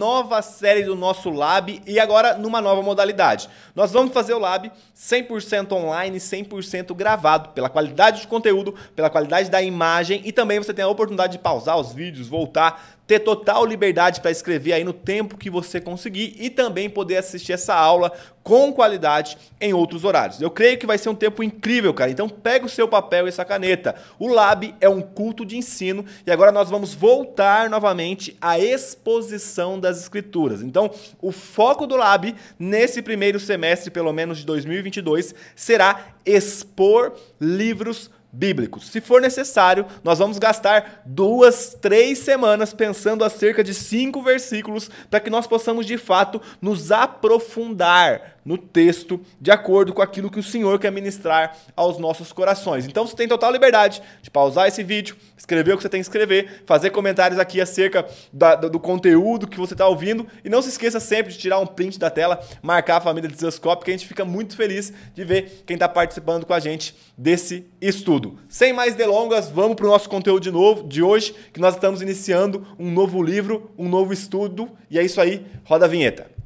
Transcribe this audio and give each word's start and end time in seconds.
nova 0.00 0.40
série 0.40 0.82
do 0.82 0.96
nosso 0.96 1.28
Lab 1.28 1.82
e 1.86 2.00
agora 2.00 2.32
numa 2.32 2.58
nova 2.62 2.80
modalidade. 2.80 3.50
Nós 3.76 3.92
vamos 3.92 4.14
fazer 4.14 4.32
o 4.32 4.38
Lab 4.38 4.72
100% 4.96 5.72
online, 5.72 6.16
100% 6.16 6.94
gravado, 6.94 7.50
pela 7.50 7.68
qualidade 7.68 8.22
de 8.22 8.26
conteúdo, 8.26 8.74
pela 8.96 9.10
qualidade 9.10 9.50
da 9.50 9.60
imagem 9.60 10.22
e 10.24 10.32
também 10.32 10.58
você 10.58 10.72
tem 10.72 10.82
a 10.82 10.88
oportunidade 10.88 11.32
de 11.32 11.38
pausar 11.38 11.78
os 11.78 11.92
vídeos, 11.92 12.28
voltar, 12.28 12.98
ter 13.10 13.18
total 13.18 13.66
liberdade 13.66 14.20
para 14.20 14.30
escrever 14.30 14.72
aí 14.72 14.84
no 14.84 14.92
tempo 14.92 15.36
que 15.36 15.50
você 15.50 15.80
conseguir 15.80 16.36
e 16.38 16.48
também 16.48 16.88
poder 16.88 17.16
assistir 17.16 17.52
essa 17.52 17.74
aula 17.74 18.12
com 18.40 18.72
qualidade 18.72 19.36
em 19.60 19.74
outros 19.74 20.04
horários. 20.04 20.40
Eu 20.40 20.48
creio 20.48 20.78
que 20.78 20.86
vai 20.86 20.96
ser 20.96 21.08
um 21.08 21.14
tempo 21.16 21.42
incrível, 21.42 21.92
cara. 21.92 22.12
Então 22.12 22.28
pega 22.28 22.66
o 22.66 22.68
seu 22.68 22.86
papel 22.86 23.26
e 23.26 23.28
essa 23.28 23.44
caneta. 23.44 23.96
O 24.16 24.28
Lab 24.28 24.72
é 24.80 24.88
um 24.88 25.00
culto 25.00 25.44
de 25.44 25.56
ensino 25.56 26.04
e 26.24 26.30
agora 26.30 26.52
nós 26.52 26.70
vamos 26.70 26.94
voltar 26.94 27.68
novamente 27.68 28.36
à 28.40 28.60
exposição 28.60 29.80
das 29.80 30.00
escrituras. 30.00 30.62
Então, 30.62 30.88
o 31.20 31.32
foco 31.32 31.88
do 31.88 31.96
Lab 31.96 32.32
nesse 32.56 33.02
primeiro 33.02 33.40
semestre, 33.40 33.90
pelo 33.90 34.12
menos 34.12 34.38
de 34.38 34.46
2022, 34.46 35.34
será 35.56 36.14
expor 36.24 37.14
livros 37.40 38.08
bíblicos. 38.32 38.88
Se 38.88 39.00
for 39.00 39.20
necessário, 39.20 39.86
nós 40.04 40.18
vamos 40.18 40.38
gastar 40.38 41.02
duas, 41.04 41.76
três 41.80 42.18
semanas 42.18 42.72
pensando 42.72 43.24
acerca 43.24 43.64
de 43.64 43.74
cinco 43.74 44.22
versículos 44.22 44.90
para 45.10 45.20
que 45.20 45.30
nós 45.30 45.46
possamos 45.46 45.86
de 45.86 45.98
fato 45.98 46.40
nos 46.60 46.92
aprofundar 46.92 48.39
no 48.50 48.58
texto 48.58 49.20
de 49.40 49.52
acordo 49.52 49.94
com 49.94 50.02
aquilo 50.02 50.28
que 50.28 50.40
o 50.40 50.42
Senhor 50.42 50.76
quer 50.80 50.90
ministrar 50.90 51.56
aos 51.76 51.98
nossos 51.98 52.32
corações. 52.32 52.84
Então 52.84 53.06
você 53.06 53.14
tem 53.14 53.28
total 53.28 53.52
liberdade 53.52 54.02
de 54.20 54.28
pausar 54.28 54.66
esse 54.66 54.82
vídeo, 54.82 55.16
escrever 55.38 55.74
o 55.74 55.76
que 55.76 55.84
você 55.84 55.88
tem 55.88 56.00
que 56.00 56.06
escrever, 56.06 56.64
fazer 56.66 56.90
comentários 56.90 57.38
aqui 57.38 57.60
acerca 57.60 58.04
da, 58.32 58.56
do, 58.56 58.68
do, 58.68 58.80
conteúdo 58.80 59.46
que 59.46 59.56
você 59.56 59.74
está 59.74 59.86
ouvindo 59.86 60.26
e 60.44 60.48
não 60.48 60.60
se 60.60 60.68
esqueça 60.68 60.98
sempre 60.98 61.32
de 61.32 61.38
tirar 61.38 61.60
um 61.60 61.66
print 61.66 61.96
da 61.96 62.10
tela, 62.10 62.40
marcar 62.60 62.96
a 62.96 63.00
família 63.00 63.30
de 63.30 63.38
Zeuscope, 63.38 63.84
que 63.84 63.92
a 63.92 63.94
gente 63.94 64.08
fica 64.08 64.24
muito 64.24 64.56
feliz 64.56 64.92
de 65.14 65.22
ver 65.22 65.62
quem 65.64 65.74
está 65.74 65.88
participando 65.88 66.44
com 66.44 66.52
a 66.52 66.58
gente 66.58 66.96
desse 67.16 67.66
estudo. 67.80 68.36
Sem 68.48 68.72
mais 68.72 68.96
delongas, 68.96 69.48
vamos 69.48 69.76
para 69.76 69.86
o 69.86 69.90
nosso 69.90 70.08
conteúdo 70.08 70.42
de 70.42 70.50
novo 70.50 70.88
de 70.88 71.04
hoje, 71.04 71.32
que 71.52 71.60
nós 71.60 71.74
estamos 71.74 72.02
iniciando 72.02 72.66
um 72.76 72.90
novo 72.90 73.22
livro, 73.22 73.70
um 73.78 73.88
novo 73.88 74.12
estudo, 74.12 74.68
e 74.90 74.98
é 74.98 75.04
isso 75.04 75.20
aí, 75.20 75.46
roda 75.64 75.84
a 75.84 75.88
vinheta. 75.88 76.39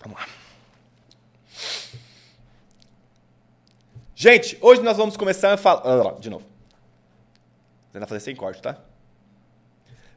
Vamos 0.00 0.18
lá. 0.18 0.26
Gente, 4.14 4.58
hoje 4.60 4.82
nós 4.82 4.96
vamos 4.96 5.16
começar 5.16 5.52
a 5.52 5.56
falar. 5.56 5.82
Ah, 5.84 6.18
de 6.18 6.30
novo. 6.30 6.44
Tentar 7.92 8.06
fazer 8.06 8.20
sem 8.20 8.36
corte, 8.36 8.60
tá? 8.60 8.78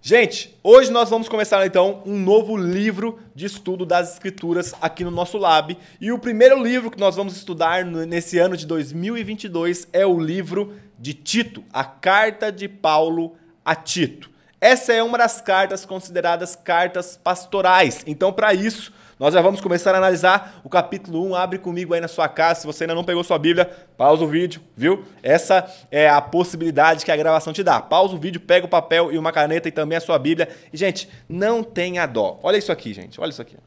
Gente, 0.01 0.57
hoje 0.61 0.91
nós 0.91 1.09
vamos 1.09 1.29
começar 1.29 1.65
então 1.65 2.03
um 2.05 2.19
novo 2.19 2.57
livro 2.57 3.19
de 3.33 3.45
estudo 3.45 3.85
das 3.85 4.13
escrituras 4.13 4.73
aqui 4.81 5.03
no 5.03 5.11
nosso 5.11 5.37
lab. 5.37 5.77
E 6.01 6.11
o 6.11 6.19
primeiro 6.19 6.61
livro 6.61 6.91
que 6.91 6.99
nós 6.99 7.15
vamos 7.15 7.37
estudar 7.37 7.85
nesse 7.85 8.37
ano 8.37 8.57
de 8.57 8.67
2022 8.67 9.87
é 9.93 10.05
o 10.05 10.19
livro 10.19 10.77
de 10.99 11.13
Tito, 11.13 11.63
a 11.71 11.85
carta 11.85 12.51
de 12.51 12.67
Paulo 12.67 13.37
a 13.63 13.75
Tito. 13.75 14.29
Essa 14.59 14.91
é 14.93 15.01
uma 15.01 15.17
das 15.17 15.39
cartas 15.39 15.85
consideradas 15.85 16.55
cartas 16.55 17.17
pastorais. 17.21 18.03
Então, 18.05 18.31
para 18.31 18.53
isso, 18.53 18.93
nós 19.19 19.33
já 19.33 19.41
vamos 19.41 19.61
começar 19.61 19.93
a 19.93 19.97
analisar 19.97 20.61
o 20.63 20.69
capítulo 20.69 21.25
1. 21.29 21.35
Abre 21.35 21.59
comigo 21.59 21.93
aí 21.93 22.01
na 22.01 22.07
sua 22.07 22.27
casa. 22.27 22.61
Se 22.61 22.67
você 22.67 22.83
ainda 22.83 22.95
não 22.95 23.03
pegou 23.03 23.23
sua 23.23 23.37
Bíblia, 23.37 23.69
pausa 23.97 24.23
o 24.23 24.27
vídeo, 24.27 24.61
viu? 24.75 25.05
Essa 25.21 25.65
é 25.91 26.09
a 26.09 26.19
possibilidade 26.21 27.05
que 27.05 27.11
a 27.11 27.15
gravação 27.15 27.53
te 27.53 27.63
dá. 27.63 27.81
Pausa 27.81 28.15
o 28.15 28.17
vídeo, 28.17 28.41
pega 28.41 28.65
o 28.65 28.69
papel 28.69 29.11
e 29.11 29.17
uma 29.17 29.31
caneta 29.31 29.67
e 29.67 29.71
também 29.71 29.97
a 29.97 30.01
sua 30.01 30.17
Bíblia. 30.17 30.49
E, 30.71 30.77
gente, 30.77 31.09
não 31.29 31.63
tenha 31.63 32.05
dó. 32.05 32.39
Olha 32.43 32.57
isso 32.57 32.71
aqui, 32.71 32.93
gente. 32.93 33.19
Olha 33.19 33.29
isso 33.29 33.41
aqui. 33.41 33.57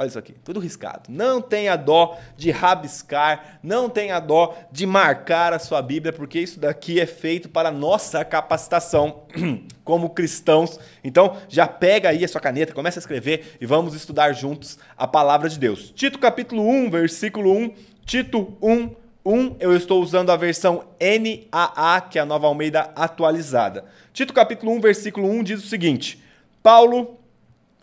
Olha 0.00 0.08
isso 0.08 0.18
aqui, 0.18 0.34
tudo 0.42 0.58
riscado. 0.58 1.10
Não 1.10 1.42
tenha 1.42 1.76
dó 1.76 2.18
de 2.34 2.50
rabiscar, 2.50 3.58
não 3.62 3.86
tenha 3.86 4.18
dó 4.18 4.56
de 4.72 4.86
marcar 4.86 5.52
a 5.52 5.58
sua 5.58 5.82
Bíblia, 5.82 6.10
porque 6.10 6.40
isso 6.40 6.58
daqui 6.58 6.98
é 6.98 7.04
feito 7.04 7.50
para 7.50 7.70
nossa 7.70 8.24
capacitação 8.24 9.24
como 9.84 10.08
cristãos. 10.08 10.80
Então, 11.04 11.36
já 11.50 11.66
pega 11.66 12.08
aí 12.08 12.24
a 12.24 12.28
sua 12.28 12.40
caneta, 12.40 12.72
começa 12.72 12.98
a 12.98 13.02
escrever 13.02 13.58
e 13.60 13.66
vamos 13.66 13.94
estudar 13.94 14.32
juntos 14.32 14.78
a 14.96 15.06
palavra 15.06 15.50
de 15.50 15.58
Deus. 15.58 15.92
Tito 15.94 16.18
capítulo 16.18 16.66
1, 16.66 16.90
versículo 16.90 17.52
1, 17.54 17.74
Tito 18.06 18.56
1, 18.62 18.96
1, 19.22 19.56
eu 19.60 19.76
estou 19.76 20.02
usando 20.02 20.30
a 20.30 20.36
versão 20.36 20.82
NAA, 20.98 22.00
que 22.00 22.18
é 22.18 22.22
a 22.22 22.24
Nova 22.24 22.46
Almeida 22.46 22.90
atualizada. 22.96 23.84
Tito 24.14 24.32
capítulo 24.32 24.72
1, 24.72 24.80
versículo 24.80 25.28
1 25.28 25.42
diz 25.42 25.62
o 25.62 25.68
seguinte: 25.68 26.22
Paulo 26.62 27.19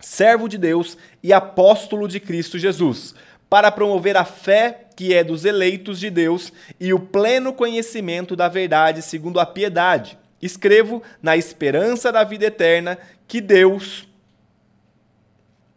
servo 0.00 0.48
de 0.48 0.58
Deus 0.58 0.96
e 1.22 1.32
apóstolo 1.32 2.06
de 2.06 2.20
Cristo 2.20 2.58
Jesus, 2.58 3.14
para 3.48 3.70
promover 3.70 4.16
a 4.16 4.24
fé 4.24 4.88
que 4.94 5.14
é 5.14 5.24
dos 5.24 5.44
eleitos 5.44 5.98
de 6.00 6.10
Deus 6.10 6.52
e 6.78 6.92
o 6.92 6.98
pleno 6.98 7.52
conhecimento 7.52 8.36
da 8.36 8.48
verdade 8.48 9.00
segundo 9.02 9.40
a 9.40 9.46
piedade. 9.46 10.18
Escrevo 10.40 11.02
na 11.22 11.36
esperança 11.36 12.12
da 12.12 12.24
vida 12.24 12.46
eterna 12.46 12.98
que 13.26 13.40
Deus 13.40 14.06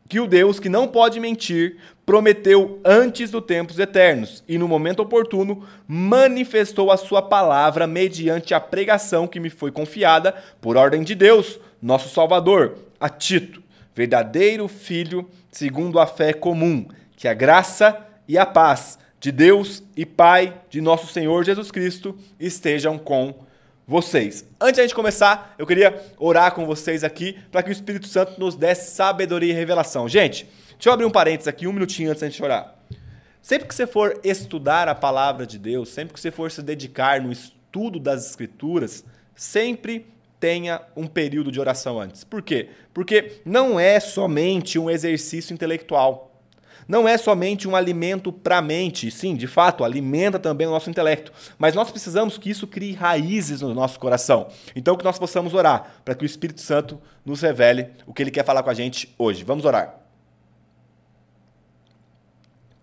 que 0.08 0.20
o 0.20 0.28
Deus 0.28 0.60
que 0.60 0.68
não 0.68 0.90
pode 0.90 1.22
mentir 1.22 1.78
prometeu 2.06 2.82
antes 2.84 3.32
dos 3.32 3.46
tempos 3.46 3.80
eternos 3.80 4.44
e 4.46 4.58
no 4.58 4.68
momento 4.68 5.00
oportuno 5.00 5.66
manifestou 5.88 6.92
a 6.92 6.98
sua 6.98 7.22
palavra 7.22 7.88
mediante 7.88 8.54
a 8.54 8.60
pregação 8.60 9.26
que 9.26 9.40
me 9.40 9.50
foi 9.50 9.72
confiada 9.72 10.36
por 10.60 10.76
ordem 10.76 11.02
de 11.02 11.16
Deus, 11.16 11.58
nosso 11.82 12.10
Salvador, 12.10 12.78
a 13.00 13.08
Tito 13.08 13.64
verdadeiro 13.96 14.68
filho 14.68 15.30
segundo 15.52 16.00
a 16.00 16.08
fé 16.08 16.34
comum, 16.34 16.88
que 17.16 17.28
a 17.28 17.34
graça 17.34 18.06
e 18.28 18.38
a 18.38 18.46
paz 18.46 18.98
de 19.20 19.32
Deus 19.32 19.84
e 19.96 20.06
Pai 20.06 20.62
de 20.70 20.82
nosso 20.82 21.08
Senhor 21.08 21.44
Jesus 21.44 21.70
Cristo 21.70 22.18
estejam 22.40 22.98
com 22.98 23.36
vocês. 23.88 24.46
Antes 24.60 24.76
de 24.76 24.82
a 24.82 24.84
gente 24.84 24.96
começar, 24.96 25.54
eu 25.58 25.68
queria 25.68 26.02
orar 26.18 26.54
com 26.54 26.66
vocês 26.66 27.04
aqui 27.04 27.38
para 27.52 27.62
que 27.62 27.70
o 27.70 27.72
Espírito 27.72 28.08
Santo 28.08 28.40
nos 28.40 28.56
desse 28.56 28.96
sabedoria 28.96 29.52
e 29.52 29.56
revelação. 29.56 30.08
Gente, 30.08 30.48
deixa 30.72 30.90
eu 30.90 30.94
abrir 30.94 31.06
um 31.06 31.12
parênteses 31.12 31.48
aqui, 31.48 31.68
um 31.68 31.74
minutinho 31.74 32.10
antes 32.10 32.22
de 32.22 32.26
a 32.26 32.30
gente 32.30 32.44
orar. 32.44 32.76
Sempre 33.42 33.68
que 33.68 33.76
você 33.76 33.86
for 33.86 34.20
estudar 34.24 34.88
a 34.88 34.96
palavra 34.96 35.46
de 35.46 35.58
Deus, 35.58 35.90
sempre 35.90 36.14
que 36.14 36.20
você 36.20 36.32
for 36.32 36.50
se 36.50 36.62
dedicar 36.62 37.22
no 37.22 37.32
estudo 37.32 38.00
das 38.00 38.26
Escrituras, 38.28 39.04
sempre 39.36 40.06
tenha 40.42 40.82
um 40.98 41.06
período 41.06 41.52
de 41.52 41.60
oração 41.60 42.02
antes. 42.02 42.24
Por 42.24 42.42
quê? 42.42 42.70
Porque 42.92 43.42
não 43.46 43.80
é 43.80 44.00
somente 44.00 44.80
um 44.80 44.90
exercício 44.90 45.54
intelectual. 45.54 46.30
Não 46.88 47.08
é 47.08 47.16
somente 47.16 47.68
um 47.68 47.76
alimento 47.76 48.34
para 48.34 48.58
a 48.58 48.62
mente. 48.62 49.12
Sim, 49.12 49.36
de 49.36 49.46
fato, 49.46 49.84
alimenta 49.84 50.40
também 50.40 50.66
o 50.66 50.72
nosso 50.72 50.90
intelecto. 50.90 51.32
Mas 51.60 51.76
nós 51.76 51.92
precisamos 51.92 52.40
que 52.40 52.50
isso 52.50 52.66
crie 52.66 52.94
raízes 52.94 53.62
no 53.62 53.74
nosso 53.74 54.00
coração. 54.00 54.48
Então, 54.76 54.98
que 54.98 55.04
nós 55.04 55.20
possamos 55.20 55.54
orar 55.54 56.02
para 56.04 56.16
que 56.16 56.24
o 56.24 56.26
Espírito 56.26 56.60
Santo 56.60 57.00
nos 57.24 57.40
revele 57.42 57.90
o 58.08 58.14
que 58.14 58.24
ele 58.24 58.32
quer 58.32 58.44
falar 58.44 58.64
com 58.64 58.72
a 58.72 58.74
gente 58.74 59.14
hoje. 59.20 59.44
Vamos 59.44 59.64
orar. 59.64 59.96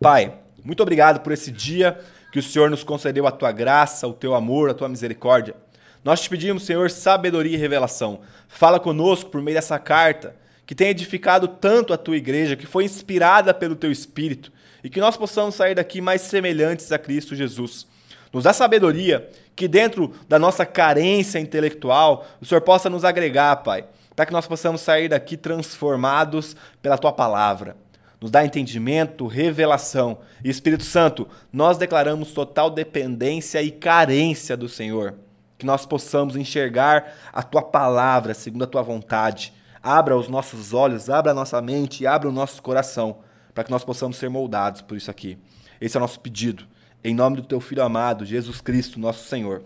Pai, 0.01 0.33
muito 0.65 0.81
obrigado 0.81 1.21
por 1.21 1.33
esse 1.33 1.51
dia 1.51 1.99
que 2.33 2.39
o 2.39 2.43
Senhor 2.43 2.71
nos 2.71 2.85
concedeu 2.85 3.27
a 3.27 3.33
tua 3.33 3.51
graça, 3.51 4.07
o 4.07 4.13
teu 4.13 4.37
amor, 4.37 4.71
a 4.71 4.75
tua 4.75 4.89
misericórdia. 4.89 5.57
Nós 6.05 6.21
te 6.21 6.31
pedimos, 6.31 6.65
Senhor, 6.65 6.91
sabedoria 6.91 7.57
e 7.57 7.61
revelação. 7.61 8.21
Fala 8.47 8.79
conosco 8.79 9.31
por 9.31 9.43
meio 9.43 9.57
dessa 9.57 9.79
carta, 9.79 10.35
que 10.65 10.75
tem 10.75 10.89
edificado 10.89 11.49
tanto 11.49 11.93
a 11.93 11.99
tua 11.99 12.17
igreja, 12.17 12.57
que 12.57 12.67
foi 12.67 12.85
inspirada 12.85 13.53
pelo 13.53 13.75
teu 13.75 13.91
espírito, 13.91 14.53
e 14.85 14.89
que 14.89 15.01
nós 15.01 15.17
possamos 15.17 15.55
sair 15.55 15.75
daqui 15.75 16.01
mais 16.01 16.23
semelhantes 16.23 16.93
a 16.93 16.99
Cristo 16.99 17.35
Jesus. 17.35 17.87
Nos 18.33 18.45
dá 18.45 18.53
sabedoria, 18.53 19.29
que 19.57 19.67
dentro 19.67 20.13
da 20.29 20.39
nossa 20.39 20.65
carência 20.65 21.39
intelectual, 21.39 22.27
o 22.41 22.47
Senhor 22.47 22.61
possa 22.61 22.89
nos 22.89 23.05
agregar, 23.05 23.57
Pai, 23.57 23.85
para 24.15 24.27
que 24.27 24.33
nós 24.33 24.47
possamos 24.47 24.81
sair 24.81 25.09
daqui 25.09 25.37
transformados 25.37 26.55
pela 26.81 26.99
tua 26.99 27.13
palavra. 27.13 27.77
Nos 28.21 28.31
dá 28.31 28.45
entendimento, 28.45 29.27
revelação. 29.27 30.19
E 30.45 30.51
Espírito 30.51 30.85
Santo, 30.85 31.27
nós 31.53 31.79
declaramos 31.79 32.33
total 32.33 32.69
dependência 32.71 33.63
e 33.63 33.71
carência 33.71 34.57
do 34.57 34.69
Senhor 34.69 35.15
que 35.59 35.67
nós 35.67 35.85
possamos 35.85 36.37
enxergar 36.37 37.13
a 37.33 37.43
tua 37.43 37.63
palavra 37.63 38.33
segundo 38.33 38.63
a 38.63 38.67
tua 38.67 38.83
vontade. 38.83 39.53
Abra 39.83 40.17
os 40.17 40.29
nossos 40.29 40.73
olhos, 40.73 41.11
abra 41.11 41.33
a 41.33 41.35
nossa 41.35 41.61
mente 41.61 42.05
e 42.05 42.07
abra 42.07 42.29
o 42.29 42.33
nosso 42.33 42.63
coração 42.63 43.19
para 43.53 43.65
que 43.65 43.71
nós 43.71 43.85
possamos 43.85 44.17
ser 44.17 44.31
moldados 44.31 44.81
por 44.81 44.97
isso 44.97 45.11
aqui. 45.11 45.37
Esse 45.81 45.97
é 45.97 45.99
o 45.99 46.01
nosso 46.01 46.21
pedido. 46.21 46.65
Em 47.03 47.13
nome 47.15 47.37
do 47.37 47.43
teu 47.43 47.61
filho 47.61 47.83
amado, 47.83 48.25
Jesus 48.25 48.61
Cristo, 48.61 49.01
nosso 49.01 49.27
Senhor. 49.27 49.65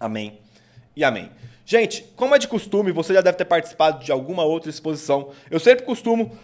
Amém 0.00 0.40
e 0.96 1.04
amém. 1.04 1.30
Gente, 1.64 2.02
como 2.16 2.34
é 2.34 2.38
de 2.38 2.48
costume, 2.48 2.92
você 2.92 3.14
já 3.14 3.20
deve 3.20 3.38
ter 3.38 3.44
participado 3.44 4.04
de 4.04 4.12
alguma 4.12 4.44
outra 4.44 4.68
exposição. 4.68 5.30
Eu 5.50 5.58
sempre 5.58 5.84
costumo 5.84 6.36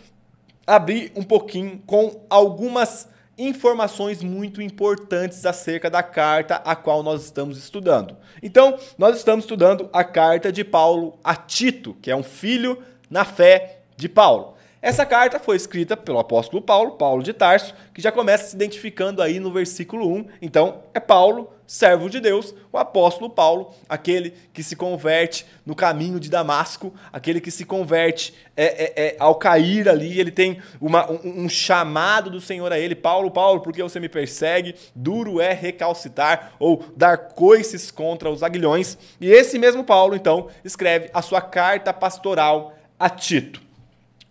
abrir 0.67 1.13
um 1.15 1.23
pouquinho 1.23 1.79
com 1.87 2.25
algumas 2.31 3.09
informações 3.49 4.23
muito 4.23 4.61
importantes 4.61 5.47
acerca 5.47 5.89
da 5.89 6.03
carta 6.03 6.57
a 6.57 6.77
qual 6.77 7.03
nós 7.03 7.25
estamos 7.25 7.57
estudando. 7.59 8.17
Então, 8.43 8.79
nós 8.99 9.17
estamos 9.17 9.45
estudando 9.45 9.89
a 9.93 10.05
carta 10.05 10.53
de 10.53 10.63
Paulo 10.63 11.19
a 11.25 11.35
Tito, 11.35 11.97
que 12.03 12.11
é 12.11 12.17
um 12.17 12.23
filho 12.23 12.83
na 13.09 13.25
fé 13.25 13.81
de 13.97 14.09
Paulo. 14.09 14.55
Essa 14.83 15.05
carta 15.05 15.39
foi 15.39 15.57
escrita 15.57 15.97
pelo 15.97 16.19
apóstolo 16.19 16.63
Paulo, 16.63 16.93
Paulo 16.93 17.23
de 17.23 17.33
Tarso, 17.35 17.75
que 17.93 18.01
já 18.01 18.11
começa 18.11 18.49
se 18.49 18.57
identificando 18.57 19.21
aí 19.21 19.39
no 19.39 19.51
versículo 19.51 20.09
1. 20.09 20.27
Então, 20.41 20.83
é 20.95 21.01
Paulo, 21.01 21.51
servo 21.71 22.11
de 22.11 22.19
Deus, 22.19 22.53
o 22.73 22.79
apóstolo 22.79 23.31
Paulo, 23.31 23.73
aquele 23.89 24.35
que 24.53 24.61
se 24.61 24.75
converte 24.75 25.47
no 25.65 25.73
caminho 25.73 26.19
de 26.19 26.29
Damasco, 26.29 26.93
aquele 27.13 27.41
que 27.41 27.49
se 27.49 27.65
converte 27.65 28.35
é, 28.57 28.65
é, 28.65 29.07
é, 29.07 29.17
ao 29.21 29.37
cair 29.37 29.89
ali, 29.89 30.19
ele 30.19 30.33
tem 30.33 30.61
uma, 30.81 31.09
um, 31.09 31.45
um, 31.45 31.49
chamado 31.49 32.29
do 32.29 32.41
Senhor 32.41 32.73
a 32.73 32.79
ele: 32.79 32.97
Paulo, 32.97 33.31
Paulo, 33.31 33.61
por 33.61 33.73
que 33.73 33.85
você 33.85 34.01
me 34.01 34.09
persegue? 34.09 34.75
Duro 34.97 35.41
é 35.41 35.53
recalcitar 35.53 36.55
ou 36.59 36.85
dar 36.97 37.17
coices 37.17 37.93
contra 37.93 38.29
os 38.29 38.43
aguilhões. 38.43 38.99
E 39.21 39.31
esse 39.31 39.57
mesmo 39.57 39.85
Paulo, 39.85 40.17
então, 40.17 40.49
escreve 40.65 41.09
a 41.15 41.23
sua 41.23 41.41
carta 41.41 41.93
pastoral 41.93 42.75
a 42.99 43.09
Tito. 43.09 43.71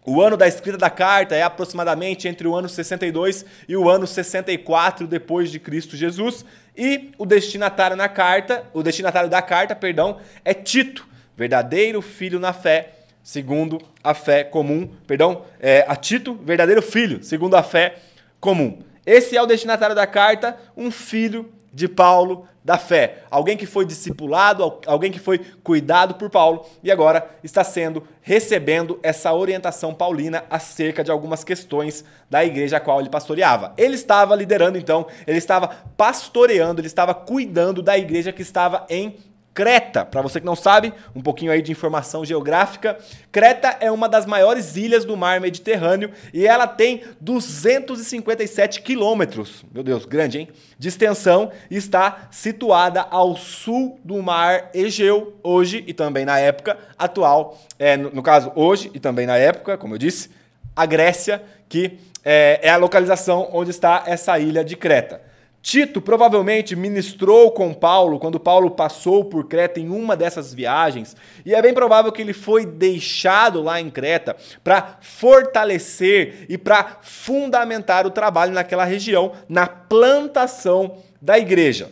O 0.05 0.21
ano 0.21 0.35
da 0.35 0.47
escrita 0.47 0.77
da 0.77 0.89
carta 0.89 1.35
é 1.35 1.43
aproximadamente 1.43 2.27
entre 2.27 2.47
o 2.47 2.55
ano 2.55 2.67
62 2.67 3.45
e 3.67 3.77
o 3.77 3.87
ano 3.87 4.07
64 4.07 5.05
depois 5.05 5.51
de 5.51 5.59
Cristo 5.59 5.95
Jesus, 5.95 6.43
e 6.79 7.11
o 7.17 7.25
destinatário 7.25 7.97
na 7.97 8.07
carta, 8.07 8.63
o 8.73 8.81
destinatário 8.81 9.29
da 9.29 9.41
carta, 9.41 9.75
perdão, 9.75 10.17
é 10.45 10.53
Tito, 10.53 11.05
verdadeiro 11.35 12.01
filho 12.01 12.39
na 12.39 12.53
fé, 12.53 12.93
segundo 13.21 13.81
a 14.01 14.13
fé 14.13 14.45
comum, 14.45 14.89
perdão, 15.05 15.43
é, 15.59 15.83
a 15.85 15.95
Tito, 15.97 16.35
verdadeiro 16.35 16.81
filho, 16.81 17.21
segundo 17.21 17.55
a 17.55 17.61
fé 17.61 17.97
comum. 18.39 18.79
Esse 19.05 19.35
é 19.35 19.41
o 19.41 19.45
destinatário 19.45 19.93
da 19.93 20.07
carta, 20.07 20.55
um 20.77 20.89
filho 20.89 21.51
de 21.73 21.89
Paulo 21.89 22.47
da 22.69 22.77
fé. 22.77 23.23
Alguém 23.31 23.57
que 23.57 23.65
foi 23.65 23.83
discipulado, 23.83 24.77
alguém 24.85 25.11
que 25.11 25.17
foi 25.17 25.39
cuidado 25.63 26.13
por 26.13 26.29
Paulo 26.29 26.67
e 26.83 26.91
agora 26.91 27.27
está 27.43 27.63
sendo 27.63 28.03
recebendo 28.21 28.99
essa 29.01 29.33
orientação 29.33 29.91
paulina 29.91 30.43
acerca 30.51 31.03
de 31.03 31.09
algumas 31.09 31.43
questões 31.43 32.05
da 32.29 32.45
igreja 32.45 32.77
a 32.77 32.79
qual 32.79 32.99
ele 32.99 33.09
pastoreava. 33.09 33.73
Ele 33.75 33.95
estava 33.95 34.35
liderando 34.35 34.77
então, 34.77 35.07
ele 35.25 35.39
estava 35.39 35.67
pastoreando, 35.97 36.79
ele 36.79 36.85
estava 36.85 37.11
cuidando 37.15 37.81
da 37.81 37.97
igreja 37.97 38.31
que 38.31 38.43
estava 38.43 38.85
em 38.87 39.17
Creta, 39.59 40.05
para 40.05 40.21
você 40.21 40.39
que 40.39 40.45
não 40.45 40.55
sabe, 40.55 40.93
um 41.13 41.19
pouquinho 41.21 41.51
aí 41.51 41.61
de 41.61 41.69
informação 41.69 42.23
geográfica. 42.23 42.97
Creta 43.29 43.75
é 43.81 43.91
uma 43.91 44.07
das 44.07 44.25
maiores 44.25 44.77
ilhas 44.77 45.03
do 45.03 45.17
mar 45.17 45.41
Mediterrâneo 45.41 46.11
e 46.33 46.47
ela 46.47 46.65
tem 46.65 47.03
257 47.19 48.81
quilômetros, 48.81 49.65
meu 49.69 49.83
Deus, 49.83 50.05
grande, 50.05 50.39
hein? 50.39 50.49
De 50.77 50.87
extensão 50.87 51.51
e 51.69 51.75
está 51.75 52.29
situada 52.31 53.01
ao 53.01 53.35
sul 53.35 53.99
do 54.01 54.23
mar 54.23 54.69
Egeu, 54.73 55.37
hoje 55.43 55.83
e 55.85 55.93
também 55.93 56.23
na 56.23 56.39
época 56.39 56.77
atual. 56.97 57.59
É, 57.77 57.97
no, 57.97 58.11
no 58.11 58.23
caso, 58.23 58.53
hoje 58.55 58.89
e 58.93 58.99
também 58.99 59.27
na 59.27 59.35
época, 59.35 59.77
como 59.77 59.95
eu 59.95 59.97
disse, 59.97 60.29
a 60.73 60.85
Grécia, 60.85 61.43
que 61.67 61.99
é, 62.23 62.61
é 62.63 62.69
a 62.69 62.77
localização 62.77 63.49
onde 63.51 63.71
está 63.71 64.03
essa 64.05 64.39
ilha 64.39 64.63
de 64.63 64.77
Creta. 64.77 65.27
Tito 65.61 66.01
provavelmente 66.01 66.75
ministrou 66.75 67.51
com 67.51 67.73
Paulo 67.73 68.17
quando 68.17 68.39
Paulo 68.39 68.71
passou 68.71 69.25
por 69.25 69.47
Creta 69.47 69.79
em 69.79 69.89
uma 69.89 70.15
dessas 70.15 70.53
viagens, 70.53 71.15
e 71.45 71.53
é 71.53 71.61
bem 71.61 71.73
provável 71.73 72.11
que 72.11 72.21
ele 72.21 72.33
foi 72.33 72.65
deixado 72.65 73.61
lá 73.61 73.79
em 73.79 73.89
Creta 73.89 74.35
para 74.63 74.97
fortalecer 75.01 76.45
e 76.47 76.57
para 76.57 76.99
fundamentar 77.01 78.07
o 78.07 78.11
trabalho 78.11 78.53
naquela 78.53 78.85
região, 78.85 79.33
na 79.49 79.67
plantação 79.67 80.97
da 81.21 81.37
igreja. 81.37 81.91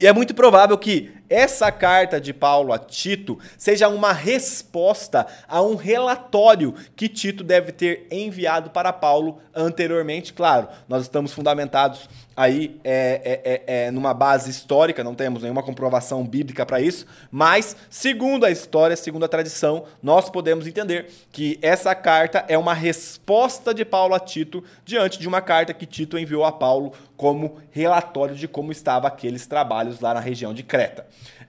E 0.00 0.06
é 0.06 0.12
muito 0.12 0.34
provável 0.34 0.76
que 0.76 1.10
essa 1.28 1.72
carta 1.72 2.20
de 2.20 2.32
Paulo 2.32 2.72
a 2.72 2.78
Tito 2.78 3.38
seja 3.56 3.88
uma 3.88 4.12
resposta 4.12 5.26
a 5.48 5.62
um 5.62 5.74
relatório 5.74 6.74
que 6.94 7.08
Tito 7.08 7.42
deve 7.42 7.72
ter 7.72 8.06
enviado 8.10 8.70
para 8.70 8.92
Paulo 8.92 9.38
anteriormente. 9.54 10.34
Claro, 10.34 10.68
nós 10.86 11.02
estamos 11.02 11.32
fundamentados 11.32 12.08
aí 12.36 12.78
é, 12.84 13.22
é, 13.24 13.74
é, 13.74 13.86
é 13.86 13.90
numa 13.90 14.12
base 14.12 14.50
histórica, 14.50 15.02
não 15.02 15.14
temos 15.14 15.42
nenhuma 15.42 15.62
comprovação 15.62 16.24
bíblica 16.24 16.66
para 16.66 16.80
isso, 16.80 17.06
mas 17.30 17.74
segundo 17.88 18.44
a 18.44 18.50
história, 18.50 18.96
segundo 18.96 19.24
a 19.24 19.28
tradição, 19.28 19.84
nós 20.02 20.28
podemos 20.28 20.66
entender 20.66 21.08
que 21.32 21.58
essa 21.62 21.94
carta 21.94 22.44
é 22.48 22.58
uma 22.58 22.74
resposta 22.74 23.72
de 23.72 23.84
Paulo 23.84 24.14
a 24.14 24.20
Tito 24.20 24.62
diante 24.84 25.18
de 25.18 25.26
uma 25.26 25.40
carta 25.40 25.72
que 25.72 25.86
Tito 25.86 26.18
enviou 26.18 26.44
a 26.44 26.52
Paulo 26.52 26.92
como 27.16 27.56
relatório 27.70 28.34
de 28.34 28.46
como 28.46 28.70
estavam 28.70 29.08
aqueles 29.08 29.46
trabalhos 29.46 30.00
lá 30.00 30.12
na 30.12 30.20
região 30.20 30.52
de 30.52 30.62
Creta. 30.62 31.06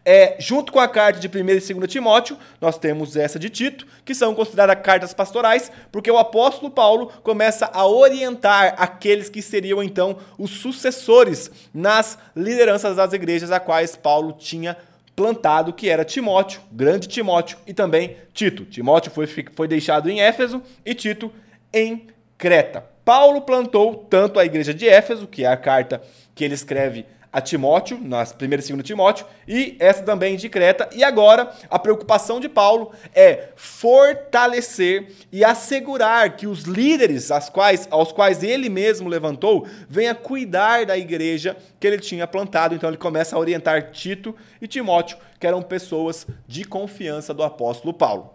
É, 0.09 0.37
junto 0.39 0.71
com 0.71 0.79
a 0.79 0.87
carta 0.87 1.19
de 1.19 1.27
1 1.27 1.49
e 1.49 1.59
2 1.59 1.91
Timóteo, 1.91 2.37
nós 2.61 2.77
temos 2.77 3.17
essa 3.17 3.37
de 3.37 3.49
Tito, 3.49 3.85
que 4.05 4.15
são 4.15 4.33
consideradas 4.33 4.81
cartas 4.81 5.13
pastorais, 5.13 5.69
porque 5.91 6.09
o 6.09 6.17
apóstolo 6.17 6.71
Paulo 6.71 7.11
começa 7.23 7.69
a 7.73 7.85
orientar 7.85 8.73
aqueles 8.77 9.27
que 9.27 9.41
seriam 9.41 9.83
então 9.83 10.15
os 10.37 10.51
sucessores 10.51 11.51
nas 11.73 12.17
lideranças 12.33 12.95
das 12.95 13.11
igrejas 13.11 13.51
a 13.51 13.59
quais 13.59 13.97
Paulo 13.97 14.31
tinha 14.31 14.77
plantado, 15.13 15.73
que 15.73 15.89
era 15.89 16.05
Timóteo, 16.05 16.61
grande 16.71 17.09
Timóteo, 17.09 17.57
e 17.67 17.73
também 17.73 18.15
Tito. 18.33 18.63
Timóteo 18.63 19.11
foi, 19.11 19.27
foi 19.27 19.67
deixado 19.67 20.09
em 20.09 20.21
Éfeso 20.21 20.63
e 20.85 20.95
Tito 20.95 21.29
em 21.73 22.07
Creta. 22.37 22.81
Paulo 23.03 23.41
plantou 23.41 24.07
tanto 24.09 24.39
a 24.39 24.45
igreja 24.45 24.73
de 24.73 24.87
Éfeso, 24.87 25.27
que 25.27 25.43
é 25.43 25.47
a 25.47 25.57
carta 25.57 26.01
que 26.33 26.45
ele 26.45 26.53
escreve 26.53 27.05
a 27.31 27.41
Timóteo, 27.41 27.99
nas 28.01 28.31
primeiras 28.31 28.65
e 28.65 28.67
segunda 28.67 28.83
Timóteo, 28.83 29.25
e 29.47 29.75
essa 29.79 30.03
também 30.03 30.37
de 30.37 30.49
Creta. 30.49 30.89
E 30.93 31.03
agora, 31.03 31.51
a 31.69 31.77
preocupação 31.77 32.39
de 32.39 32.47
Paulo 32.47 32.91
é 33.13 33.49
fortalecer 33.55 35.11
e 35.31 35.43
assegurar 35.43 36.35
que 36.35 36.47
os 36.47 36.63
líderes 36.63 37.29
aos 37.29 37.49
quais, 37.49 37.87
aos 37.91 38.11
quais 38.11 38.43
ele 38.43 38.69
mesmo 38.69 39.09
levantou 39.09 39.67
venha 39.89 40.15
cuidar 40.15 40.85
da 40.85 40.97
igreja 40.97 41.57
que 41.79 41.85
ele 41.85 41.99
tinha 41.99 42.25
plantado. 42.25 42.73
Então 42.73 42.89
ele 42.89 42.97
começa 42.97 43.35
a 43.35 43.39
orientar 43.39 43.91
Tito 43.91 44.35
e 44.61 44.67
Timóteo, 44.67 45.17
que 45.39 45.45
eram 45.45 45.61
pessoas 45.61 46.25
de 46.47 46.63
confiança 46.63 47.33
do 47.33 47.43
apóstolo 47.43 47.93
Paulo. 47.93 48.33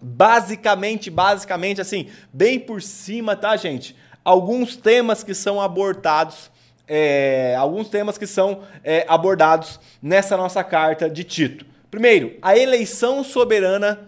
Basicamente, 0.00 1.10
basicamente 1.10 1.80
assim, 1.80 2.08
bem 2.32 2.58
por 2.60 2.82
cima, 2.82 3.34
tá, 3.34 3.56
gente? 3.56 3.96
Alguns 4.22 4.76
temas 4.76 5.22
que 5.22 5.32
são 5.32 5.60
abortados 5.60 6.50
é, 6.88 7.54
alguns 7.58 7.88
temas 7.88 8.16
que 8.16 8.26
são 8.26 8.62
é, 8.84 9.04
abordados 9.08 9.80
nessa 10.00 10.36
nossa 10.36 10.62
carta 10.62 11.08
de 11.10 11.24
Tito. 11.24 11.66
Primeiro, 11.90 12.36
a 12.42 12.56
eleição 12.56 13.24
soberana 13.24 13.98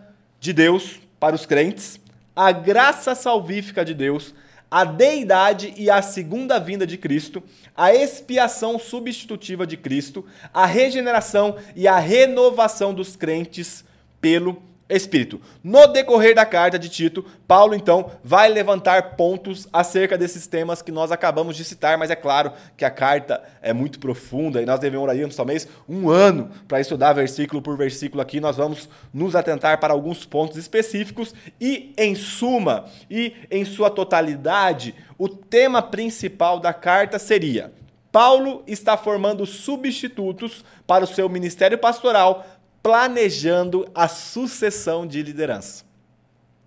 de 0.40 0.52
Deus 0.52 1.00
para 1.18 1.35
os 1.35 1.47
crentes, 1.47 2.00
a 2.35 2.52
graça 2.52 3.14
salvífica 3.14 3.85
de 3.85 3.94
Deus, 3.94 4.35
a 4.70 4.85
deidade 4.85 5.73
e 5.76 5.90
a 5.90 6.02
segunda 6.02 6.58
vinda 6.58 6.87
de 6.87 6.99
Cristo, 6.99 7.42
a 7.75 7.94
expiação 7.94 8.78
substitutiva 8.78 9.66
de 9.66 9.76
Cristo, 9.76 10.25
a 10.52 10.66
regeneração 10.66 11.56
e 11.75 11.88
a 11.88 11.99
renovação 11.99 12.92
dos 12.92 13.16
crentes 13.16 13.85
pelo 14.20 14.62
Espírito. 14.88 15.40
No 15.62 15.87
decorrer 15.87 16.35
da 16.35 16.47
carta 16.47 16.78
de 16.78 16.88
Tito, 16.88 17.25
Paulo 17.47 17.75
então 17.75 18.11
vai 18.25 18.49
levantar 18.49 19.16
pontos 19.16 19.68
acerca 19.71 20.16
desses 20.16 20.47
temas 20.47 20.80
que 20.80 20.90
nós 20.90 21.12
acabamos 21.12 21.57
de 21.57 21.64
citar, 21.64 21.99
mas 21.99 22.11
é 22.11 22.16
claro 22.16 22.52
que 22.76 22.85
a 22.85 22.90
carta 22.90 23.42
é 23.61 23.73
muito 23.73 23.99
profunda 23.99 24.62
e 24.62 24.66
nós 24.66 24.80
devemos 24.80 25.37
talvez 25.37 25.68
um 25.87 26.09
ano 26.09 26.50
para 26.66 26.80
estudar 26.80 27.12
versículo 27.12 27.61
por 27.61 27.76
versículo 27.76 28.23
aqui. 28.23 28.40
Nós 28.40 28.57
vamos 28.57 28.88
nos 29.12 29.37
atentar 29.37 29.78
para 29.78 29.92
alguns 29.92 30.25
pontos 30.25 30.57
específicos 30.57 31.35
e, 31.61 31.92
em 31.99 32.14
suma 32.14 32.87
e 33.11 33.35
em 33.50 33.64
sua 33.64 33.90
totalidade, 33.90 34.95
o 35.18 35.28
tema 35.28 35.83
principal 35.83 36.59
da 36.59 36.73
carta 36.73 37.18
seria: 37.18 37.73
Paulo 38.11 38.62
está 38.66 38.97
formando 38.97 39.45
substitutos 39.45 40.64
para 40.87 41.04
o 41.04 41.07
seu 41.07 41.28
ministério 41.28 41.76
pastoral 41.76 42.47
planejando 42.82 43.88
a 43.94 44.08
sucessão 44.08 45.06
de 45.06 45.23
liderança. 45.23 45.85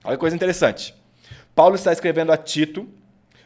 Olha 0.04 0.16
que 0.16 0.20
coisa 0.20 0.36
interessante. 0.36 0.96
Paulo 1.54 1.76
está 1.76 1.92
escrevendo 1.92 2.32
a 2.32 2.38
Tito, 2.38 2.88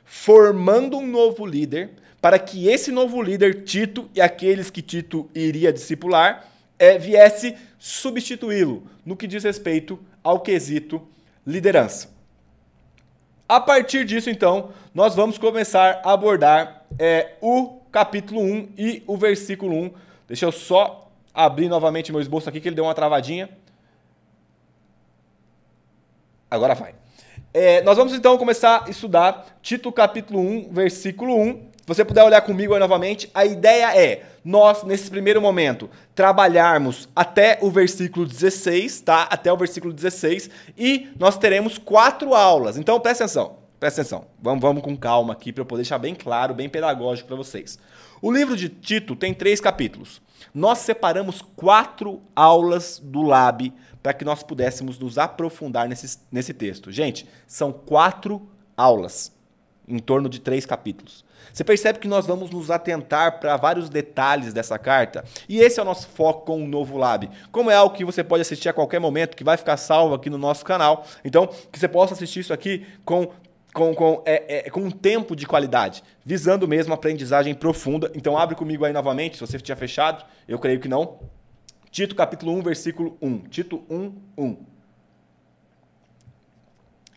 formando 0.03 0.98
um 0.98 1.07
novo 1.07 1.45
líder, 1.45 1.91
para 2.22 2.39
que 2.39 2.67
esse 2.67 2.91
novo 2.91 3.22
líder, 3.22 3.63
Tito, 3.63 4.10
e 4.13 4.22
aqueles 4.22 4.69
que 4.69 4.81
Tito 4.81 5.29
iria 5.34 5.72
discipular, 5.72 6.50
é, 6.77 6.98
viesse 6.98 7.55
substituí-lo 7.77 8.84
no 9.05 9.15
que 9.15 9.27
diz 9.27 9.43
respeito 9.43 10.00
ao 10.24 10.39
quesito 10.39 11.07
liderança. 11.45 12.10
A 13.48 13.60
partir 13.60 14.05
disso, 14.05 14.29
então, 14.29 14.72
nós 14.93 15.13
vamos 15.13 15.38
começar 15.38 16.01
a 16.03 16.13
abordar 16.13 16.84
é, 16.98 17.34
o 17.41 17.79
capítulo 17.91 18.41
1 18.41 18.69
e 18.75 19.03
o 19.05 19.15
versículo 19.15 19.75
1. 19.75 19.91
Deixa 20.27 20.45
eu 20.45 20.51
só 20.51 21.04
abrir 21.35 21.67
novamente 21.67 22.11
meu 22.11 22.21
esboço 22.21 22.47
aqui, 22.47 22.61
que 22.61 22.69
ele 22.69 22.75
deu 22.75 22.85
uma 22.85 22.95
travadinha. 22.95 23.49
Agora 26.49 26.73
vai. 26.73 26.95
É, 27.53 27.81
nós 27.83 27.97
vamos 27.97 28.13
então 28.13 28.37
começar 28.37 28.83
a 28.85 28.89
estudar 28.89 29.45
Tito 29.61 29.91
capítulo 29.91 30.39
1, 30.39 30.69
versículo 30.71 31.35
1. 31.35 31.53
Se 31.53 31.87
você 31.87 32.03
puder 32.03 32.23
olhar 32.23 32.41
comigo 32.41 32.73
aí 32.73 32.79
novamente, 32.79 33.29
a 33.33 33.45
ideia 33.45 33.95
é 33.95 34.23
nós, 34.43 34.83
nesse 34.83 35.09
primeiro 35.09 35.41
momento, 35.41 35.89
trabalharmos 36.13 37.07
até 37.15 37.59
o 37.61 37.69
versículo 37.69 38.25
16, 38.25 39.01
tá? 39.01 39.23
Até 39.23 39.51
o 39.53 39.57
versículo 39.57 39.93
16, 39.93 40.49
e 40.77 41.09
nós 41.19 41.37
teremos 41.37 41.77
quatro 41.77 42.33
aulas. 42.33 42.77
Então 42.77 42.99
presta 42.99 43.25
atenção, 43.25 43.57
presta 43.79 44.01
atenção. 44.01 44.25
Vamos, 44.41 44.61
vamos 44.61 44.81
com 44.81 44.97
calma 44.97 45.33
aqui 45.33 45.53
para 45.53 45.61
eu 45.61 45.65
poder 45.65 45.83
deixar 45.83 45.97
bem 45.97 46.15
claro, 46.15 46.53
bem 46.53 46.67
pedagógico 46.67 47.27
para 47.27 47.37
vocês. 47.37 47.77
O 48.25 48.32
livro 48.32 48.58
de 48.58 48.70
Tito 48.70 49.15
tem 49.15 49.36
três 49.36 49.62
capítulos. 49.62 50.20
Nós 50.51 50.79
separamos 50.79 51.44
quatro 51.55 52.24
aulas 52.36 53.00
do 53.00 53.22
Lab 53.22 53.72
para 54.01 54.15
que 54.15 54.25
nós 54.25 54.41
pudéssemos 54.41 54.98
nos 54.98 55.20
aprofundar 55.20 55.88
nesse, 55.88 56.17
nesse 56.32 56.51
texto. 56.51 56.91
Gente, 56.91 57.27
são 57.46 57.72
quatro 57.72 58.50
aulas 58.75 59.32
em 59.88 60.00
torno 60.00 60.27
de 60.27 60.39
três 60.39 60.65
capítulos. 60.65 61.24
Você 61.53 61.63
percebe 61.63 62.00
que 62.00 62.08
nós 62.08 62.25
vamos 62.25 62.50
nos 62.50 62.72
atentar 62.72 63.39
para 63.39 63.58
vários 63.58 63.89
detalhes 63.89 64.51
dessa 64.53 64.79
carta? 64.79 65.24
E 65.48 65.60
esse 65.60 65.79
é 65.79 65.84
o 65.84 65.86
nosso 65.86 66.08
foco 66.08 66.48
com 66.48 66.63
o 66.63 66.67
novo 66.67 66.98
Lab. 66.98 67.29
Como 67.51 67.70
é 67.70 67.75
algo 67.75 67.96
que 67.96 68.03
você 68.03 68.24
pode 68.24 68.41
assistir 68.41 68.70
a 68.70 68.74
qualquer 68.74 69.00
momento, 69.00 69.38
que 69.38 69.44
vai 69.44 69.55
ficar 69.55 69.77
salvo 69.77 70.15
aqui 70.15 70.32
no 70.32 70.39
nosso 70.39 70.65
canal, 70.65 71.05
então 71.24 71.46
que 71.72 71.77
você 71.77 71.88
possa 71.88 72.15
assistir 72.15 72.39
isso 72.39 72.53
aqui 72.53 72.88
com 73.05 73.29
com, 73.75 73.94
com, 73.94 74.24
é, 74.25 74.67
é, 74.67 74.70
com 74.70 74.79
um 74.79 74.89
tempo 74.89 75.36
de 75.36 75.46
qualidade, 75.46 76.01
visando 76.24 76.65
mesmo 76.65 76.94
aprendizagem 76.94 77.53
profunda. 77.53 78.10
Então 78.15 78.38
abre 78.38 78.55
comigo 78.55 78.86
aí 78.86 78.94
novamente, 78.94 79.36
se 79.36 79.41
você 79.41 79.60
tinha 79.60 79.75
fechado, 79.75 80.25
eu 80.48 80.58
creio 80.58 80.79
que 80.79 80.88
não. 80.88 81.20
Tito 81.91 82.15
capítulo 82.15 82.53
1, 82.53 82.62
versículo 82.62 83.17
1. 83.22 83.39
Tito 83.50 83.84
1, 83.89 84.13
1. 84.38 84.58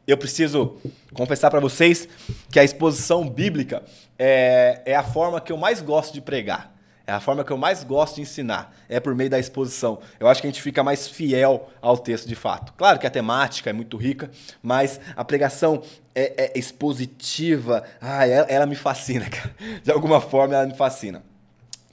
Eu 0.04 0.18
preciso 0.18 0.78
confessar 1.14 1.48
para 1.48 1.60
vocês 1.60 2.08
que 2.50 2.58
a 2.58 2.64
exposição 2.64 3.28
bíblica 3.28 3.84
é, 4.18 4.82
é 4.84 4.96
a 4.96 5.04
forma 5.04 5.40
que 5.40 5.52
eu 5.52 5.56
mais 5.56 5.80
gosto 5.80 6.12
de 6.12 6.20
pregar. 6.20 6.74
É 7.08 7.12
a 7.12 7.20
forma 7.20 7.42
que 7.42 7.50
eu 7.50 7.56
mais 7.56 7.82
gosto 7.82 8.16
de 8.16 8.20
ensinar, 8.20 8.76
é 8.86 9.00
por 9.00 9.14
meio 9.14 9.30
da 9.30 9.38
exposição. 9.38 9.98
Eu 10.20 10.28
acho 10.28 10.42
que 10.42 10.46
a 10.46 10.50
gente 10.50 10.60
fica 10.60 10.84
mais 10.84 11.08
fiel 11.08 11.70
ao 11.80 11.96
texto 11.96 12.28
de 12.28 12.34
fato. 12.34 12.74
Claro 12.74 12.98
que 12.98 13.06
a 13.06 13.10
temática 13.10 13.70
é 13.70 13.72
muito 13.72 13.96
rica, 13.96 14.30
mas 14.62 15.00
a 15.16 15.24
pregação 15.24 15.82
é, 16.14 16.52
é 16.52 16.58
expositiva. 16.58 17.82
Ah, 17.98 18.28
ela, 18.28 18.46
ela 18.50 18.66
me 18.66 18.74
fascina, 18.74 19.24
cara. 19.30 19.54
De 19.82 19.90
alguma 19.90 20.20
forma 20.20 20.54
ela 20.54 20.66
me 20.66 20.74
fascina. 20.74 21.22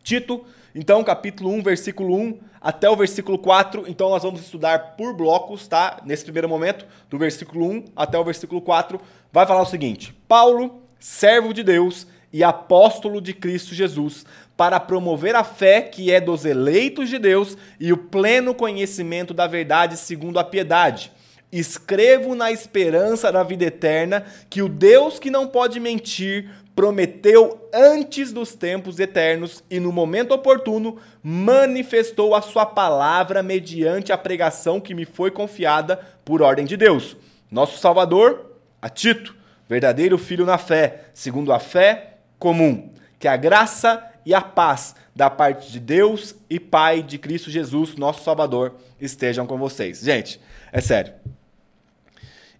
Tito, 0.04 0.46
então, 0.76 1.02
capítulo 1.02 1.50
1, 1.50 1.64
versículo 1.64 2.14
1 2.14 2.40
até 2.60 2.90
o 2.90 2.96
versículo 2.98 3.40
4. 3.40 3.86
Então, 3.88 4.10
nós 4.10 4.22
vamos 4.22 4.42
estudar 4.42 4.98
por 4.98 5.16
blocos, 5.16 5.66
tá? 5.66 6.02
Nesse 6.04 6.26
primeiro 6.26 6.50
momento, 6.50 6.86
do 7.10 7.18
versículo 7.18 7.72
1 7.72 7.86
até 7.96 8.20
o 8.20 8.24
versículo 8.26 8.60
4. 8.62 9.00
Vai 9.32 9.48
falar 9.48 9.62
o 9.62 9.66
seguinte: 9.66 10.14
Paulo, 10.28 10.82
servo 11.00 11.54
de 11.54 11.64
Deus 11.64 12.06
e 12.36 12.44
apóstolo 12.44 13.22
de 13.22 13.34
Cristo 13.34 13.74
Jesus 13.74 14.26
para 14.58 14.80
promover 14.80 15.36
a 15.36 15.44
fé 15.44 15.82
que 15.82 16.12
é 16.12 16.22
dos 16.22 16.46
eleitos 16.46 17.10
de 17.10 17.20
Deus 17.20 17.58
e 17.80 17.92
o 17.92 17.98
pleno 17.98 18.54
conhecimento 18.54 19.34
da 19.34 19.48
verdade 19.48 19.98
segundo 19.98 20.40
a 20.40 20.44
piedade. 20.44 21.12
Escrevo 21.52 22.36
na 22.36 22.52
esperança 22.52 23.32
da 23.32 23.44
vida 23.44 23.66
eterna 23.66 24.26
que 24.50 24.62
o 24.62 24.68
Deus 24.68 25.20
que 25.20 25.30
não 25.30 25.48
pode 25.48 25.80
mentir 25.80 26.50
prometeu 26.76 27.70
antes 27.74 28.34
dos 28.34 28.54
tempos 28.54 29.00
eternos 29.00 29.64
e 29.70 29.80
no 29.80 29.92
momento 29.92 30.34
oportuno 30.34 30.98
manifestou 31.24 32.36
a 32.36 32.42
sua 32.42 32.66
palavra 32.66 33.42
mediante 33.42 34.12
a 34.12 34.18
pregação 34.18 34.82
que 34.82 34.94
me 34.94 35.06
foi 35.06 35.32
confiada 35.32 35.98
por 36.26 36.42
ordem 36.42 36.66
de 36.66 36.76
Deus. 36.76 37.16
Nosso 37.50 37.80
Salvador, 37.80 38.58
a 38.82 38.90
Tito, 38.90 39.34
verdadeiro 39.70 40.18
filho 40.18 40.46
na 40.46 40.58
fé, 40.58 41.06
segundo 41.14 41.54
a 41.54 41.60
fé 41.60 42.18
comum. 42.38 42.90
Que 43.18 43.30
a 43.30 43.38
graça 43.38 44.04
e 44.26 44.34
a 44.34 44.42
paz 44.42 44.96
da 45.16 45.30
parte 45.30 45.72
de 45.72 45.80
Deus 45.80 46.36
e 46.50 46.60
Pai 46.60 47.04
de 47.04 47.18
Cristo 47.18 47.50
Jesus, 47.50 47.96
nosso 47.96 48.24
Salvador, 48.24 48.76
estejam 49.00 49.46
com 49.46 49.58
vocês. 49.58 50.02
Gente, 50.02 50.42
é 50.72 50.82
sério. 50.82 51.14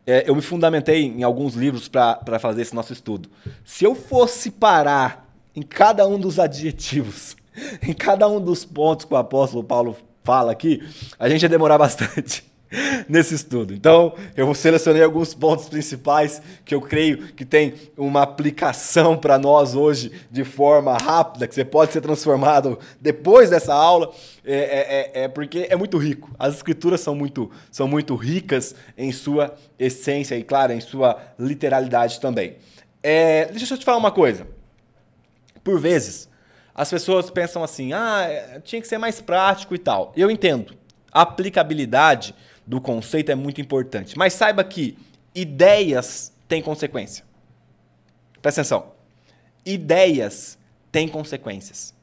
É, 0.06 0.30
eu 0.30 0.36
me 0.36 0.42
fundamentei 0.42 1.04
em 1.04 1.24
alguns 1.24 1.56
livros 1.56 1.88
para 1.88 2.40
fazer 2.40 2.62
esse 2.62 2.76
nosso 2.76 2.94
estudo. 2.94 3.30
Se 3.64 3.84
eu 3.84 3.96
fosse 3.96 4.52
parar 4.52 5.28
em 5.56 5.64
cada 5.64 6.08
um 6.08 6.20
dos 6.20 6.38
adjetivos, 6.38 7.36
em 7.82 7.94
cada 7.94 8.28
um 8.28 8.40
dos 8.40 8.64
pontos 8.64 9.06
que 9.06 9.14
o 9.14 9.18
apóstolo 9.18 9.64
Paulo 9.64 9.98
fala 10.24 10.52
aqui, 10.52 10.82
a 11.18 11.28
gente 11.28 11.42
ia 11.42 11.50
demorar 11.50 11.78
bastante. 11.78 12.44
nesse 13.08 13.36
estudo. 13.36 13.74
Então, 13.74 14.14
eu 14.36 14.54
selecionei 14.54 15.04
alguns 15.04 15.34
pontos 15.34 15.68
principais 15.68 16.42
que 16.64 16.74
eu 16.74 16.82
creio 16.82 17.34
que 17.34 17.46
tem 17.46 17.74
uma 17.98 18.22
aplicação 18.22 19.18
para 19.18 19.38
nós 19.38 19.76
hoje 19.76 20.12
de 20.30 20.44
forma 20.44 20.98
rápida, 20.98 21.48
que 21.48 21.56
você 21.56 21.66
pode 21.66 21.94
ser 21.94 22.02
transformado 22.02 22.78
depois 23.00 23.50
dessa 23.50 23.74
aula, 23.74 24.12
é, 24.44 24.56
é, 24.56 25.22
é, 25.22 25.24
é 25.24 25.28
porque 25.28 25.68
é 25.70 25.76
muito 25.76 25.98
rico. 25.98 26.34
As 26.38 26.56
escrituras 26.56 27.02
são 27.02 27.16
muito, 27.16 27.50
são 27.72 27.88
muito 27.88 28.16
ricas 28.16 28.76
em 28.98 29.12
sua 29.12 29.56
essência 29.78 30.36
e, 30.36 30.44
claro, 30.44 30.74
em 30.74 30.82
sua 30.82 31.18
literalidade 31.38 32.20
também. 32.20 32.56
É, 33.02 33.46
deixa 33.46 33.74
eu 33.74 33.78
te 33.78 33.86
falar 33.86 33.98
uma 33.98 34.12
coisa. 34.12 34.48
Por 35.64 35.80
vezes, 35.80 36.30
as 36.74 36.90
pessoas 36.90 37.30
pensam 37.30 37.64
assim, 37.64 37.94
ah, 37.94 38.60
tinha 38.64 38.82
que 38.82 38.88
ser 38.88 38.98
mais 38.98 39.22
prático 39.22 39.74
e 39.74 39.78
tal. 39.78 40.12
Eu 40.16 40.30
entendo. 40.30 40.76
A 41.12 41.22
aplicabilidade 41.22 42.36
do 42.66 42.82
conceito 42.82 43.32
é 43.32 43.36
muito 43.36 43.62
importante. 43.62 44.18
Mas 44.18 44.34
saiba 44.34 44.64
que 44.64 44.98
ideias 45.34 46.34
têm 46.48 46.62
consequência. 46.62 47.24
Presta 48.42 48.62
atenção. 48.62 48.92
Ideias 49.66 50.58
têm 50.92 51.08
consequências. 51.08 51.94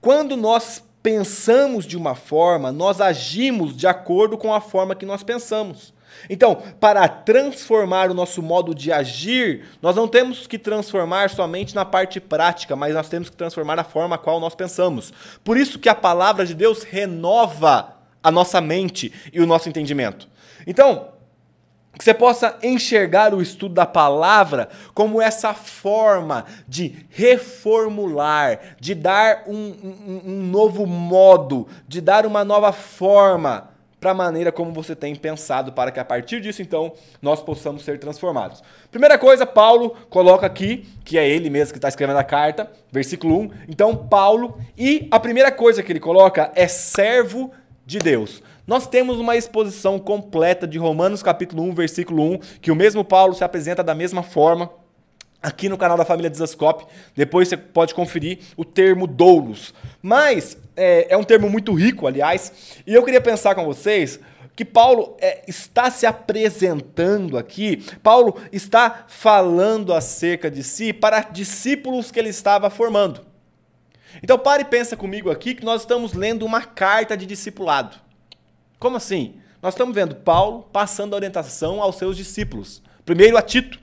Quando 0.00 0.36
nós 0.36 0.82
pensamos 1.02 1.86
de 1.86 1.96
uma 1.96 2.14
forma, 2.14 2.72
nós 2.72 3.00
agimos 3.00 3.76
de 3.76 3.86
acordo 3.86 4.36
com 4.36 4.52
a 4.52 4.60
forma 4.60 4.94
que 4.94 5.06
nós 5.06 5.22
pensamos. 5.22 5.94
Então, 6.28 6.56
para 6.80 7.06
transformar 7.08 8.10
o 8.10 8.14
nosso 8.14 8.42
modo 8.42 8.74
de 8.74 8.90
agir, 8.90 9.66
nós 9.82 9.94
não 9.94 10.08
temos 10.08 10.46
que 10.46 10.58
transformar 10.58 11.30
somente 11.30 11.74
na 11.74 11.84
parte 11.84 12.20
prática, 12.20 12.74
mas 12.74 12.94
nós 12.94 13.08
temos 13.08 13.28
que 13.28 13.36
transformar 13.36 13.78
a 13.78 13.84
forma 13.84 14.16
a 14.16 14.18
qual 14.18 14.40
nós 14.40 14.54
pensamos. 14.54 15.12
Por 15.44 15.56
isso 15.56 15.78
que 15.78 15.88
a 15.88 15.94
palavra 15.94 16.44
de 16.44 16.54
Deus 16.54 16.82
renova 16.82 17.95
a 18.26 18.30
nossa 18.32 18.60
mente 18.60 19.12
e 19.32 19.40
o 19.40 19.46
nosso 19.46 19.68
entendimento. 19.68 20.28
Então, 20.66 21.10
que 21.96 22.02
você 22.02 22.12
possa 22.12 22.58
enxergar 22.60 23.32
o 23.32 23.40
estudo 23.40 23.76
da 23.76 23.86
palavra 23.86 24.68
como 24.92 25.22
essa 25.22 25.54
forma 25.54 26.44
de 26.66 27.06
reformular, 27.08 28.58
de 28.80 28.96
dar 28.96 29.44
um, 29.46 29.54
um, 29.54 30.22
um 30.26 30.42
novo 30.42 30.86
modo, 30.86 31.68
de 31.86 32.00
dar 32.00 32.26
uma 32.26 32.44
nova 32.44 32.72
forma 32.72 33.70
para 34.00 34.10
a 34.10 34.14
maneira 34.14 34.50
como 34.50 34.72
você 34.72 34.96
tem 34.96 35.14
pensado, 35.14 35.72
para 35.72 35.92
que 35.92 36.00
a 36.00 36.04
partir 36.04 36.40
disso, 36.40 36.60
então, 36.60 36.92
nós 37.22 37.40
possamos 37.40 37.84
ser 37.84 37.98
transformados. 38.00 38.60
Primeira 38.90 39.16
coisa, 39.16 39.46
Paulo 39.46 39.96
coloca 40.10 40.44
aqui, 40.44 40.84
que 41.04 41.16
é 41.16 41.28
ele 41.28 41.48
mesmo 41.48 41.72
que 41.72 41.78
está 41.78 41.88
escrevendo 41.88 42.18
a 42.18 42.24
carta, 42.24 42.70
versículo 42.90 43.38
1. 43.38 43.50
Então, 43.68 43.96
Paulo, 43.96 44.58
e 44.76 45.06
a 45.12 45.20
primeira 45.20 45.52
coisa 45.52 45.80
que 45.80 45.92
ele 45.92 46.00
coloca 46.00 46.50
é 46.56 46.66
servo 46.66 47.50
de 47.50 47.56
Deus. 47.86 48.42
Nós 48.66 48.88
temos 48.88 49.18
uma 49.18 49.36
exposição 49.36 49.98
completa 49.98 50.66
de 50.66 50.76
Romanos 50.76 51.22
capítulo 51.22 51.62
1, 51.62 51.74
versículo 51.74 52.32
1, 52.32 52.38
que 52.60 52.72
o 52.72 52.74
mesmo 52.74 53.04
Paulo 53.04 53.32
se 53.32 53.44
apresenta 53.44 53.82
da 53.82 53.94
mesma 53.94 54.24
forma 54.24 54.70
aqui 55.40 55.68
no 55.68 55.78
canal 55.78 55.96
da 55.96 56.04
família 56.04 56.28
Desascope. 56.28 56.86
Depois 57.14 57.48
você 57.48 57.56
pode 57.56 57.94
conferir 57.94 58.40
o 58.56 58.64
termo 58.64 59.06
doulos. 59.06 59.72
Mas 60.02 60.58
é, 60.76 61.06
é, 61.10 61.16
um 61.16 61.22
termo 61.22 61.48
muito 61.48 61.72
rico, 61.72 62.06
aliás, 62.06 62.82
e 62.84 62.92
eu 62.92 63.04
queria 63.04 63.20
pensar 63.20 63.54
com 63.54 63.64
vocês 63.64 64.18
que 64.56 64.64
Paulo 64.64 65.16
é, 65.20 65.42
está 65.46 65.90
se 65.90 66.06
apresentando 66.06 67.36
aqui, 67.36 67.84
Paulo 68.02 68.36
está 68.50 69.04
falando 69.06 69.92
acerca 69.92 70.50
de 70.50 70.64
si 70.64 70.94
para 70.94 71.20
discípulos 71.20 72.10
que 72.10 72.18
ele 72.18 72.30
estava 72.30 72.70
formando. 72.70 73.25
Então 74.22 74.38
pare 74.38 74.62
e 74.62 74.66
pensa 74.66 74.96
comigo 74.96 75.30
aqui 75.30 75.54
que 75.54 75.64
nós 75.64 75.82
estamos 75.82 76.12
lendo 76.12 76.44
uma 76.44 76.62
carta 76.62 77.16
de 77.16 77.26
discipulado. 77.26 77.96
Como 78.78 78.96
assim? 78.96 79.34
Nós 79.62 79.74
estamos 79.74 79.94
vendo 79.94 80.14
Paulo 80.14 80.68
passando 80.72 81.14
a 81.14 81.16
orientação 81.16 81.82
aos 81.82 81.96
seus 81.96 82.16
discípulos. 82.16 82.82
Primeiro 83.04 83.36
a 83.36 83.42
Tito. 83.42 83.78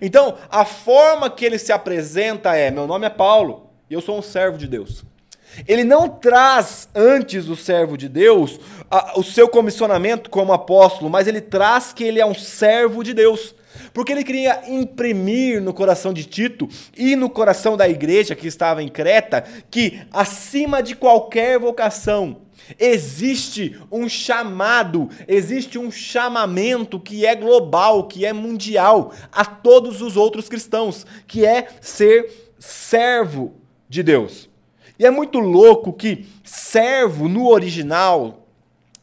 Então, 0.00 0.36
a 0.50 0.64
forma 0.64 1.30
que 1.30 1.44
ele 1.44 1.58
se 1.58 1.72
apresenta 1.72 2.56
é: 2.56 2.70
meu 2.70 2.86
nome 2.86 3.06
é 3.06 3.10
Paulo 3.10 3.70
e 3.90 3.94
eu 3.94 4.00
sou 4.00 4.18
um 4.18 4.22
servo 4.22 4.58
de 4.58 4.66
Deus. 4.66 5.04
Ele 5.68 5.84
não 5.84 6.08
traz 6.08 6.88
antes 6.94 7.48
o 7.48 7.56
servo 7.56 7.96
de 7.96 8.08
Deus 8.08 8.58
a, 8.90 9.18
o 9.18 9.22
seu 9.22 9.48
comissionamento 9.48 10.30
como 10.30 10.52
apóstolo, 10.52 11.10
mas 11.10 11.26
ele 11.26 11.40
traz 11.40 11.92
que 11.92 12.04
ele 12.04 12.20
é 12.20 12.26
um 12.26 12.34
servo 12.34 13.02
de 13.02 13.12
Deus. 13.12 13.54
Porque 13.92 14.12
ele 14.12 14.24
queria 14.24 14.62
imprimir 14.68 15.60
no 15.60 15.72
coração 15.72 16.12
de 16.12 16.24
Tito 16.24 16.68
e 16.96 17.16
no 17.16 17.28
coração 17.28 17.76
da 17.76 17.88
igreja 17.88 18.34
que 18.34 18.46
estava 18.46 18.82
em 18.82 18.88
Creta 18.88 19.44
que, 19.70 20.00
acima 20.10 20.82
de 20.82 20.94
qualquer 20.94 21.58
vocação, 21.58 22.38
Existe 22.78 23.78
um 23.90 24.08
chamado, 24.08 25.10
existe 25.26 25.78
um 25.78 25.90
chamamento 25.90 26.98
que 26.98 27.26
é 27.26 27.34
global, 27.34 28.06
que 28.06 28.24
é 28.24 28.32
mundial 28.32 29.12
a 29.32 29.44
todos 29.44 30.00
os 30.00 30.16
outros 30.16 30.48
cristãos, 30.48 31.04
que 31.26 31.44
é 31.44 31.68
ser 31.80 32.52
servo 32.58 33.54
de 33.88 34.02
Deus. 34.02 34.48
E 34.98 35.04
é 35.04 35.10
muito 35.10 35.38
louco 35.38 35.92
que 35.92 36.26
servo 36.44 37.28
no 37.28 37.48
original, 37.48 38.46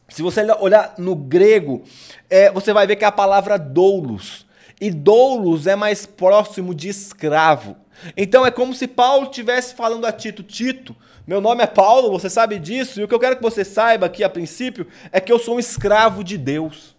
se 0.08 0.22
você 0.22 0.42
olhar 0.58 0.94
no 0.98 1.14
grego, 1.14 1.82
é, 2.28 2.50
você 2.50 2.72
vai 2.72 2.86
ver 2.86 2.96
que 2.96 3.04
é 3.04 3.08
a 3.08 3.12
palavra 3.12 3.58
doulos. 3.58 4.46
E 4.80 4.90
doulos 4.90 5.66
é 5.66 5.76
mais 5.76 6.06
próximo 6.06 6.74
de 6.74 6.88
escravo. 6.88 7.76
Então 8.16 8.46
é 8.46 8.50
como 8.50 8.74
se 8.74 8.86
Paulo 8.88 9.24
estivesse 9.24 9.74
falando 9.74 10.06
a 10.06 10.12
Tito: 10.12 10.42
Tito, 10.42 10.96
meu 11.26 11.40
nome 11.40 11.62
é 11.62 11.66
Paulo, 11.66 12.10
você 12.10 12.30
sabe 12.30 12.58
disso, 12.58 13.00
e 13.00 13.04
o 13.04 13.08
que 13.08 13.14
eu 13.14 13.20
quero 13.20 13.36
que 13.36 13.42
você 13.42 13.64
saiba 13.64 14.06
aqui 14.06 14.24
a 14.24 14.30
princípio 14.30 14.86
é 15.12 15.20
que 15.20 15.30
eu 15.30 15.38
sou 15.38 15.56
um 15.56 15.60
escravo 15.60 16.24
de 16.24 16.38
Deus. 16.38 16.96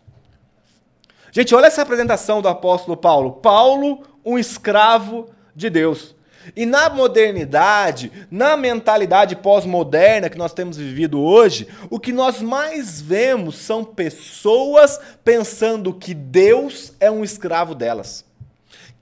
Gente, 1.31 1.55
olha 1.55 1.67
essa 1.67 1.81
apresentação 1.81 2.41
do 2.41 2.47
apóstolo 2.47 2.95
Paulo. 2.95 3.33
Paulo, 3.33 4.03
um 4.23 4.37
escravo 4.37 5.29
de 5.55 5.69
Deus. 5.69 6.13
E 6.55 6.65
na 6.65 6.89
modernidade, 6.89 8.11
na 8.29 8.57
mentalidade 8.57 9.35
pós-moderna 9.35 10.29
que 10.29 10.37
nós 10.37 10.53
temos 10.53 10.77
vivido 10.77 11.21
hoje, 11.21 11.67
o 11.89 11.99
que 11.99 12.11
nós 12.11 12.41
mais 12.41 13.01
vemos 13.01 13.57
são 13.57 13.83
pessoas 13.83 14.99
pensando 15.23 15.93
que 15.93 16.13
Deus 16.13 16.93
é 16.99 17.09
um 17.09 17.23
escravo 17.23 17.75
delas 17.75 18.25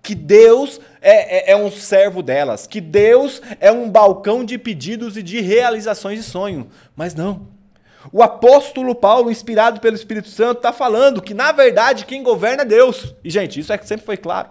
que 0.02 0.16
Deus 0.16 0.80
é, 1.02 1.52
é, 1.52 1.52
é, 1.52 1.56
um 1.56 1.70
servo 1.70 2.24
delas, 2.24 2.66
que 2.66 2.82
Deus 2.82 3.42
é 3.60 3.72
um 3.72 3.90
balcão 3.90 4.44
de 4.44 4.58
pedidos 4.58 5.18
e 5.18 5.22
de 5.22 5.42
realizações 5.42 6.18
de 6.18 6.24
sonho. 6.24 6.70
Mas 6.96 7.14
não. 7.14 7.48
O 8.12 8.24
apóstolo 8.24 8.96
Paulo, 8.96 9.30
inspirado 9.30 9.80
pelo 9.80 9.96
Espírito 9.96 10.30
Santo, 10.30 10.58
está 10.58 10.72
falando 10.72 11.22
que, 11.22 11.34
na 11.34 11.52
verdade, 11.52 12.06
quem 12.06 12.24
governa 12.24 12.64
é 12.64 12.66
Deus. 12.66 13.14
E, 13.24 13.30
gente, 13.30 13.60
isso 13.60 13.74
é 13.74 13.78
que 13.78 13.86
sempre 13.86 14.06
foi 14.06 14.18
claro. 14.18 14.50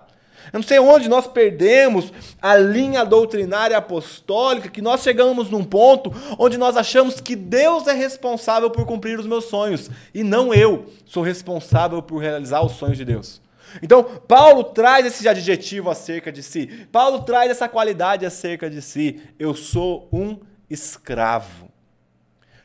Eu 0.52 0.58
não 0.60 0.66
sei 0.66 0.78
onde 0.78 1.08
nós 1.08 1.26
perdemos 1.26 2.12
a 2.40 2.56
linha 2.56 3.04
doutrinária 3.04 3.76
apostólica, 3.76 4.68
que 4.68 4.82
nós 4.82 5.02
chegamos 5.02 5.50
num 5.50 5.64
ponto 5.64 6.12
onde 6.38 6.56
nós 6.56 6.76
achamos 6.76 7.20
que 7.20 7.36
Deus 7.36 7.86
é 7.86 7.92
responsável 7.92 8.70
por 8.70 8.86
cumprir 8.86 9.18
os 9.18 9.26
meus 9.26 9.44
sonhos 9.46 9.90
e 10.14 10.22
não 10.22 10.52
eu 10.54 10.86
sou 11.04 11.22
responsável 11.22 12.02
por 12.02 12.18
realizar 12.18 12.64
os 12.64 12.72
sonhos 12.72 12.96
de 12.96 13.04
Deus. 13.04 13.40
Então, 13.82 14.02
Paulo 14.02 14.64
traz 14.64 15.04
esse 15.04 15.28
adjetivo 15.28 15.90
acerca 15.90 16.32
de 16.32 16.42
si. 16.42 16.86
Paulo 16.90 17.22
traz 17.22 17.50
essa 17.50 17.68
qualidade 17.68 18.24
acerca 18.24 18.70
de 18.70 18.80
si. 18.80 19.20
Eu 19.38 19.54
sou 19.54 20.08
um 20.12 20.38
escravo. 20.70 21.68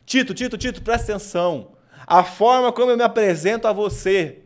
Tito, 0.05 0.33
Tito, 0.33 0.57
Tito, 0.57 0.81
presta 0.81 1.11
atenção. 1.11 1.73
A 2.05 2.23
forma 2.23 2.71
como 2.71 2.91
eu 2.91 2.97
me 2.97 3.03
apresento 3.03 3.67
a 3.67 3.73
você 3.73 4.42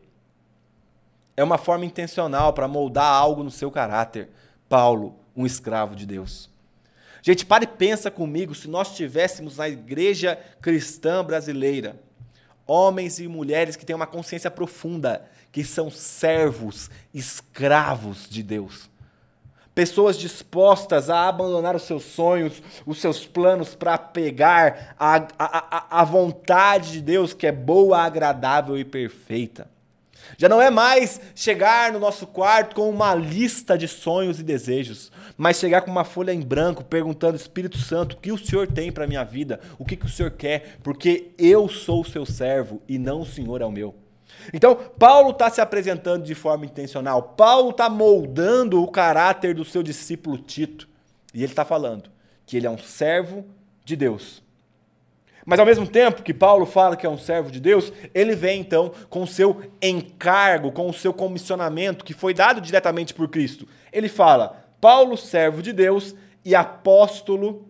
é 1.38 1.44
uma 1.44 1.60
forma 1.60 1.86
intencional 1.86 2.51
para 2.51 2.67
moldar 2.67 3.13
algo 3.13 3.44
no 3.44 3.51
seu 3.51 3.70
caráter. 3.70 4.27
Paulo, 4.67 5.15
um 5.36 5.46
escravo 5.46 5.96
de 5.96 6.06
Deus. 6.06 6.50
Gente, 7.22 7.46
pare 7.46 7.65
e 7.65 7.67
pensa 7.67 8.10
comigo 8.10 8.56
se 8.56 8.67
nós 8.67 8.96
tivéssemos 8.96 9.58
na 9.58 9.70
igreja 9.70 10.38
cristã 10.60 11.24
brasileira 11.24 11.96
homens 12.65 13.20
e 13.20 13.27
mulheres 13.27 13.75
que 13.75 13.86
têm 13.86 13.96
uma 13.96 14.08
consciência 14.08 14.51
profunda 14.51 15.25
que 15.51 15.63
são 15.63 15.89
servos, 15.89 16.89
escravos 17.13 18.27
de 18.29 18.44
Deus. 18.44 18.89
Pessoas 19.74 20.17
dispostas 20.17 21.10
a 21.10 21.29
abandonar 21.29 21.75
os 21.75 21.84
seus 21.84 22.03
sonhos, 22.03 22.62
os 22.86 23.00
seus 23.00 23.25
planos 23.25 23.75
para 23.75 23.98
pegar 23.98 24.96
a, 25.00 25.15
a, 25.17 25.27
a, 25.38 26.01
a 26.01 26.03
vontade 26.03 26.94
de 26.94 27.01
Deus 27.01 27.32
que 27.32 27.46
é 27.46 27.51
boa, 27.51 28.00
agradável 28.00 28.77
e 28.77 28.84
perfeita. 28.84 29.76
Já 30.38 30.50
não 30.50 30.62
é 30.62 30.69
mais 30.69 31.22
chegar 31.36 31.91
no 31.91 31.99
nosso 31.99 32.25
quarto 32.28 32.75
com 32.75 32.89
uma 32.89 33.13
lista 33.15 33.78
de 33.78 33.88
sonhos 33.88 34.39
e 34.39 34.43
desejos, 34.43 35.12
mas 35.38 35.58
chegar 35.58 35.82
com 35.82 35.91
uma 35.91 36.04
folha 36.04 36.34
em 36.34 36.41
branco 36.41 36.84
perguntando: 36.84 37.36
Espírito 37.36 37.78
Santo, 37.78 38.13
o 38.13 38.17
que 38.17 38.32
o 38.32 38.38
Senhor 38.38 38.67
tem 38.67 38.91
para 38.91 39.08
minha 39.08 39.23
vida? 39.23 39.60
O 39.78 39.86
que, 39.86 39.95
que 39.95 40.06
o 40.06 40.10
Senhor 40.10 40.32
quer? 40.32 40.78
Porque 40.84 41.32
eu 41.38 41.69
sou 41.69 42.01
o 42.01 42.06
seu 42.06 42.25
servo 42.25 42.82
e 42.88 42.97
não 42.97 43.21
o 43.21 43.25
Senhor 43.25 43.62
é 43.62 43.65
o 43.65 43.71
meu. 43.71 43.95
Então, 44.54 44.75
Paulo 44.97 45.32
está 45.32 45.49
se 45.49 45.62
apresentando 45.62 46.23
de 46.23 46.36
forma 46.36 46.65
intencional. 46.65 47.21
Paulo 47.21 47.71
está 47.71 47.89
moldando 47.89 48.82
o 48.82 48.91
caráter 48.91 49.54
do 49.54 49.65
seu 49.65 49.84
discípulo 49.84 50.38
Tito. 50.38 50.88
E 51.34 51.43
ele 51.43 51.51
está 51.51 51.65
falando 51.65 52.10
que 52.45 52.58
ele 52.58 52.67
é 52.67 52.69
um 52.69 52.78
servo 52.78 53.45
de 53.84 53.95
Deus. 53.95 54.41
Mas 55.49 55.62
ao 55.62 55.65
mesmo 55.65 55.88
tempo 55.88 56.23
que 56.23 56.33
Paulo 56.33 56.65
fala 56.65 56.97
que 56.97 57.05
é 57.05 57.10
um 57.10 57.17
servo 57.17 57.49
de 57.49 57.62
Deus, 57.62 57.93
ele 58.13 58.36
vem 58.36 58.60
então 58.60 58.91
com 59.10 59.23
o 59.23 59.27
seu 59.27 59.62
encargo, 59.81 60.73
com 60.73 60.89
o 60.89 60.93
seu 60.93 61.13
comissionamento 61.13 62.03
que 62.03 62.13
foi 62.13 62.33
dado 62.33 62.60
diretamente 62.60 63.13
por 63.13 63.29
Cristo. 63.29 63.65
Ele 63.89 64.10
fala: 64.10 64.62
Paulo, 64.81 65.15
servo 65.15 65.62
de 65.62 65.71
Deus 65.71 66.13
e 66.43 66.53
apóstolo 66.53 67.65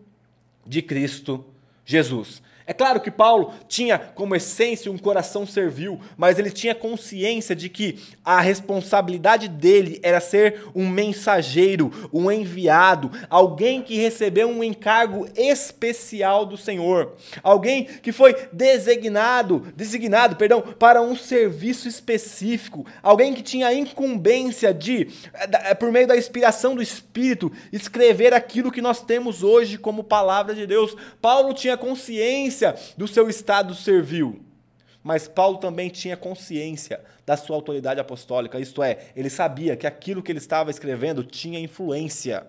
de 0.66 0.82
Cristo 0.82 1.46
Jesus. 1.86 2.42
É 2.68 2.74
claro 2.74 3.00
que 3.00 3.10
Paulo 3.10 3.54
tinha 3.70 3.98
como 3.98 4.36
essência 4.36 4.92
um 4.92 4.98
coração 4.98 5.48
servil, 5.48 6.02
mas 6.18 6.38
ele 6.38 6.52
tinha 6.52 6.76
consciência 6.76 7.56
de 7.56 7.70
que 7.70 7.98
a 8.26 8.42
responsabilidade 8.42 9.48
dele 9.48 10.02
era 10.04 10.20
ser 10.20 10.66
um 10.76 10.86
mensageiro, 10.86 11.90
um 12.12 12.30
enviado, 12.30 13.10
alguém 13.30 13.82
que 13.82 13.96
recebeu 13.96 14.50
um 14.50 14.62
encargo 14.62 15.30
especial 15.34 16.46
do 16.46 16.58
Senhor, 16.58 17.16
alguém 17.42 17.86
que 17.86 18.12
foi 18.12 18.36
designado, 18.52 19.66
designado, 19.74 20.36
perdão, 20.36 20.62
para 20.62 21.02
um 21.02 21.16
serviço 21.16 21.88
específico, 21.88 22.86
alguém 23.02 23.34
que 23.34 23.42
tinha 23.42 23.68
a 23.68 23.74
incumbência 23.74 24.74
de, 24.74 25.08
eh, 25.34 25.74
por 25.74 25.90
meio 25.90 26.08
da 26.08 26.18
inspiração 26.18 26.76
do 26.76 26.82
Espírito, 26.82 27.50
escrever 27.72 28.34
aquilo 28.34 28.74
que 28.74 28.82
nós 28.82 29.02
temos 29.02 29.42
hoje 29.42 29.78
como 29.78 30.04
palavra 30.04 30.54
de 30.54 30.68
Deus. 30.68 30.94
Paulo 31.22 31.54
tinha 31.54 31.78
consciência 31.78 32.57
consciência 32.58 32.76
do 32.98 33.08
seu 33.08 33.30
estado 33.30 33.76
servil. 33.76 34.42
Mas 35.04 35.28
Paulo 35.28 35.58
também 35.58 35.90
tinha 35.90 36.18
consciência 36.18 37.00
da 37.26 37.38
sua 37.38 37.56
autoridade 37.56 38.00
apostólica, 38.00 38.60
isto 38.60 38.82
é, 38.82 39.08
ele 39.16 39.30
sabia 39.30 39.76
que 39.76 39.88
aquilo 39.88 40.24
que 40.24 40.32
ele 40.32 40.40
estava 40.40 40.72
escrevendo 40.72 41.24
tinha 41.24 41.60
influência 41.60 42.48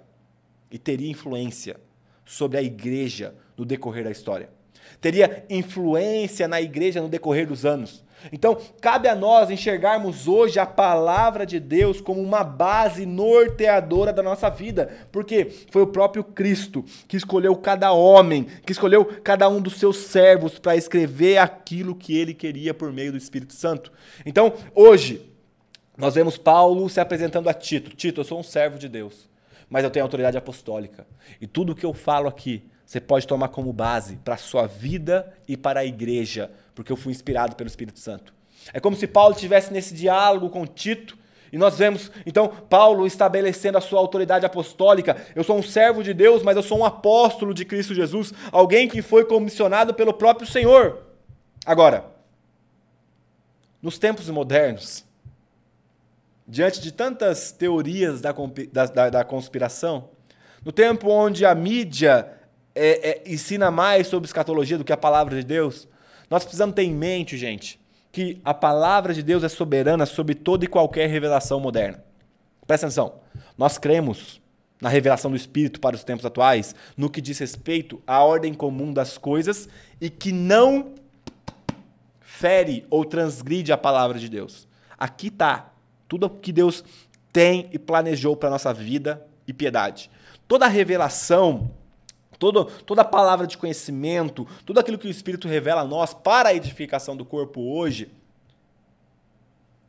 e 0.70 0.78
teria 0.78 1.10
influência 1.10 1.76
sobre 2.24 2.58
a 2.58 2.62
igreja 2.62 3.34
no 3.56 3.64
decorrer 3.64 4.04
da 4.04 4.10
história. 4.10 4.48
Teria 5.00 5.44
influência 5.48 6.48
na 6.48 6.60
igreja 6.60 7.00
no 7.00 7.08
decorrer 7.08 7.46
dos 7.46 7.64
anos. 7.64 8.04
Então, 8.33 8.59
cabe 8.81 9.09
a 9.09 9.14
nós 9.14 9.50
enxergarmos 9.50 10.26
hoje 10.26 10.59
a 10.59 10.66
palavra 10.66 11.46
de 11.46 11.61
Deus 11.61 12.00
como 12.00 12.20
uma 12.20 12.42
base 12.42 13.07
norteadora 13.07 14.12
da 14.12 14.22
nossa 14.22 14.48
vida, 14.48 14.90
porque 15.12 15.46
foi 15.70 15.83
o 15.83 15.87
próprio 15.87 16.24
Cristo 16.24 16.85
que 17.07 17.16
escolheu 17.16 17.54
cada 17.57 17.92
homem, 17.92 18.44
que 18.64 18.72
escolheu 18.72 19.04
cada 19.22 19.48
um 19.48 19.61
dos 19.61 19.74
seus 19.74 19.98
servos 19.98 20.59
para 20.59 20.76
escrever 20.76 21.38
aquilo 21.38 21.94
que 21.94 22.16
ele 22.16 22.35
queria 22.35 22.74
por 22.74 22.92
meio 22.92 23.12
do 23.12 23.18
Espírito 23.18 23.54
Santo. 23.54 23.92
Então, 24.26 24.52
hoje, 24.74 25.31
nós 25.96 26.14
vemos 26.14 26.37
Paulo 26.37 26.88
se 26.88 27.00
apresentando 27.00 27.48
a 27.48 27.54
Tito: 27.54 27.94
Tito, 27.94 28.20
eu 28.20 28.24
sou 28.24 28.40
um 28.40 28.44
servo 28.44 28.78
de 28.78 28.88
Deus, 28.88 29.28
mas 29.70 29.85
eu 29.85 29.90
tenho 29.90 30.04
autoridade 30.04 30.37
apostólica, 30.37 31.07
e 31.40 31.46
tudo 31.46 31.72
o 31.72 31.74
que 31.74 31.87
eu 31.87 31.94
falo 31.94 32.28
aqui 32.28 32.64
você 32.88 33.03
pode 33.03 33.27
tomar 33.27 33.48
como 33.48 33.70
base 33.70 34.16
para 34.16 34.33
a 34.33 34.38
sua 34.38 34.66
vida 34.66 35.31
e 35.46 35.59
para 35.59 35.81
a 35.81 35.85
igreja, 35.85 36.51
porque 36.74 36.90
eu 36.90 36.96
fui 36.96 37.12
inspirado 37.12 37.55
pelo 37.55 37.68
Espírito 37.68 37.98
Santo. 37.98 38.33
É 38.72 38.81
como 38.81 38.96
se 38.96 39.07
Paulo 39.07 39.35
estivesse 39.35 39.70
nesse 39.70 39.92
diálogo 39.92 40.48
com 40.48 40.66
Tito, 40.66 41.18
e 41.53 41.59
nós 41.59 41.77
vemos, 41.77 42.11
então, 42.24 42.48
Paulo 42.48 43.07
estabelecendo 43.07 43.77
a 43.77 43.83
sua 43.83 44.01
autoridade 44.01 44.46
apostólica. 44.46 45.18
Eu 45.37 45.44
sou 45.44 45.59
um 45.59 45.62
servo 45.62 46.03
de 46.03 46.14
Deus, 46.14 46.42
mas 46.42 46.57
eu 46.57 46.62
sou 46.62 46.79
um 46.79 46.85
apóstolo 46.85 47.53
de 47.53 47.66
Cristo 47.66 47.94
Jesus, 47.94 48.33
alguém 48.51 48.88
que 48.88 49.03
foi 49.03 49.27
comissionado 49.27 49.92
pelo 49.92 50.14
próprio 50.14 50.48
Senhor. 50.48 51.03
Agora, 51.66 52.07
nos 53.83 53.98
tempos 53.98 54.31
modernos, 54.31 55.05
diante 56.46 56.81
de 56.81 56.90
tantas 56.90 57.53
teorias 57.53 58.22
da, 58.22 58.35
da, 58.72 59.11
da 59.11 59.24
conspiração, 59.24 60.09
no 60.64 60.72
tempo 60.72 61.11
onde 61.11 61.44
a 61.44 61.55
mídia 61.55 62.38
é, 62.74 63.11
é, 63.11 63.22
ensina 63.26 63.70
mais 63.70 64.07
sobre 64.07 64.26
escatologia 64.26 64.78
do 64.78 64.85
que 64.85 64.92
a 64.92 64.96
palavra 64.96 65.37
de 65.37 65.44
Deus, 65.44 65.88
nós 66.31 66.44
precisamos 66.44 66.74
ter 66.74 66.83
em 66.83 66.94
mente, 66.94 67.37
gente, 67.37 67.81
que 68.12 68.40
a 68.44 68.54
palavra 68.54 69.14
de 69.14 69.22
Deus 69.22 69.42
é 69.44 69.48
soberana 69.48 70.07
sobre 70.07 70.35
toda 70.35 70.64
e 70.64 70.68
qualquer 70.68 71.09
revelação 71.09 71.61
moderna. 71.61 72.04
Presta 72.66 72.87
atenção. 72.87 73.20
Nós 73.57 73.78
cremos 73.78 74.40
na 74.81 74.88
revelação 74.88 75.31
do 75.31 75.37
Espírito 75.37 75.81
para 75.81 75.96
os 75.96 76.04
tempos 76.04 76.24
atuais, 76.24 76.74
no 76.96 77.11
que 77.11 77.20
diz 77.20 77.38
respeito 77.38 78.00
à 78.07 78.22
ordem 78.22 78.54
comum 78.54 78.92
das 78.92 79.18
coisas 79.18 79.68
e 80.00 80.09
que 80.09 80.33
não 80.33 80.94
fere 82.20 82.87
ou 82.88 83.04
transgride 83.04 83.72
a 83.72 83.78
palavra 83.78 84.18
de 84.18 84.28
Deus. 84.28 84.68
Aqui 84.96 85.28
está 85.28 85.72
tudo 86.07 86.26
o 86.26 86.31
que 86.31 86.52
Deus 86.52 86.85
tem 87.33 87.68
e 87.72 87.78
planejou 87.78 88.37
para 88.37 88.48
a 88.48 88.52
nossa 88.52 88.72
vida 88.72 89.26
e 89.46 89.52
piedade. 89.52 90.11
Toda 90.46 90.66
a 90.66 90.68
revelação 90.68 91.70
Todo, 92.38 92.64
toda 92.64 93.05
palavra 93.05 93.46
de 93.46 93.59
conhecimento, 93.59 94.46
tudo 94.64 94.79
aquilo 94.79 94.98
que 94.98 95.09
o 95.09 95.11
Espírito 95.11 95.48
revela 95.48 95.81
a 95.81 95.85
nós 95.85 96.14
para 96.14 96.51
a 96.51 96.55
edificação 96.55 97.16
do 97.16 97.24
corpo 97.24 97.61
hoje, 97.61 98.11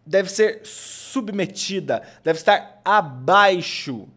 deve 0.05 0.29
ser 0.29 0.61
submetida, 0.63 2.01
deve 2.23 2.39
estar 2.39 2.81
abaixo 2.83 4.07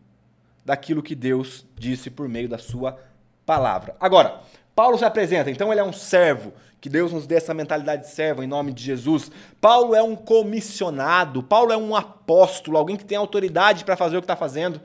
daquilo 0.65 1.03
que 1.03 1.15
Deus 1.15 1.67
disse 1.75 2.09
por 2.09 2.29
meio 2.29 2.49
da 2.49 2.57
sua 2.57 2.99
palavra. 3.45 3.95
Agora, 4.01 4.41
Paulo 4.75 4.97
se 4.97 5.05
apresenta, 5.05 5.51
então 5.51 5.71
ele 5.71 5.81
é 5.81 5.85
um 5.85 5.93
servo, 5.93 6.55
que 6.81 6.89
Deus 6.89 7.13
nos 7.13 7.27
dê 7.27 7.37
essa 7.37 7.53
mentalidade 7.53 8.03
de 8.03 8.11
servo 8.11 8.43
em 8.43 8.47
nome 8.47 8.73
de 8.73 8.83
Jesus. 8.83 9.31
Paulo 9.61 9.95
é 9.95 10.03
um 10.03 10.17
comissionado, 10.17 11.43
Paulo 11.43 11.73
é 11.73 11.77
um 11.77 11.95
apóstolo, 11.95 12.79
alguém 12.79 12.97
que 12.97 13.05
tem 13.05 13.19
autoridade 13.19 13.85
para 13.85 13.97
fazer 13.97 14.17
o 14.17 14.21
que 14.21 14.25
está 14.25 14.35
fazendo. 14.35 14.81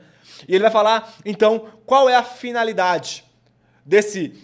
E 0.46 0.54
ele 0.54 0.62
vai 0.62 0.70
falar, 0.70 1.14
então, 1.24 1.68
qual 1.86 2.08
é 2.08 2.14
a 2.14 2.22
finalidade 2.22 3.24
desse, 3.88 4.34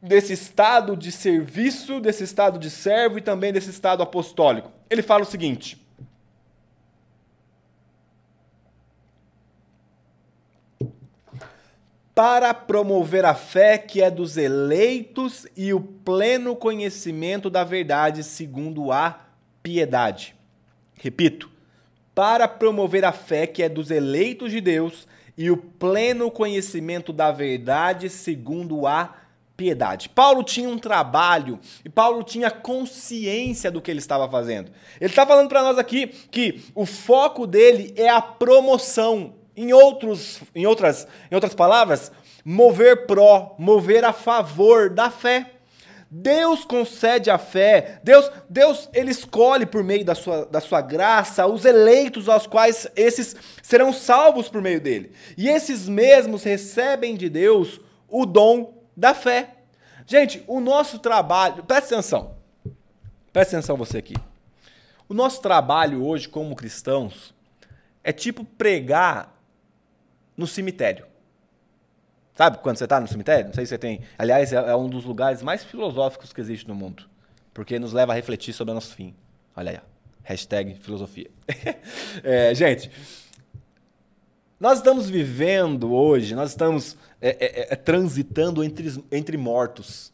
desse 0.00 0.32
estado 0.32 0.96
de 0.96 1.10
serviço, 1.10 2.00
desse 2.00 2.22
estado 2.22 2.60
de 2.60 2.70
servo 2.70 3.18
e 3.18 3.20
também 3.20 3.52
desse 3.52 3.70
estado 3.70 4.04
apostólico. 4.04 4.70
Ele 4.88 5.02
fala 5.02 5.24
o 5.24 5.26
seguinte. 5.26 5.84
Para 12.14 12.54
promover 12.54 13.24
a 13.24 13.34
fé 13.34 13.78
que 13.78 14.00
é 14.00 14.10
dos 14.10 14.36
eleitos 14.36 15.46
e 15.56 15.72
o 15.74 15.80
pleno 15.80 16.54
conhecimento 16.54 17.50
da 17.50 17.64
verdade 17.64 18.22
segundo 18.22 18.92
a 18.92 19.26
piedade. 19.60 20.36
Repito, 20.94 21.50
para 22.14 22.46
promover 22.46 23.04
a 23.04 23.12
fé 23.12 23.46
que 23.46 23.62
é 23.62 23.68
dos 23.68 23.90
eleitos 23.90 24.50
de 24.50 24.60
Deus 24.60 25.06
e 25.38 25.52
o 25.52 25.56
pleno 25.56 26.32
conhecimento 26.32 27.12
da 27.12 27.30
verdade 27.30 28.10
segundo 28.10 28.88
a 28.88 29.14
piedade. 29.56 30.08
Paulo 30.08 30.42
tinha 30.42 30.68
um 30.68 30.78
trabalho 30.78 31.60
e 31.84 31.88
Paulo 31.88 32.24
tinha 32.24 32.50
consciência 32.50 33.70
do 33.70 33.80
que 33.80 33.88
ele 33.88 34.00
estava 34.00 34.28
fazendo. 34.28 34.72
Ele 35.00 35.10
está 35.10 35.24
falando 35.24 35.48
para 35.48 35.62
nós 35.62 35.78
aqui 35.78 36.08
que 36.30 36.64
o 36.74 36.84
foco 36.84 37.46
dele 37.46 37.94
é 37.96 38.08
a 38.08 38.20
promoção. 38.20 39.34
Em, 39.56 39.72
outros, 39.72 40.40
em, 40.54 40.66
outras, 40.66 41.08
em 41.30 41.34
outras 41.34 41.54
palavras, 41.54 42.12
mover 42.44 43.06
pró, 43.06 43.56
mover 43.58 44.04
a 44.04 44.12
favor 44.12 44.88
da 44.88 45.10
fé. 45.10 45.54
Deus 46.10 46.64
concede 46.64 47.30
a 47.30 47.36
fé, 47.36 48.00
Deus, 48.02 48.30
Deus 48.48 48.88
ele 48.94 49.10
escolhe 49.10 49.66
por 49.66 49.84
meio 49.84 50.04
da 50.06 50.14
sua, 50.14 50.46
da 50.46 50.58
sua 50.58 50.80
graça 50.80 51.46
os 51.46 51.66
eleitos 51.66 52.30
aos 52.30 52.46
quais 52.46 52.90
esses 52.96 53.36
serão 53.62 53.92
salvos 53.92 54.48
por 54.48 54.62
meio 54.62 54.80
dele. 54.80 55.12
E 55.36 55.48
esses 55.48 55.86
mesmos 55.86 56.42
recebem 56.44 57.14
de 57.14 57.28
Deus 57.28 57.80
o 58.08 58.24
dom 58.24 58.82
da 58.96 59.12
fé. 59.12 59.56
Gente, 60.06 60.42
o 60.46 60.60
nosso 60.60 60.98
trabalho, 60.98 61.62
presta 61.64 61.94
atenção, 61.94 62.36
presta 63.30 63.56
atenção 63.56 63.76
você 63.76 63.98
aqui. 63.98 64.14
O 65.06 65.12
nosso 65.12 65.42
trabalho 65.42 66.02
hoje 66.02 66.26
como 66.26 66.56
cristãos 66.56 67.34
é 68.02 68.12
tipo 68.12 68.44
pregar 68.44 69.38
no 70.34 70.46
cemitério. 70.46 71.04
Sabe 72.38 72.58
quando 72.58 72.76
você 72.76 72.84
está 72.84 73.00
no 73.00 73.08
cemitério? 73.08 73.46
Não 73.46 73.52
sei 73.52 73.66
se 73.66 73.70
você 73.70 73.78
tem. 73.78 74.00
Aliás, 74.16 74.52
é, 74.52 74.56
é, 74.58 74.76
um 74.76 74.88
dos 74.88 75.04
lugares 75.04 75.42
mais 75.42 75.64
filosóficos 75.64 76.32
que 76.32 76.40
existe 76.40 76.68
no 76.68 76.74
mundo. 76.76 77.02
Porque 77.52 77.80
nos 77.80 77.92
leva 77.92 78.12
a 78.12 78.14
refletir 78.14 78.52
sobre 78.52 78.70
o 78.70 78.74
nosso 78.76 78.94
fim. 78.94 79.12
Olha 79.56 79.72
aí, 79.72 79.78
hashtag 80.22 80.76
filosofia. 80.76 81.28
é, 82.22 82.54
gente, 82.54 82.92
nós 84.60 84.78
estamos 84.78 85.10
vivendo 85.10 85.92
hoje, 85.92 86.36
nós 86.36 86.50
estamos 86.50 86.96
é, 87.20 87.30
é, 87.30 87.72
é, 87.72 87.74
transitando 87.74 88.62
entre, 88.62 89.02
entre 89.10 89.36
mortos. 89.36 90.12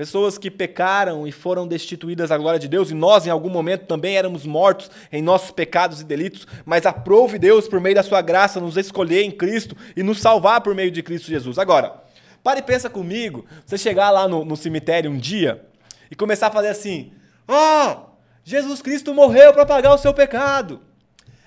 Pessoas 0.00 0.38
que 0.38 0.50
pecaram 0.50 1.28
e 1.28 1.30
foram 1.30 1.68
destituídas 1.68 2.30
da 2.30 2.38
glória 2.38 2.58
de 2.58 2.66
Deus, 2.66 2.90
e 2.90 2.94
nós, 2.94 3.26
em 3.26 3.30
algum 3.30 3.50
momento, 3.50 3.84
também 3.84 4.16
éramos 4.16 4.46
mortos 4.46 4.90
em 5.12 5.20
nossos 5.20 5.50
pecados 5.50 6.00
e 6.00 6.04
delitos, 6.04 6.46
mas 6.64 6.86
aprove 6.86 7.38
Deus, 7.38 7.68
por 7.68 7.82
meio 7.82 7.94
da 7.94 8.02
sua 8.02 8.22
graça, 8.22 8.58
nos 8.58 8.78
escolher 8.78 9.24
em 9.24 9.30
Cristo 9.30 9.76
e 9.94 10.02
nos 10.02 10.18
salvar 10.18 10.62
por 10.62 10.74
meio 10.74 10.90
de 10.90 11.02
Cristo 11.02 11.28
Jesus. 11.28 11.58
Agora, 11.58 12.02
pare 12.42 12.60
e 12.60 12.62
pensa 12.62 12.88
comigo, 12.88 13.44
você 13.66 13.76
chegar 13.76 14.10
lá 14.10 14.26
no, 14.26 14.42
no 14.42 14.56
cemitério 14.56 15.10
um 15.10 15.18
dia 15.18 15.66
e 16.10 16.14
começar 16.14 16.46
a 16.46 16.50
fazer 16.50 16.68
assim: 16.68 17.12
Ó, 17.46 17.92
oh, 17.92 18.16
Jesus 18.42 18.80
Cristo 18.80 19.12
morreu 19.12 19.52
para 19.52 19.66
pagar 19.66 19.92
o 19.92 19.98
seu 19.98 20.14
pecado. 20.14 20.80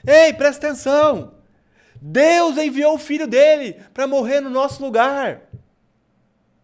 Ei, 0.05 0.31
presta 0.31 0.67
atenção! 0.67 1.33
Deus 1.99 2.55
enviou 2.59 2.93
o 2.93 2.99
filho 2.99 3.25
dele 3.25 3.77
para 3.95 4.05
morrer 4.05 4.41
no 4.41 4.49
nosso 4.51 4.79
lugar. 4.85 5.41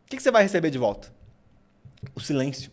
O 0.05 0.09
que, 0.11 0.17
que 0.17 0.21
você 0.21 0.29
vai 0.29 0.43
receber 0.43 0.69
de 0.69 0.77
volta? 0.77 1.17
O 2.15 2.19
silêncio. 2.19 2.71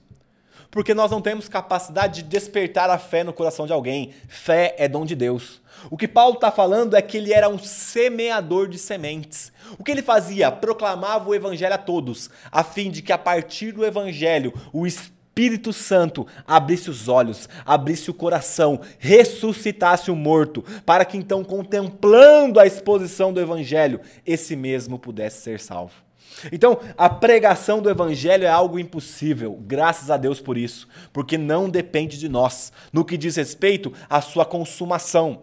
Porque 0.70 0.94
nós 0.94 1.10
não 1.10 1.22
temos 1.22 1.48
capacidade 1.48 2.22
de 2.22 2.28
despertar 2.28 2.90
a 2.90 2.98
fé 2.98 3.24
no 3.24 3.32
coração 3.32 3.66
de 3.66 3.72
alguém. 3.72 4.12
Fé 4.28 4.74
é 4.78 4.88
dom 4.88 5.04
de 5.04 5.14
Deus. 5.14 5.62
O 5.90 5.96
que 5.96 6.08
Paulo 6.08 6.34
está 6.34 6.50
falando 6.50 6.96
é 6.96 7.02
que 7.02 7.16
ele 7.16 7.32
era 7.32 7.48
um 7.48 7.58
semeador 7.58 8.68
de 8.68 8.78
sementes. 8.78 9.52
O 9.78 9.84
que 9.84 9.90
ele 9.90 10.02
fazia? 10.02 10.50
Proclamava 10.50 11.28
o 11.28 11.34
evangelho 11.34 11.74
a 11.74 11.78
todos, 11.78 12.30
a 12.50 12.62
fim 12.62 12.90
de 12.90 13.02
que 13.02 13.12
a 13.12 13.18
partir 13.18 13.72
do 13.72 13.84
evangelho 13.84 14.52
o 14.72 14.86
Espírito 14.86 15.72
Santo 15.72 16.26
abrisse 16.46 16.88
os 16.88 17.08
olhos, 17.08 17.48
abrisse 17.64 18.10
o 18.10 18.14
coração, 18.14 18.80
ressuscitasse 18.98 20.10
o 20.10 20.16
morto, 20.16 20.64
para 20.84 21.04
que 21.04 21.16
então, 21.16 21.44
contemplando 21.44 22.58
a 22.58 22.66
exposição 22.66 23.32
do 23.32 23.40
evangelho, 23.40 24.00
esse 24.24 24.56
mesmo 24.56 24.98
pudesse 24.98 25.42
ser 25.42 25.60
salvo. 25.60 26.05
Então, 26.52 26.78
a 26.96 27.08
pregação 27.08 27.80
do 27.80 27.90
evangelho 27.90 28.44
é 28.44 28.48
algo 28.48 28.78
impossível, 28.78 29.58
graças 29.62 30.10
a 30.10 30.16
Deus 30.16 30.40
por 30.40 30.58
isso, 30.58 30.86
porque 31.12 31.38
não 31.38 31.68
depende 31.68 32.18
de 32.18 32.28
nós, 32.28 32.72
no 32.92 33.04
que 33.04 33.16
diz 33.16 33.36
respeito 33.36 33.92
à 34.08 34.20
sua 34.20 34.44
consumação. 34.44 35.42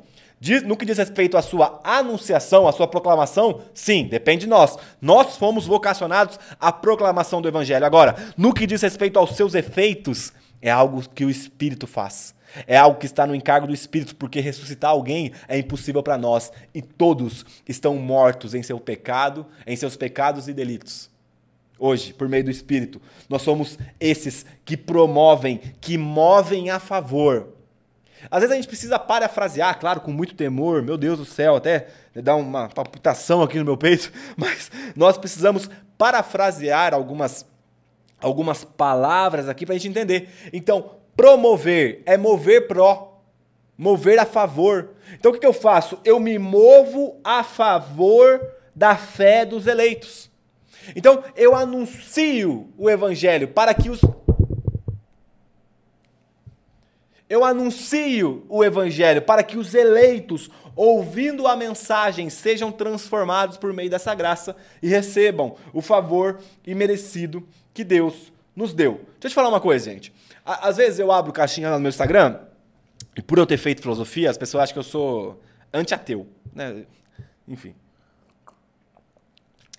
no 0.66 0.76
que 0.76 0.86
diz 0.86 0.98
respeito 0.98 1.38
à 1.38 1.42
sua 1.42 1.80
anunciação, 1.84 2.68
à 2.68 2.72
sua 2.72 2.88
proclamação, 2.88 3.62
sim, 3.74 4.08
depende 4.08 4.42
de 4.42 4.48
nós. 4.48 4.78
Nós 5.02 5.38
fomos 5.38 5.66
vocacionados 5.66 6.38
à 6.60 6.72
proclamação 6.72 7.42
do 7.42 7.48
evangelho. 7.48 7.86
Agora, 7.86 8.16
no 8.38 8.54
que 8.54 8.68
diz 8.68 8.82
respeito 8.82 9.18
aos 9.18 9.36
seus 9.36 9.56
efeitos, 9.56 10.34
é 10.62 10.70
algo 10.70 11.02
que 11.10 11.26
o 11.26 11.30
Espírito 11.30 11.88
faz. 11.88 12.36
É 12.68 12.78
algo 12.78 13.00
que 13.00 13.06
está 13.06 13.26
no 13.26 13.36
encargo 13.36 13.68
do 13.68 13.74
Espírito, 13.74 14.16
porque 14.16 14.40
ressuscitar 14.40 14.92
alguém 14.92 15.32
é 15.48 15.58
impossível 15.58 16.04
para 16.04 16.18
nós 16.18 16.52
e 16.74 16.82
todos 16.82 17.46
estão 17.68 17.96
mortos 17.98 18.54
em 18.54 18.64
seu 18.64 18.80
pecado, 18.80 19.46
em 19.66 19.76
seus 19.76 19.96
pecados 19.96 20.48
e 20.48 20.54
delitos. 20.54 21.10
Hoje, 21.80 22.14
por 22.14 22.30
meio 22.30 22.44
do 22.44 22.52
Espírito, 22.52 23.02
nós 23.28 23.42
somos 23.42 23.78
esses 24.00 24.46
que 24.64 24.78
promovem, 24.78 25.58
que 25.82 25.98
movem 25.98 26.70
a 26.70 26.80
favor. 26.80 27.50
Às 28.32 28.42
vezes 28.42 28.54
a 28.54 28.56
gente 28.56 28.68
precisa 28.68 28.98
parafrasear, 28.98 29.80
claro, 29.80 30.00
com 30.02 30.12
muito 30.12 30.36
temor, 30.36 30.82
meu 30.82 30.98
Deus 30.98 31.20
do 31.20 31.26
céu, 31.26 31.56
até 31.56 31.88
dá 32.16 32.36
uma 32.36 32.70
palpitação 32.70 33.42
aqui 33.42 33.58
no 33.58 33.66
meu 33.66 33.76
peito, 33.76 34.12
mas 34.38 34.72
nós 34.96 35.18
precisamos 35.18 35.70
parafrasear 35.98 36.94
algumas 36.94 37.46
algumas 38.22 38.64
palavras 38.64 39.50
aqui 39.50 39.66
para 39.66 39.76
a 39.76 39.78
gente 39.78 39.90
entender. 39.90 40.30
Então, 40.54 40.92
Promover 41.16 42.02
é 42.06 42.18
mover 42.18 42.68
pró, 42.68 43.22
mover 43.78 44.20
a 44.20 44.26
favor. 44.26 44.90
Então 45.14 45.32
o 45.32 45.40
que, 45.40 45.46
eu 45.46 45.54
faço? 45.54 46.00
Eu 46.04 46.20
me 46.20 46.40
movo 46.40 47.20
a 47.24 47.44
favor 47.44 48.42
da 48.76 48.96
fé 48.96 49.46
dos 49.46 49.68
eleitos. 49.68 50.32
Então 50.96 51.24
eu 51.36 51.56
anuncio 51.56 52.70
o 52.78 52.90
evangelho 52.90 53.48
para 53.48 53.74
que 53.74 53.90
os 53.90 54.02
eu 57.30 57.44
anuncio 57.44 58.46
o 58.48 58.64
evangelho 58.64 59.20
para 59.20 59.42
que 59.42 59.58
os 59.58 59.74
eleitos, 59.74 60.52
ouvindo 60.76 61.48
a 61.48 61.56
mensagem, 61.56 62.30
sejam 62.30 62.72
transformados 62.72 63.58
por 63.58 63.74
meio 63.74 63.90
dessa 63.90 64.14
graça 64.14 64.56
e 64.84 64.88
recebam 64.88 65.56
o 65.74 65.82
favor 65.82 66.40
imerecido 66.64 67.44
que 67.74 67.84
Deus 67.84 68.32
nos 68.56 68.72
deu. 68.72 69.02
Deixa 69.20 69.26
eu 69.26 69.30
te 69.30 69.34
falar 69.34 69.50
uma 69.50 69.62
coisa, 69.62 69.90
gente. 69.90 70.14
Às 70.46 70.78
vezes 70.78 71.00
eu 71.00 71.12
abro 71.12 71.32
caixinha 71.32 71.72
no 71.72 71.80
meu 71.80 71.90
Instagram 71.90 72.40
e 73.16 73.22
por 73.22 73.38
eu 73.38 73.46
ter 73.46 73.58
feito 73.58 73.82
filosofia, 73.82 74.30
as 74.30 74.38
pessoas 74.38 74.64
acham 74.64 74.74
que 74.74 74.80
eu 74.80 74.84
sou 74.84 75.42
anti-ateu. 75.74 76.28
Né? 76.54 76.86
Enfim. 77.48 77.76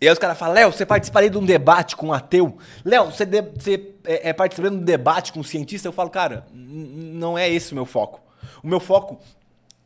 E 0.00 0.06
aí 0.06 0.12
os 0.12 0.18
caras 0.18 0.38
falam, 0.38 0.54
Léo, 0.54 0.72
você 0.72 0.84
participaria 0.84 1.30
de 1.30 1.38
um 1.38 1.44
debate 1.44 1.96
com 1.96 2.08
um 2.08 2.12
ateu? 2.12 2.58
Léo, 2.84 3.06
você, 3.06 3.24
de, 3.24 3.42
você 3.42 3.94
é, 4.04 4.30
é 4.30 4.32
participaria 4.32 4.76
de 4.76 4.82
um 4.82 4.84
debate 4.84 5.32
com 5.32 5.40
um 5.40 5.44
cientista? 5.44 5.88
Eu 5.88 5.92
falo, 5.92 6.10
cara, 6.10 6.46
não 6.52 7.38
é 7.38 7.48
esse 7.48 7.72
o 7.72 7.74
meu 7.74 7.86
foco. 7.86 8.20
O 8.62 8.66
meu 8.66 8.80
foco 8.80 9.20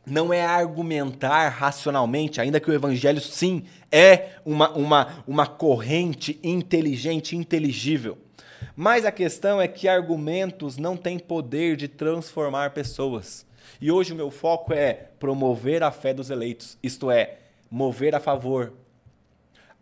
não 0.05 0.33
é 0.33 0.43
argumentar 0.43 1.49
racionalmente, 1.49 2.41
ainda 2.41 2.59
que 2.59 2.69
o 2.69 2.73
evangelho 2.73 3.21
sim 3.21 3.63
é 3.91 4.31
uma, 4.43 4.69
uma, 4.71 5.23
uma 5.27 5.47
corrente 5.47 6.39
inteligente, 6.43 7.35
inteligível. 7.35 8.17
Mas 8.75 9.05
a 9.05 9.11
questão 9.11 9.61
é 9.61 9.67
que 9.67 9.87
argumentos 9.87 10.77
não 10.77 10.95
têm 10.95 11.19
poder 11.19 11.75
de 11.75 11.87
transformar 11.87 12.71
pessoas. 12.71 13.45
E 13.79 13.91
hoje 13.91 14.13
o 14.13 14.15
meu 14.15 14.29
foco 14.31 14.73
é 14.73 15.09
promover 15.19 15.83
a 15.83 15.91
fé 15.91 16.13
dos 16.13 16.29
eleitos, 16.29 16.77
isto 16.81 17.11
é, 17.11 17.37
mover 17.69 18.15
a 18.15 18.19
favor. 18.19 18.73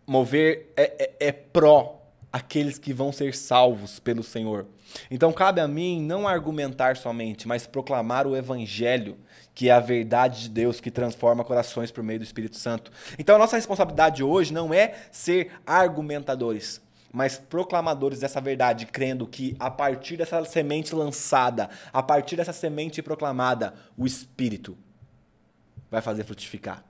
mover 0.06 0.72
é, 0.76 1.13
é, 1.20 1.28
é 1.28 1.32
pró 1.32 2.02
aqueles 2.32 2.78
que 2.78 2.94
vão 2.94 3.12
ser 3.12 3.34
salvos 3.34 4.00
pelo 4.00 4.24
Senhor. 4.24 4.66
Então 5.10 5.34
cabe 5.34 5.60
a 5.60 5.68
mim 5.68 6.02
não 6.02 6.28
argumentar 6.28 6.96
somente, 6.96 7.48
mas 7.48 7.68
proclamar 7.68 8.26
o 8.28 8.36
evangelho, 8.36 9.18
que 9.54 9.70
é 9.70 9.72
a 9.72 9.80
verdade 9.80 10.44
de 10.44 10.50
Deus 10.50 10.80
que 10.80 10.92
transforma 10.92 11.44
corações 11.44 11.92
por 11.92 12.04
meio 12.04 12.20
do 12.20 12.24
Espírito 12.24 12.58
Santo. 12.58 12.92
Então 13.18 13.36
a 13.36 13.40
nossa 13.40 13.56
responsabilidade 13.56 14.24
hoje 14.24 14.54
não 14.54 14.74
é 14.74 14.94
ser 15.12 15.52
argumentadores, 15.66 16.82
mas 17.12 17.38
proclamadores 17.38 18.20
dessa 18.20 18.41
verdade, 18.41 18.86
crendo 18.86 19.28
que 19.28 19.56
a 19.60 19.72
partir 19.72 20.17
dessa 20.17 20.43
semente 20.46 20.93
lançada, 20.93 21.70
a 21.91 22.04
partir 22.04 22.36
dessa 22.36 22.54
semente 22.54 23.02
proclamada, 23.02 23.74
o 23.98 24.06
Espírito 24.06 24.78
vai 25.89 26.02
fazer 26.02 26.24
frutificar. 26.24 26.84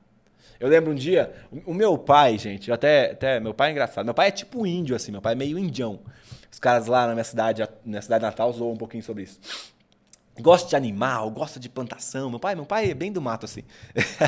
Eu 0.60 0.68
lembro 0.68 0.92
um 0.92 0.96
dia, 0.96 1.34
o 1.66 1.74
meu 1.74 1.98
pai, 1.98 2.38
gente, 2.38 2.72
até, 2.72 3.12
até 3.12 3.40
meu 3.40 3.54
pai 3.54 3.70
é 3.70 3.72
engraçado. 3.72 4.06
Meu 4.06 4.14
pai 4.14 4.30
é 4.30 4.32
tipo 4.32 4.66
índio, 4.66 4.96
assim, 4.96 5.12
meu 5.12 5.22
pai 5.22 5.34
é 5.34 5.36
meio 5.36 5.60
indião. 5.60 6.00
Os 6.52 6.58
caras 6.58 6.88
lá 6.88 7.06
na 7.06 7.14
minha 7.14 7.24
cidade, 7.24 7.64
na 7.86 8.02
cidade 8.02 8.24
natal, 8.24 8.52
zoam 8.52 8.72
um 8.72 8.78
pouquinho 8.78 9.04
sobre 9.04 9.24
isso. 9.24 9.40
Gosta 10.40 10.70
de 10.70 10.76
animal, 10.76 11.32
gosta 11.32 11.60
de 11.60 11.68
plantação. 11.68 12.30
Meu 12.30 12.40
pai, 12.40 12.54
meu 12.54 12.66
pai 12.66 12.92
é 12.92 12.94
bem 12.94 13.12
do 13.12 13.22
mato, 13.22 13.46
assim. 13.46 13.64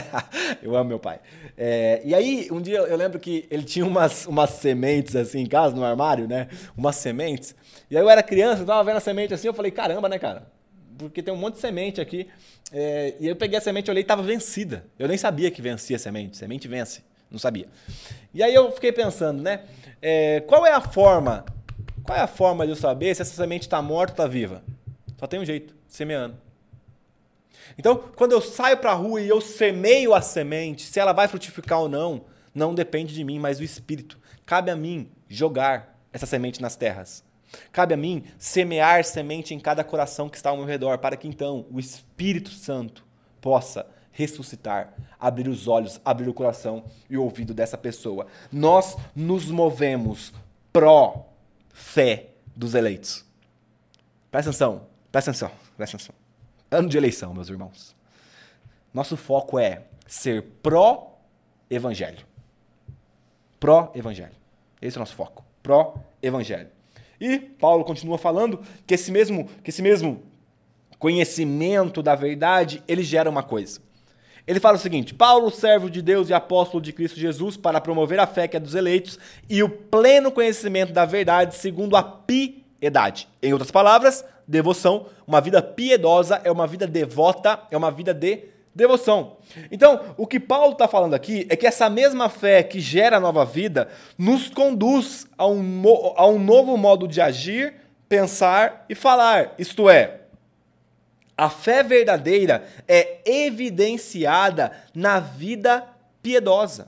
eu 0.61 0.75
amo 0.75 0.89
meu 0.89 0.99
pai. 0.99 1.19
É, 1.57 2.01
e 2.03 2.15
aí, 2.15 2.47
um 2.51 2.61
dia 2.61 2.79
eu 2.79 2.97
lembro 2.97 3.19
que 3.19 3.47
ele 3.51 3.63
tinha 3.63 3.85
umas, 3.85 4.25
umas 4.25 4.49
sementes 4.51 5.15
assim 5.15 5.41
em 5.41 5.45
casa, 5.45 5.75
no 5.75 5.83
armário, 5.83 6.27
né? 6.27 6.47
Umas 6.75 6.95
sementes. 6.95 7.55
E 7.89 7.95
aí 7.95 8.03
eu 8.03 8.09
era 8.09 8.23
criança, 8.23 8.63
eu 8.63 8.65
tava 8.65 8.83
vendo 8.83 8.97
a 8.97 9.01
semente 9.01 9.33
assim, 9.33 9.47
eu 9.47 9.53
falei, 9.53 9.71
caramba, 9.71 10.09
né, 10.09 10.17
cara? 10.17 10.51
Porque 10.97 11.21
tem 11.21 11.33
um 11.33 11.37
monte 11.37 11.55
de 11.55 11.61
semente 11.61 12.01
aqui. 12.01 12.27
É, 12.71 13.15
e 13.19 13.27
eu 13.27 13.35
peguei 13.35 13.57
a 13.57 13.61
semente, 13.61 13.89
olhei 13.89 14.01
e 14.01 14.03
estava 14.03 14.21
vencida. 14.21 14.85
Eu 14.97 15.07
nem 15.07 15.17
sabia 15.17 15.49
que 15.49 15.61
vencia 15.61 15.95
a 15.95 15.99
semente. 15.99 16.37
Semente 16.37 16.67
vence. 16.67 17.01
Não 17.29 17.39
sabia. 17.39 17.67
E 18.33 18.41
aí 18.41 18.53
eu 18.53 18.71
fiquei 18.71 18.91
pensando, 18.91 19.41
né? 19.41 19.61
É, 20.01 20.41
qual 20.41 20.65
é 20.65 20.71
a 20.71 20.81
forma? 20.81 21.45
Qual 22.03 22.17
é 22.17 22.21
a 22.21 22.27
forma 22.27 22.65
de 22.65 22.71
eu 22.71 22.75
saber 22.75 23.15
se 23.15 23.21
essa 23.21 23.35
semente 23.35 23.63
está 23.63 23.81
morta 23.81 24.13
ou 24.13 24.25
está 24.25 24.27
viva? 24.27 24.63
Só 25.19 25.27
tem 25.27 25.37
um 25.37 25.45
jeito, 25.45 25.75
semeando. 25.85 26.37
Então, 27.77 27.97
quando 28.15 28.31
eu 28.31 28.39
saio 28.39 28.77
para 28.77 28.91
a 28.91 28.95
rua 28.95 29.19
e 29.19 29.27
eu 29.27 29.41
semeio 29.41 30.13
a 30.13 30.21
semente, 30.21 30.83
se 30.83 30.97
ela 30.97 31.11
vai 31.11 31.27
frutificar 31.27 31.81
ou 31.81 31.89
não, 31.89 32.23
não 32.55 32.73
depende 32.73 33.13
de 33.13 33.23
mim, 33.23 33.37
mas 33.37 33.57
do 33.57 33.63
Espírito. 33.65 34.17
Cabe 34.45 34.71
a 34.71 34.77
mim 34.77 35.11
jogar 35.27 35.99
essa 36.13 36.25
semente 36.25 36.61
nas 36.61 36.77
terras. 36.77 37.21
Cabe 37.69 37.93
a 37.93 37.97
mim 37.97 38.23
semear 38.37 39.03
semente 39.03 39.53
em 39.53 39.59
cada 39.59 39.83
coração 39.83 40.29
que 40.29 40.37
está 40.37 40.51
ao 40.51 40.57
meu 40.57 40.65
redor, 40.65 40.97
para 40.99 41.17
que 41.17 41.27
então 41.27 41.65
o 41.69 41.79
Espírito 41.79 42.51
Santo 42.51 43.05
possa 43.41 43.85
ressuscitar, 44.13 44.93
abrir 45.19 45.49
os 45.49 45.67
olhos, 45.67 45.99
abrir 46.05 46.29
o 46.29 46.33
coração 46.33 46.85
e 47.09 47.17
o 47.17 47.23
ouvido 47.23 47.53
dessa 47.53 47.77
pessoa. 47.77 48.25
Nós 48.49 48.95
nos 49.13 49.51
movemos 49.51 50.31
pró 50.71 51.29
fé 51.73 52.29
dos 52.55 52.73
eleitos. 52.73 53.25
Presta 54.31 54.51
atenção, 54.51 54.88
presta 55.11 55.31
atenção, 55.31 55.51
presta 55.75 55.97
atenção. 55.97 56.15
Ano 56.71 56.89
de 56.89 56.97
eleição, 56.97 57.33
meus 57.33 57.49
irmãos. 57.49 57.95
Nosso 58.93 59.15
foco 59.17 59.57
é 59.59 59.83
ser 60.07 60.43
pró-evangelho. 60.63 62.25
Pró-evangelho. 63.59 64.35
Esse 64.81 64.97
é 64.97 64.99
o 64.99 65.01
nosso 65.01 65.15
foco. 65.15 65.43
Pró-evangelho. 65.61 66.69
E 67.19 67.37
Paulo 67.39 67.83
continua 67.83 68.17
falando 68.17 68.61
que 68.87 68.93
esse 68.93 69.11
mesmo, 69.11 69.49
que 69.63 69.69
esse 69.69 69.81
mesmo 69.81 70.23
conhecimento 70.97 72.01
da 72.01 72.15
verdade, 72.15 72.83
ele 72.87 73.03
gera 73.03 73.29
uma 73.29 73.43
coisa. 73.43 73.81
Ele 74.47 74.59
fala 74.59 74.77
o 74.77 74.79
seguinte: 74.79 75.13
Paulo, 75.13 75.51
servo 75.51 75.89
de 75.89 76.01
Deus 76.01 76.29
e 76.29 76.33
apóstolo 76.33 76.81
de 76.81 76.93
Cristo 76.93 77.19
Jesus, 77.19 77.55
para 77.55 77.81
promover 77.81 78.19
a 78.19 78.25
fé 78.25 78.47
que 78.47 78.57
é 78.57 78.59
dos 78.59 78.73
eleitos 78.73 79.19
e 79.49 79.61
o 79.61 79.69
pleno 79.69 80.31
conhecimento 80.31 80.93
da 80.93 81.05
verdade 81.05 81.55
segundo 81.55 81.95
a 81.95 82.01
piedade. 82.01 83.27
Em 83.43 83.53
outras 83.53 83.69
palavras, 83.69 84.25
devoção. 84.49 85.05
Uma 85.27 85.39
vida 85.39 85.61
piedosa 85.61 86.41
é 86.43 86.51
uma 86.51 86.65
vida 86.65 86.87
devota, 86.87 87.59
é 87.69 87.77
uma 87.77 87.91
vida 87.91 88.13
de 88.13 88.45
devoção. 88.73 89.37
Então, 89.71 90.15
o 90.17 90.25
que 90.25 90.39
Paulo 90.39 90.73
está 90.73 90.87
falando 90.87 91.13
aqui 91.13 91.45
é 91.49 91.55
que 91.55 91.67
essa 91.67 91.89
mesma 91.89 92.29
fé 92.29 92.63
que 92.63 92.79
gera 92.79 93.19
nova 93.19 93.45
vida 93.45 93.89
nos 94.17 94.49
conduz 94.49 95.27
a 95.37 95.45
um, 95.47 95.83
a 96.15 96.27
um 96.27 96.39
novo 96.39 96.75
modo 96.75 97.07
de 97.07 97.21
agir, 97.21 97.75
pensar 98.07 98.85
e 98.89 98.95
falar. 98.95 99.53
Isto 99.59 99.89
é, 99.89 100.21
a 101.37 101.49
fé 101.49 101.83
verdadeira 101.83 102.65
é 102.87 103.19
evidenciada 103.25 104.71
na 104.93 105.19
vida 105.19 105.87
piedosa. 106.21 106.87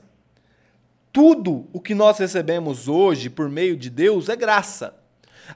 Tudo 1.12 1.68
o 1.72 1.80
que 1.80 1.94
nós 1.94 2.18
recebemos 2.18 2.88
hoje 2.88 3.30
por 3.30 3.48
meio 3.48 3.76
de 3.76 3.88
Deus 3.90 4.28
é 4.28 4.34
graça. 4.34 5.01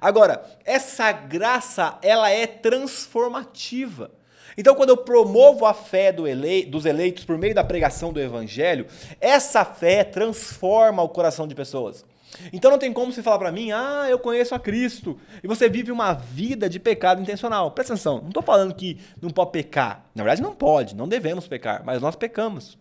Agora, 0.00 0.44
essa 0.64 1.10
graça, 1.12 1.98
ela 2.02 2.30
é 2.30 2.46
transformativa. 2.46 4.10
Então, 4.58 4.74
quando 4.74 4.90
eu 4.90 4.96
promovo 4.96 5.66
a 5.66 5.74
fé 5.74 6.10
do 6.10 6.26
ele... 6.26 6.64
dos 6.64 6.86
eleitos 6.86 7.24
por 7.24 7.36
meio 7.36 7.54
da 7.54 7.64
pregação 7.64 8.12
do 8.12 8.20
evangelho, 8.20 8.86
essa 9.20 9.64
fé 9.64 10.02
transforma 10.02 11.02
o 11.02 11.08
coração 11.08 11.46
de 11.46 11.54
pessoas. 11.54 12.04
Então 12.52 12.70
não 12.70 12.78
tem 12.78 12.92
como 12.92 13.12
você 13.12 13.22
falar 13.22 13.38
para 13.38 13.52
mim, 13.52 13.70
ah, 13.72 14.06
eu 14.08 14.18
conheço 14.18 14.54
a 14.54 14.58
Cristo, 14.58 15.18
e 15.42 15.46
você 15.46 15.68
vive 15.68 15.90
uma 15.90 16.12
vida 16.12 16.68
de 16.68 16.78
pecado 16.78 17.20
intencional. 17.20 17.70
Presta 17.70 17.94
atenção, 17.94 18.20
não 18.20 18.28
estou 18.28 18.42
falando 18.42 18.74
que 18.74 18.98
não 19.20 19.30
pode 19.30 19.52
pecar. 19.52 20.04
Na 20.14 20.22
verdade, 20.22 20.42
não 20.42 20.54
pode, 20.54 20.94
não 20.94 21.08
devemos 21.08 21.46
pecar, 21.46 21.82
mas 21.84 22.02
nós 22.02 22.16
pecamos. 22.16 22.76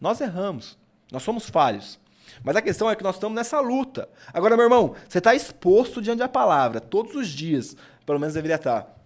Nós 0.00 0.20
erramos, 0.20 0.78
nós 1.10 1.22
somos 1.22 1.48
falhos. 1.48 1.98
Mas 2.42 2.56
a 2.56 2.62
questão 2.62 2.90
é 2.90 2.96
que 2.96 3.02
nós 3.02 3.16
estamos 3.16 3.34
nessa 3.34 3.60
luta. 3.60 4.08
Agora, 4.32 4.56
meu 4.56 4.66
irmão, 4.66 4.94
você 5.08 5.18
está 5.18 5.34
exposto 5.34 6.00
diante 6.00 6.18
da 6.18 6.28
palavra 6.28 6.80
todos 6.80 7.14
os 7.14 7.28
dias, 7.28 7.76
pelo 8.06 8.18
menos 8.18 8.34
deveria 8.34 8.56
estar 8.56 8.96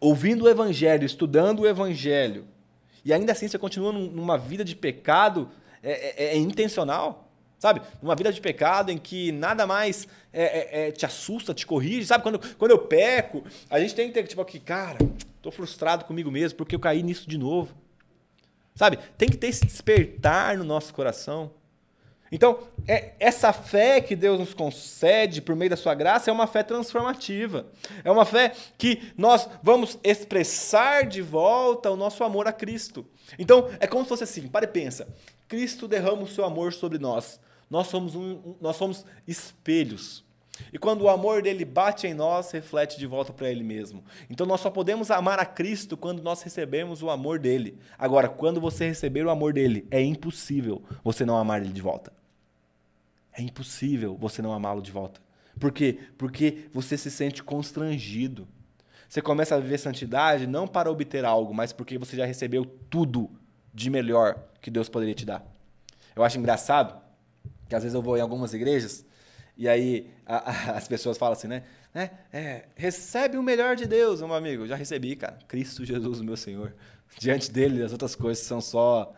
ouvindo 0.00 0.44
o 0.44 0.48
evangelho, 0.48 1.04
estudando 1.04 1.60
o 1.60 1.66
evangelho, 1.66 2.46
e 3.04 3.12
ainda 3.12 3.32
assim 3.32 3.48
você 3.48 3.58
continua 3.58 3.92
numa 3.92 4.36
vida 4.36 4.64
de 4.64 4.74
pecado, 4.74 5.50
é, 5.82 6.24
é, 6.24 6.26
é 6.34 6.36
intencional, 6.36 7.30
sabe? 7.58 7.80
Numa 8.02 8.14
vida 8.14 8.32
de 8.32 8.40
pecado 8.40 8.90
em 8.90 8.98
que 8.98 9.30
nada 9.32 9.66
mais 9.66 10.08
é, 10.32 10.42
é, 10.42 10.88
é, 10.88 10.90
te 10.90 11.04
assusta, 11.04 11.54
te 11.54 11.66
corrige, 11.66 12.06
sabe? 12.06 12.22
Quando, 12.22 12.38
quando 12.56 12.70
eu 12.70 12.78
peco, 12.78 13.44
a 13.68 13.78
gente 13.78 13.94
tem 13.94 14.08
que 14.08 14.14
ter, 14.14 14.26
tipo, 14.26 14.40
aqui, 14.40 14.58
cara, 14.58 14.98
tô 15.42 15.50
frustrado 15.50 16.04
comigo 16.04 16.30
mesmo 16.30 16.56
porque 16.56 16.74
eu 16.74 16.80
caí 16.80 17.02
nisso 17.02 17.28
de 17.28 17.36
novo. 17.36 17.74
Sabe? 18.74 18.98
Tem 19.16 19.28
que 19.28 19.36
ter 19.36 19.48
esse 19.48 19.64
despertar 19.64 20.58
no 20.58 20.64
nosso 20.64 20.92
coração. 20.92 21.50
Então, 22.32 22.58
é, 22.88 23.12
essa 23.20 23.52
fé 23.52 24.00
que 24.00 24.16
Deus 24.16 24.40
nos 24.40 24.54
concede 24.54 25.40
por 25.40 25.54
meio 25.54 25.70
da 25.70 25.76
sua 25.76 25.94
graça 25.94 26.30
é 26.30 26.32
uma 26.32 26.46
fé 26.46 26.62
transformativa. 26.62 27.66
É 28.02 28.10
uma 28.10 28.24
fé 28.24 28.52
que 28.76 29.12
nós 29.16 29.48
vamos 29.62 29.98
expressar 30.02 31.06
de 31.06 31.22
volta 31.22 31.90
o 31.90 31.96
nosso 31.96 32.24
amor 32.24 32.48
a 32.48 32.52
Cristo. 32.52 33.06
Então, 33.38 33.70
é 33.78 33.86
como 33.86 34.02
se 34.02 34.08
fosse 34.08 34.24
assim, 34.24 34.48
para 34.48 34.64
e 34.64 34.68
pensa. 34.68 35.06
Cristo 35.46 35.86
derrama 35.86 36.22
o 36.22 36.28
seu 36.28 36.44
amor 36.44 36.72
sobre 36.72 36.98
nós. 36.98 37.38
Nós 37.70 37.86
somos, 37.86 38.14
um, 38.14 38.56
nós 38.60 38.76
somos 38.76 39.04
espelhos. 39.26 40.23
E 40.72 40.78
quando 40.78 41.02
o 41.02 41.08
amor 41.08 41.42
dele 41.42 41.64
bate 41.64 42.06
em 42.06 42.14
nós, 42.14 42.50
reflete 42.50 42.98
de 42.98 43.06
volta 43.06 43.32
para 43.32 43.50
ele 43.50 43.62
mesmo. 43.62 44.04
Então 44.30 44.46
nós 44.46 44.60
só 44.60 44.70
podemos 44.70 45.10
amar 45.10 45.38
a 45.38 45.46
Cristo 45.46 45.96
quando 45.96 46.22
nós 46.22 46.42
recebemos 46.42 47.02
o 47.02 47.10
amor 47.10 47.38
dele. 47.38 47.78
Agora, 47.98 48.28
quando 48.28 48.60
você 48.60 48.86
receber 48.86 49.24
o 49.24 49.30
amor 49.30 49.52
dele, 49.52 49.86
é 49.90 50.00
impossível 50.00 50.82
você 51.02 51.24
não 51.24 51.36
amar 51.36 51.62
ele 51.62 51.72
de 51.72 51.82
volta. 51.82 52.12
É 53.32 53.42
impossível 53.42 54.16
você 54.16 54.40
não 54.40 54.52
amá-lo 54.52 54.80
de 54.80 54.92
volta. 54.92 55.20
Por 55.58 55.72
quê? 55.72 55.98
Porque 56.16 56.68
você 56.72 56.96
se 56.96 57.10
sente 57.10 57.42
constrangido. 57.42 58.46
Você 59.08 59.20
começa 59.20 59.54
a 59.54 59.60
viver 59.60 59.78
santidade 59.78 60.46
não 60.46 60.66
para 60.66 60.90
obter 60.90 61.24
algo, 61.24 61.52
mas 61.52 61.72
porque 61.72 61.98
você 61.98 62.16
já 62.16 62.24
recebeu 62.24 62.64
tudo 62.64 63.30
de 63.72 63.90
melhor 63.90 64.38
que 64.60 64.70
Deus 64.70 64.88
poderia 64.88 65.14
te 65.14 65.24
dar. 65.24 65.44
Eu 66.14 66.22
acho 66.22 66.38
engraçado 66.38 67.00
que 67.68 67.74
às 67.74 67.82
vezes 67.82 67.94
eu 67.94 68.02
vou 68.02 68.16
em 68.16 68.20
algumas 68.20 68.54
igrejas 68.54 69.04
e 69.56 69.68
aí 69.68 70.10
a, 70.26 70.50
a, 70.50 70.70
as 70.76 70.88
pessoas 70.88 71.18
falam 71.18 71.32
assim, 71.32 71.48
né? 71.48 71.62
É, 71.94 72.10
é, 72.32 72.64
recebe 72.74 73.36
o 73.36 73.42
melhor 73.42 73.76
de 73.76 73.86
Deus, 73.86 74.20
meu 74.20 74.34
amigo. 74.34 74.66
Já 74.66 74.74
recebi, 74.74 75.14
cara. 75.14 75.38
Cristo 75.46 75.84
Jesus, 75.84 76.20
meu 76.20 76.36
Senhor. 76.36 76.74
Diante 77.18 77.50
dele, 77.50 77.82
as 77.82 77.92
outras 77.92 78.16
coisas 78.16 78.44
são 78.44 78.60
só 78.60 79.14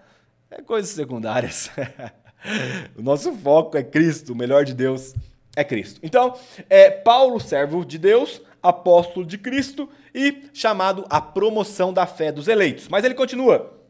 é, 0.51 0.61
coisas 0.61 0.91
secundárias. 0.91 1.71
o 2.97 3.03
nosso 3.03 3.33
foco 3.33 3.79
é 3.79 3.83
Cristo, 3.83 4.33
o 4.33 4.37
melhor 4.37 4.65
de 4.65 4.75
Deus 4.75 5.15
é 5.57 5.65
Cristo. 5.65 6.01
Então, 6.03 6.39
é 6.69 6.91
Paulo, 6.91 7.41
servo 7.41 7.83
de 7.83 7.97
Deus, 7.97 8.43
apóstolo 8.63 9.25
de 9.25 9.39
Cristo 9.39 9.89
e 10.15 10.51
chamado 10.53 11.07
à 11.09 11.21
promoção 11.21 11.95
da 11.95 12.07
fé 12.07 12.31
dos 12.31 12.47
eleitos. 12.47 12.89
Mas 12.89 13.05
ele 13.05 13.15
continua: 13.15 13.81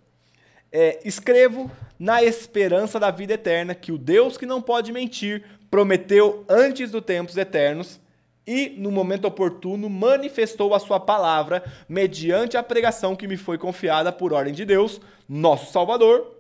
é, 0.71 1.01
escrevo 1.05 1.69
na 1.99 2.23
esperança 2.23 3.01
da 3.01 3.11
vida 3.11 3.35
eterna 3.35 3.75
que 3.75 3.93
o 3.93 3.99
Deus 3.99 4.37
que 4.37 4.47
não 4.47 4.61
pode 4.61 4.93
mentir 4.93 5.45
prometeu 5.71 6.45
antes 6.49 6.91
dos 6.91 7.05
tempos 7.05 7.37
eternos 7.37 8.01
e, 8.47 8.71
no 8.79 8.91
momento 8.91 9.27
oportuno, 9.27 9.91
manifestou 9.91 10.75
a 10.75 10.79
sua 10.79 11.01
palavra 11.01 11.65
mediante 11.89 12.57
a 12.57 12.63
pregação 12.63 13.17
que 13.17 13.27
me 13.27 13.37
foi 13.37 13.59
confiada 13.59 14.13
por 14.13 14.33
ordem 14.33 14.55
de 14.55 14.65
Deus, 14.65 15.01
nosso 15.29 15.73
Salvador, 15.73 16.37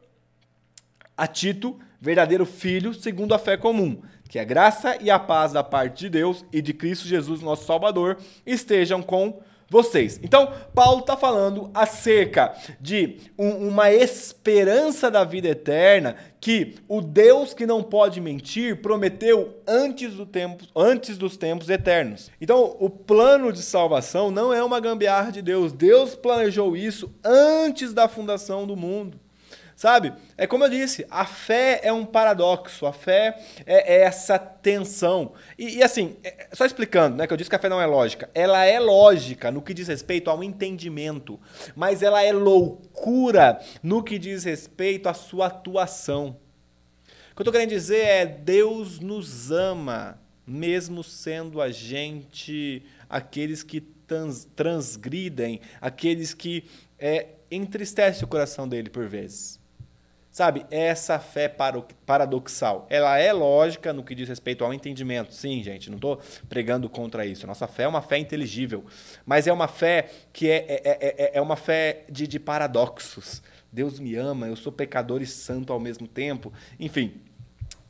a 1.17 1.27
Tito, 1.27 1.79
verdadeiro 2.01 2.47
filho, 2.47 2.95
segundo 2.95 3.35
a 3.35 3.39
fé 3.39 3.57
comum. 3.57 4.01
Que 4.29 4.39
a 4.39 4.45
graça 4.45 4.97
e 5.01 5.11
a 5.11 5.19
paz 5.19 5.53
da 5.53 5.65
parte 5.65 6.01
de 6.01 6.11
Deus 6.11 6.45
e 6.53 6.61
de 6.61 6.73
Cristo 6.73 7.07
Jesus, 7.07 7.41
nosso 7.41 7.65
Salvador, 7.65 8.19
estejam 8.45 9.03
com 9.03 9.41
vocês. 9.69 10.21
Então, 10.23 10.53
Paulo 10.75 11.01
está 11.01 11.17
falando 11.17 11.71
acerca 11.75 12.55
de 12.81 13.19
um, 13.39 13.69
uma 13.69 13.93
esperança 13.93 15.11
da 15.11 15.25
vida 15.25 15.49
eterna 15.49 16.17
que 16.41 16.77
o 16.87 17.01
Deus 17.01 17.53
que 17.53 17.67
não 17.67 17.83
pode 17.83 18.21
mentir 18.21 18.81
prometeu 18.81 19.57
antes, 19.67 20.15
do 20.15 20.25
tempo, 20.25 20.65
antes 20.77 21.19
dos 21.19 21.37
tempos 21.37 21.69
eternos. 21.69 22.31
Então, 22.41 22.77
o 22.79 22.89
plano 22.89 23.53
de 23.53 23.63
salvação 23.63 24.31
não 24.31 24.53
é 24.53 24.63
uma 24.63 24.79
gambiarra 24.79 25.33
de 25.33 25.43
Deus. 25.43 25.73
Deus 25.73 26.15
planejou 26.15 26.77
isso 26.77 27.13
antes 27.25 27.93
da 27.93 28.07
fundação 28.07 28.67
do 28.67 28.77
mundo. 28.77 29.19
Sabe? 29.77 30.15
É 30.39 30.47
como 30.47 30.65
eu 30.65 30.71
disse, 30.71 31.07
a 31.11 31.27
fé 31.27 31.81
é 31.83 31.93
um 31.93 32.07
paradoxo, 32.07 32.87
a 32.87 32.95
fé 32.95 33.39
é, 33.67 33.97
é 33.97 34.01
essa 34.05 34.39
tensão. 34.39 35.35
E, 35.59 35.77
e 35.77 35.83
assim, 35.83 36.17
é, 36.25 36.49
só 36.51 36.65
explicando, 36.65 37.19
né, 37.19 37.27
que 37.27 37.33
eu 37.35 37.37
disse 37.37 37.51
que 37.51 37.57
a 37.57 37.59
fé 37.59 37.69
não 37.69 37.81
é 37.81 37.85
lógica. 37.85 38.31
Ela 38.33 38.65
é 38.65 38.81
lógica 38.81 39.51
no 39.51 39.61
que 39.61 39.75
diz 39.75 39.87
respeito 39.87 40.31
ao 40.31 40.43
entendimento, 40.43 41.39
mas 41.75 42.03
ela 42.03 42.23
é 42.23 42.33
loucura 42.33 43.61
no 43.83 44.03
que 44.03 44.19
diz 44.19 44.45
respeito 44.45 45.11
à 45.11 45.15
sua 45.15 45.49
atuação. 45.49 46.39
O 47.33 47.37
que 47.37 47.41
eu 47.41 47.43
estou 47.43 47.53
querendo 47.53 47.69
dizer 47.69 47.99
é 47.99 48.25
Deus 48.25 48.99
nos 48.99 49.51
ama, 49.51 50.19
mesmo 50.47 51.05
sendo 51.05 51.61
a 51.61 51.71
gente 51.71 52.83
aqueles 53.11 53.63
que 53.63 53.83
trans, 53.83 54.49
transgridem, 54.57 55.61
aqueles 55.83 56.33
que 56.33 56.65
é, 56.99 57.27
entristece 57.51 58.25
o 58.25 58.27
coração 58.27 58.67
dele 58.67 58.89
por 58.89 59.07
vezes. 59.07 59.66
Sabe, 60.37 60.67
essa 60.71 61.19
fé 61.19 61.49
paradoxal, 62.05 62.87
ela 62.91 63.19
é 63.19 63.33
lógica 63.33 63.91
no 63.91 64.05
que 64.05 64.15
diz 64.15 64.29
respeito 64.29 64.63
ao 64.63 64.75
entendimento. 64.75 65.33
Sim, 65.33 65.63
gente, 65.63 65.89
não 65.89 65.97
estou 65.97 66.21
pregando 66.47 66.91
contra 66.91 67.25
isso. 67.25 67.47
Nossa 67.47 67.67
fé 67.67 67.85
é 67.85 67.89
uma 67.89 68.03
fé 68.03 68.19
inteligível, 68.19 68.85
mas 69.25 69.47
é 69.47 69.53
uma 69.55 69.67
fé 69.67 70.11
que 70.35 70.51
é, 70.51 70.57
é, 70.69 70.81
é, 70.85 71.31
é 71.39 71.41
uma 71.41 71.57
fé 71.57 72.05
de, 72.11 72.27
de 72.27 72.39
paradoxos. 72.39 73.43
Deus 73.73 73.99
me 73.99 74.15
ama, 74.15 74.47
eu 74.47 74.57
sou 74.57 74.71
pecador 74.71 75.23
e 75.23 75.27
santo 75.27 75.73
ao 75.73 75.81
mesmo 75.81 76.07
tempo. 76.07 76.53
Enfim, 76.79 77.15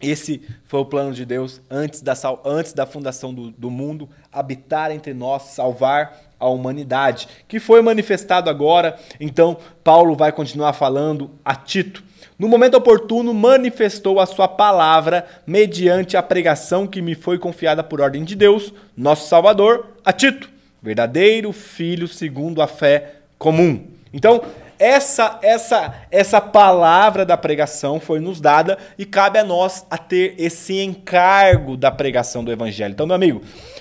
esse 0.01 0.41
foi 0.67 0.79
o 0.79 0.87
plano 0.87 1.13
de 1.13 1.25
Deus 1.25 1.61
antes 1.69 2.01
da, 2.01 2.15
antes 2.45 2.73
da 2.73 2.87
fundação 2.87 3.35
do, 3.35 3.51
do 3.51 3.73
mundo, 3.73 4.09
habitar 4.31 4.93
entre 4.93 5.13
nós, 5.13 5.43
salvar 5.43 6.17
a 6.39 6.47
humanidade, 6.47 7.27
que 7.49 7.59
foi 7.59 7.83
manifestado 7.83 8.49
agora. 8.49 8.97
Então, 9.19 9.59
Paulo 9.83 10.15
vai 10.15 10.31
continuar 10.31 10.75
falando 10.75 11.33
a 11.45 11.57
Tito 11.57 12.07
no 12.39 12.49
momento 12.49 12.77
oportuno, 12.77 13.33
manifestou 13.33 14.21
a 14.21 14.27
sua 14.27 14.47
palavra 14.47 15.27
mediante 15.47 16.19
a 16.19 16.23
pregação 16.23 16.87
que 16.87 17.01
me 17.01 17.15
foi 17.15 17.39
confiada 17.39 17.83
por 17.83 18.01
ordem 18.01 18.25
de 18.25 18.37
Deus, 18.37 18.75
nosso 18.95 19.29
Salvador, 19.29 19.87
a 20.05 20.13
Tito, 20.13 20.51
verdadeiro 20.83 21.51
filho 21.51 22.07
segundo 22.07 22.61
a 22.61 22.67
fé 22.67 23.15
comum. 23.39 23.87
Então, 24.13 24.43
essa 24.79 25.39
essa 25.43 25.95
essa 26.11 26.39
palavra 26.39 27.25
da 27.25 27.39
pregação 27.39 27.99
foi 27.99 28.21
nos 28.21 28.39
dada 28.39 28.77
e 28.99 29.07
cabe 29.07 29.39
a 29.39 29.45
nós 29.45 29.87
a 29.91 29.97
ter 29.97 30.35
esse 30.37 30.79
encargo 30.79 31.75
da 31.75 31.91
pregação 31.91 32.45
do 32.45 32.53
evangelho. 32.53 32.93
Então, 32.93 33.07
meu 33.07 33.17
amigo, 33.17 33.41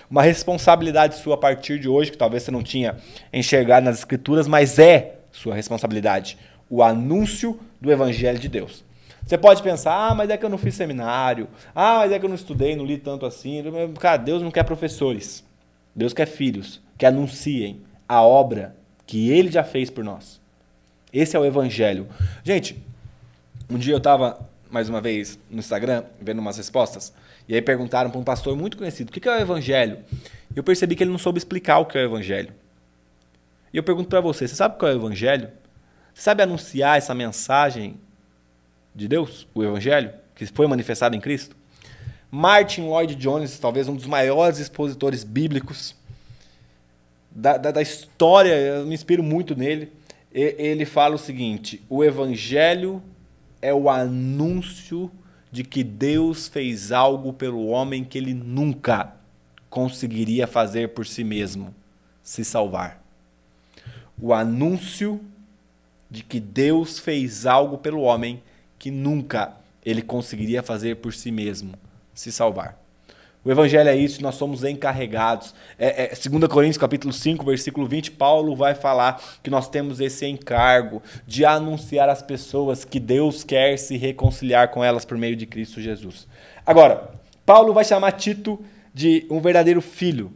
uma 0.09 0.21
responsabilidade 0.21 1.15
sua 1.15 1.35
a 1.35 1.37
partir 1.37 1.77
de 1.77 1.89
hoje, 1.89 2.11
que 2.11 2.17
talvez 2.17 2.43
você 2.43 2.51
não 2.51 2.63
tinha 2.63 2.95
enxergado 3.33 3.85
nas 3.85 3.97
escrituras, 3.97 4.47
mas 4.47 4.79
é 4.79 5.15
sua 5.29 5.53
responsabilidade 5.53 6.37
o 6.75 6.83
anúncio 6.83 7.57
do 7.79 7.89
Evangelho 7.89 8.37
de 8.37 8.49
Deus. 8.49 8.83
Você 9.25 9.37
pode 9.37 9.63
pensar, 9.63 9.93
ah, 9.93 10.13
mas 10.13 10.29
é 10.29 10.35
que 10.35 10.43
eu 10.43 10.49
não 10.49 10.57
fiz 10.57 10.75
seminário, 10.75 11.47
ah, 11.73 11.99
mas 11.99 12.11
é 12.11 12.19
que 12.19 12.25
eu 12.25 12.29
não 12.29 12.35
estudei, 12.35 12.75
não 12.75 12.85
li 12.85 12.97
tanto 12.97 13.25
assim. 13.25 13.63
Cara, 13.97 14.17
Deus 14.17 14.41
não 14.41 14.51
quer 14.51 14.63
professores, 14.63 15.41
Deus 15.95 16.13
quer 16.13 16.25
filhos 16.25 16.81
que 16.97 17.05
anunciem 17.05 17.81
a 18.09 18.21
obra 18.21 18.75
que 19.07 19.29
Ele 19.29 19.49
já 19.49 19.63
fez 19.63 19.89
por 19.89 20.03
nós. 20.03 20.41
Esse 21.13 21.37
é 21.37 21.39
o 21.39 21.45
Evangelho. 21.45 22.07
Gente, 22.43 22.83
um 23.69 23.77
dia 23.77 23.93
eu 23.93 23.97
estava, 23.99 24.37
mais 24.69 24.89
uma 24.89 24.99
vez, 24.99 25.39
no 25.49 25.59
Instagram, 25.59 26.03
vendo 26.19 26.39
umas 26.39 26.57
respostas, 26.57 27.13
e 27.47 27.55
aí 27.55 27.61
perguntaram 27.61 28.11
para 28.11 28.19
um 28.19 28.23
pastor 28.23 28.53
muito 28.57 28.75
conhecido, 28.75 29.09
o 29.09 29.13
que 29.13 29.29
é 29.29 29.31
o 29.31 29.39
Evangelho? 29.39 29.99
E 30.53 30.57
eu 30.57 30.63
percebi 30.63 30.93
que 30.93 31.03
ele 31.03 31.11
não 31.11 31.17
soube 31.17 31.37
explicar 31.37 31.79
o 31.79 31.85
que 31.85 31.97
é 31.97 32.01
o 32.01 32.05
Evangelho. 32.05 32.53
E 33.73 33.77
eu 33.77 33.83
pergunto 33.83 34.09
para 34.09 34.19
você, 34.19 34.45
você 34.45 34.55
sabe 34.55 34.77
qual 34.77 34.91
é 34.91 34.93
o 34.93 34.97
Evangelho? 34.97 35.49
Sabe 36.15 36.41
anunciar 36.41 36.97
essa 36.97 37.13
mensagem 37.13 37.97
de 38.95 39.05
Deus, 39.05 39.45
o 39.53 39.61
Evangelho, 39.61 40.13
que 40.33 40.45
foi 40.45 40.65
manifestado 40.65 41.13
em 41.13 41.19
Cristo? 41.19 41.57
Martin 42.31 42.83
Lloyd 42.83 43.15
Jones, 43.15 43.59
talvez 43.59 43.89
um 43.89 43.95
dos 43.95 44.05
maiores 44.05 44.57
expositores 44.57 45.25
bíblicos 45.25 45.93
da, 47.29 47.57
da, 47.57 47.69
da 47.69 47.81
história, 47.81 48.53
eu 48.55 48.85
me 48.85 48.95
inspiro 48.95 49.21
muito 49.21 49.57
nele. 49.57 49.91
Ele 50.31 50.85
fala 50.85 51.15
o 51.15 51.19
seguinte: 51.19 51.83
o 51.89 52.01
Evangelho 52.01 53.03
é 53.61 53.73
o 53.73 53.89
anúncio 53.89 55.11
de 55.51 55.65
que 55.65 55.83
Deus 55.83 56.47
fez 56.47 56.93
algo 56.93 57.33
pelo 57.33 57.67
homem 57.67 58.05
que 58.05 58.17
ele 58.17 58.33
nunca 58.33 59.13
conseguiria 59.69 60.47
fazer 60.47 60.89
por 60.89 61.05
si 61.05 61.25
mesmo, 61.25 61.75
se 62.23 62.45
salvar. 62.45 63.03
O 64.17 64.33
anúncio 64.33 65.19
de 66.09 66.23
que 66.23 66.39
Deus 66.39 66.99
fez 66.99 67.45
algo 67.45 67.77
pelo 67.77 68.01
homem 68.01 68.41
que 68.77 68.91
nunca 68.91 69.53
ele 69.85 70.01
conseguiria 70.01 70.63
fazer 70.63 70.97
por 70.97 71.13
si 71.13 71.31
mesmo, 71.31 71.73
se 72.13 72.31
salvar. 72.31 72.85
O 73.45 73.51
evangelho 73.51 73.87
é 73.87 73.95
isso, 73.95 74.23
nós 74.23 74.33
somos 74.33 74.63
encarregados. 74.63 75.53
É, 75.77 76.05
é, 76.05 76.29
2 76.29 76.47
Coríntios 76.47 76.79
capítulo 76.79 77.13
5, 77.13 77.45
versículo 77.45 77.85
20, 77.85 78.09
Paulo 78.11 78.55
vai 78.55 78.73
falar 78.73 79.21
que 79.43 79.51
nós 79.51 79.69
temos 79.69 79.99
esse 79.99 80.25
encargo 80.25 80.99
de 81.27 81.45
anunciar 81.45 82.09
às 82.09 82.23
pessoas 82.23 82.83
que 82.83 82.99
Deus 82.99 83.43
quer 83.43 83.77
se 83.77 83.97
reconciliar 83.97 84.69
com 84.69 84.83
elas 84.83 85.05
por 85.05 85.15
meio 85.15 85.35
de 85.35 85.45
Cristo 85.45 85.79
Jesus. 85.79 86.27
Agora, 86.65 87.11
Paulo 87.45 87.71
vai 87.71 87.85
chamar 87.85 88.13
Tito 88.13 88.59
de 88.91 89.27
um 89.29 89.39
verdadeiro 89.39 89.79
filho. 89.79 90.33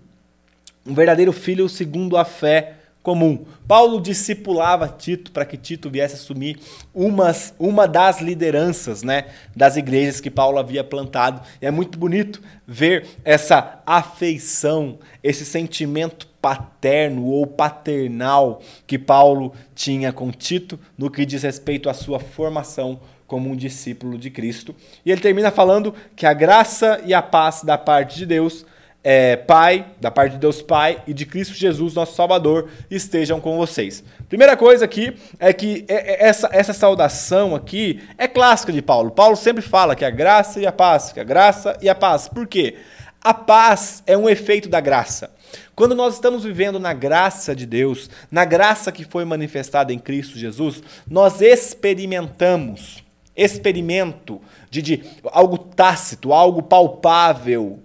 Um 0.86 0.93
verdadeiro 0.93 1.34
filho 1.34 1.67
segundo 1.67 2.15
a 2.15 2.23
fé 2.23 2.75
comum. 3.01 3.45
Paulo 3.67 4.01
discipulava 4.01 4.88
Tito 4.88 5.31
para 5.31 5.45
que 5.45 5.57
Tito 5.57 5.89
viesse 5.89 6.15
assumir 6.15 6.59
umas, 6.93 7.53
uma 7.57 7.88
das 7.88 8.21
lideranças 8.21 9.03
né, 9.03 9.25
das 9.55 9.77
igrejas 9.77 10.19
que 10.19 10.29
Paulo 10.29 10.59
havia 10.59 10.83
plantado. 10.83 11.41
E 11.62 11.65
é 11.65 11.71
muito 11.71 11.97
bonito 11.97 12.41
ver 12.67 13.07
essa 13.23 13.81
afeição, 13.85 14.99
esse 15.23 15.45
sentimento 15.45 16.27
paterno 16.41 17.25
ou 17.25 17.45
paternal 17.45 18.62
que 18.88 18.97
Paulo 18.97 19.53
tinha 19.75 20.12
com 20.12 20.31
Tito 20.31 20.79
no 20.97 21.09
que 21.09 21.25
diz 21.25 21.43
respeito 21.43 21.89
à 21.89 21.93
sua 21.93 22.19
formação 22.19 22.99
como 23.27 23.49
um 23.49 23.55
discípulo 23.55 24.17
de 24.17 24.29
Cristo. 24.29 24.75
E 25.05 25.12
ele 25.12 25.21
termina 25.21 25.51
falando 25.51 25.93
que 26.15 26.25
a 26.25 26.33
graça 26.33 26.99
e 27.05 27.13
a 27.13 27.21
paz 27.21 27.63
da 27.63 27.77
parte 27.77 28.17
de 28.17 28.25
Deus 28.25 28.65
é, 29.03 29.38
Pai, 29.38 29.85
da 29.99 30.12
parte 30.12 30.33
de 30.33 30.39
Deus 30.39 30.62
Pai 30.62 31.01
e 31.07 31.13
de 31.13 31.25
Cristo 31.25 31.53
Jesus, 31.53 31.93
nosso 31.93 32.15
Salvador, 32.15 32.69
estejam 32.91 33.39
com 33.39 33.57
vocês. 33.57 34.03
Primeira 34.27 34.57
coisa 34.57 34.85
aqui 34.85 35.15
é 35.39 35.53
que 35.53 35.85
é, 35.88 36.25
é, 36.25 36.27
essa, 36.27 36.49
essa 36.51 36.73
saudação 36.73 37.55
aqui 37.55 38.01
é 38.17 38.27
clássica 38.27 38.71
de 38.73 38.81
Paulo. 38.81 39.12
Paulo 39.12 39.35
sempre 39.35 39.62
fala 39.62 39.95
que 39.95 40.03
a 40.03 40.09
graça 40.09 40.59
e 40.59 40.67
a 40.67 40.71
paz, 40.71 41.12
que 41.13 41.19
a 41.19 41.23
graça 41.23 41.77
e 41.81 41.88
a 41.88 41.95
paz. 41.95 42.27
Por 42.27 42.45
quê? 42.45 42.75
A 43.21 43.33
paz 43.33 44.03
é 44.05 44.17
um 44.17 44.29
efeito 44.29 44.69
da 44.69 44.79
graça. 44.79 45.31
Quando 45.75 45.95
nós 45.95 46.15
estamos 46.15 46.43
vivendo 46.43 46.79
na 46.79 46.93
graça 46.93 47.55
de 47.55 47.65
Deus, 47.65 48.09
na 48.29 48.43
graça 48.43 48.91
que 48.91 49.05
foi 49.05 49.23
manifestada 49.23 49.93
em 49.93 49.99
Cristo 49.99 50.38
Jesus, 50.38 50.83
nós 51.09 51.41
experimentamos, 51.41 53.03
experimento 53.35 54.41
de, 54.69 54.81
de 54.81 55.03
algo 55.31 55.57
tácito, 55.57 56.33
algo 56.33 56.62
palpável, 56.62 57.80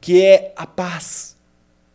que 0.00 0.22
é 0.24 0.52
a 0.56 0.66
paz 0.66 1.36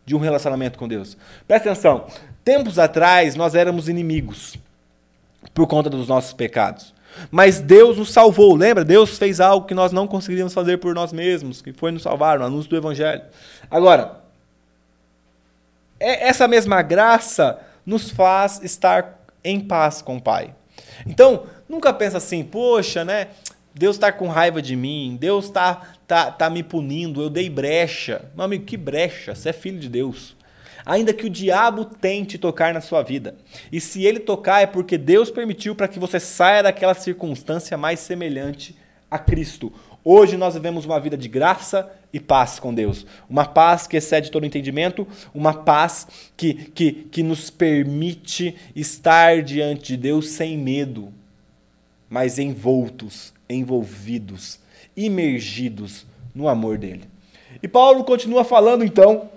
de 0.04 0.14
um 0.14 0.18
relacionamento 0.18 0.78
com 0.78 0.88
Deus. 0.88 1.16
Presta 1.46 1.70
atenção, 1.70 2.06
tempos 2.44 2.78
atrás 2.78 3.34
nós 3.34 3.54
éramos 3.54 3.88
inimigos 3.88 4.56
por 5.54 5.66
conta 5.66 5.88
dos 5.88 6.08
nossos 6.08 6.32
pecados. 6.32 6.94
Mas 7.30 7.60
Deus 7.60 7.96
nos 7.96 8.12
salvou, 8.12 8.54
lembra? 8.54 8.84
Deus 8.84 9.18
fez 9.18 9.40
algo 9.40 9.66
que 9.66 9.74
nós 9.74 9.92
não 9.92 10.06
conseguiríamos 10.06 10.52
fazer 10.52 10.78
por 10.78 10.94
nós 10.94 11.12
mesmos, 11.12 11.62
que 11.62 11.72
foi 11.72 11.90
nos 11.90 12.02
salvar, 12.02 12.38
no 12.38 12.44
anúncio 12.44 12.70
do 12.70 12.76
Evangelho. 12.76 13.22
Agora, 13.70 14.20
essa 15.98 16.46
mesma 16.46 16.80
graça 16.82 17.58
nos 17.84 18.10
faz 18.10 18.62
estar 18.62 19.24
em 19.42 19.58
paz 19.60 20.02
com 20.02 20.18
o 20.18 20.22
Pai. 20.22 20.54
Então, 21.06 21.44
nunca 21.68 21.92
pensa 21.92 22.18
assim, 22.18 22.42
poxa, 22.42 23.04
né? 23.04 23.28
Deus 23.74 23.96
está 23.96 24.10
com 24.10 24.28
raiva 24.28 24.60
de 24.60 24.74
mim, 24.74 25.16
Deus 25.20 25.44
está 25.44 25.82
tá, 26.06 26.30
tá 26.32 26.50
me 26.50 26.62
punindo, 26.62 27.22
eu 27.22 27.30
dei 27.30 27.48
brecha. 27.48 28.24
Meu 28.34 28.44
amigo, 28.44 28.64
que 28.64 28.76
brecha? 28.76 29.34
Você 29.34 29.50
é 29.50 29.52
filho 29.52 29.78
de 29.78 29.88
Deus. 29.88 30.36
Ainda 30.84 31.12
que 31.12 31.26
o 31.26 31.30
diabo 31.30 31.84
tente 31.84 32.38
tocar 32.38 32.72
na 32.72 32.80
sua 32.80 33.02
vida. 33.02 33.36
E 33.70 33.80
se 33.80 34.04
ele 34.04 34.18
tocar 34.18 34.62
é 34.62 34.66
porque 34.66 34.96
Deus 34.96 35.30
permitiu 35.30 35.74
para 35.76 35.86
que 35.86 35.98
você 35.98 36.18
saia 36.18 36.62
daquela 36.62 36.94
circunstância 36.94 37.76
mais 37.76 38.00
semelhante 38.00 38.74
a 39.10 39.18
Cristo. 39.18 39.72
Hoje 40.02 40.36
nós 40.36 40.54
vivemos 40.54 40.84
uma 40.84 40.98
vida 40.98 41.16
de 41.16 41.28
graça 41.28 41.90
e 42.12 42.18
paz 42.18 42.58
com 42.58 42.72
Deus. 42.72 43.06
Uma 43.28 43.44
paz 43.44 43.86
que 43.86 43.96
excede 43.96 44.30
todo 44.30 44.46
entendimento, 44.46 45.06
uma 45.34 45.52
paz 45.52 46.08
que, 46.36 46.54
que, 46.54 46.92
que 46.92 47.22
nos 47.22 47.50
permite 47.50 48.56
estar 48.74 49.42
diante 49.42 49.88
de 49.88 49.96
Deus 49.98 50.30
sem 50.30 50.56
medo, 50.56 51.12
mas 52.08 52.38
envoltos, 52.38 53.32
envolvidos, 53.48 54.58
imergidos 54.96 56.06
no 56.34 56.48
amor 56.48 56.78
dele. 56.78 57.04
E 57.62 57.68
Paulo 57.68 58.04
continua 58.04 58.44
falando 58.44 58.84
então 58.84 59.30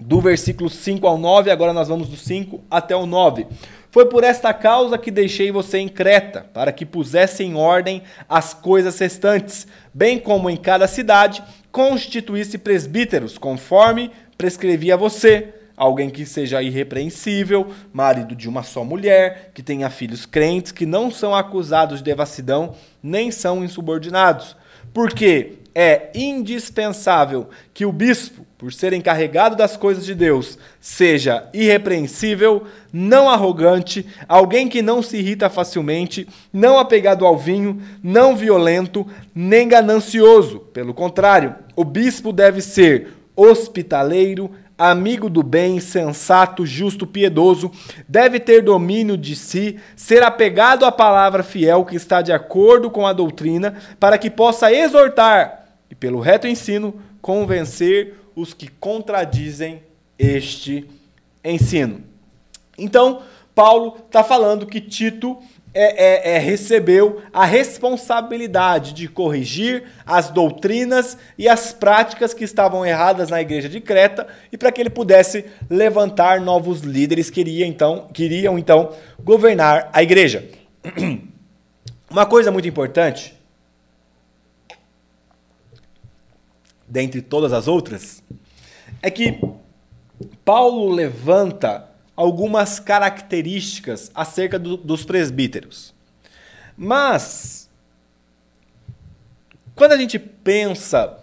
do 0.00 0.20
versículo 0.20 0.68
5 0.68 1.06
ao 1.06 1.16
9, 1.16 1.50
agora 1.50 1.72
nós 1.72 1.88
vamos 1.88 2.08
do 2.08 2.16
5 2.16 2.60
até 2.70 2.96
o 2.96 3.06
9. 3.06 3.46
Foi 3.90 4.06
por 4.06 4.24
esta 4.24 4.52
causa 4.52 4.98
que 4.98 5.10
deixei 5.10 5.52
você 5.52 5.78
em 5.78 5.88
Creta, 5.88 6.46
para 6.52 6.72
que 6.72 6.84
pusesse 6.84 7.44
em 7.44 7.54
ordem 7.54 8.02
as 8.28 8.52
coisas 8.52 8.98
restantes, 8.98 9.68
bem 9.92 10.18
como 10.18 10.50
em 10.50 10.56
cada 10.56 10.88
cidade 10.88 11.42
constituísse 11.70 12.58
presbíteros, 12.58 13.38
conforme 13.38 14.10
prescrevia 14.36 14.96
você, 14.96 15.54
alguém 15.76 16.10
que 16.10 16.24
seja 16.24 16.62
irrepreensível, 16.62 17.72
marido 17.92 18.34
de 18.34 18.48
uma 18.48 18.62
só 18.62 18.84
mulher, 18.84 19.50
que 19.54 19.62
tenha 19.62 19.90
filhos 19.90 20.26
crentes, 20.26 20.72
que 20.72 20.86
não 20.86 21.10
são 21.10 21.34
acusados 21.34 21.98
de 21.98 22.04
devassidão, 22.04 22.74
nem 23.02 23.30
são 23.30 23.64
insubordinados. 23.64 24.56
Porque 24.92 25.54
é 25.74 26.10
indispensável 26.14 27.48
que 27.72 27.84
o 27.84 27.92
bispo, 27.92 28.46
por 28.56 28.72
ser 28.72 28.92
encarregado 28.92 29.56
das 29.56 29.76
coisas 29.76 30.04
de 30.06 30.14
Deus, 30.14 30.56
seja 30.80 31.48
irrepreensível, 31.52 32.64
não 32.92 33.28
arrogante, 33.28 34.06
alguém 34.28 34.68
que 34.68 34.80
não 34.80 35.02
se 35.02 35.16
irrita 35.16 35.50
facilmente, 35.50 36.28
não 36.52 36.78
apegado 36.78 37.26
ao 37.26 37.36
vinho, 37.36 37.82
não 38.02 38.36
violento, 38.36 39.04
nem 39.34 39.66
ganancioso. 39.66 40.60
Pelo 40.72 40.94
contrário, 40.94 41.56
o 41.74 41.84
bispo 41.84 42.32
deve 42.32 42.60
ser 42.60 43.08
hospitaleiro, 43.36 44.50
amigo 44.76 45.30
do 45.30 45.42
bem, 45.42 45.80
sensato, 45.80 46.66
justo, 46.66 47.06
piedoso, 47.06 47.70
deve 48.08 48.40
ter 48.40 48.62
domínio 48.62 49.16
de 49.16 49.36
si, 49.36 49.78
ser 49.96 50.22
apegado 50.22 50.84
à 50.84 50.92
palavra 50.92 51.42
fiel 51.42 51.84
que 51.84 51.96
está 51.96 52.20
de 52.20 52.32
acordo 52.32 52.90
com 52.90 53.06
a 53.06 53.12
doutrina, 53.12 53.74
para 54.00 54.18
que 54.18 54.30
possa 54.30 54.72
exortar 54.72 55.66
e, 55.90 55.94
pelo 55.94 56.20
reto 56.20 56.48
ensino, 56.48 57.00
convencer 57.22 58.14
os 58.34 58.52
que 58.52 58.68
contradizem 58.68 59.82
este 60.18 60.88
ensino. 61.44 62.02
Então, 62.76 63.22
Paulo 63.54 63.98
está 64.06 64.24
falando 64.24 64.66
que 64.66 64.80
Tito 64.80 65.38
é, 65.74 66.32
é, 66.32 66.36
é, 66.36 66.38
recebeu 66.38 67.20
a 67.32 67.44
responsabilidade 67.44 68.92
de 68.92 69.08
corrigir 69.08 69.84
as 70.06 70.30
doutrinas 70.30 71.18
e 71.36 71.48
as 71.48 71.72
práticas 71.72 72.32
que 72.32 72.44
estavam 72.44 72.86
erradas 72.86 73.28
na 73.28 73.40
igreja 73.40 73.68
de 73.68 73.80
Creta 73.80 74.26
e 74.52 74.56
para 74.56 74.70
que 74.70 74.80
ele 74.80 74.90
pudesse 74.90 75.44
levantar 75.68 76.40
novos 76.40 76.80
líderes 76.80 77.28
que 77.28 77.40
iria, 77.40 77.66
então, 77.66 78.08
queriam 78.12 78.58
então 78.58 78.92
governar 79.22 79.90
a 79.92 80.02
igreja. 80.02 80.48
Uma 82.08 82.24
coisa 82.24 82.52
muito 82.52 82.68
importante 82.68 83.34
dentre 86.94 87.20
todas 87.20 87.52
as 87.52 87.66
outras, 87.66 88.22
é 89.02 89.10
que 89.10 89.40
Paulo 90.44 90.90
levanta 90.90 91.88
algumas 92.16 92.78
características 92.78 94.10
acerca 94.14 94.58
do, 94.58 94.76
dos 94.76 95.04
presbíteros. 95.04 95.94
Mas, 96.76 97.68
quando 99.74 99.92
a 99.92 99.96
gente 99.96 100.18
pensa 100.18 101.18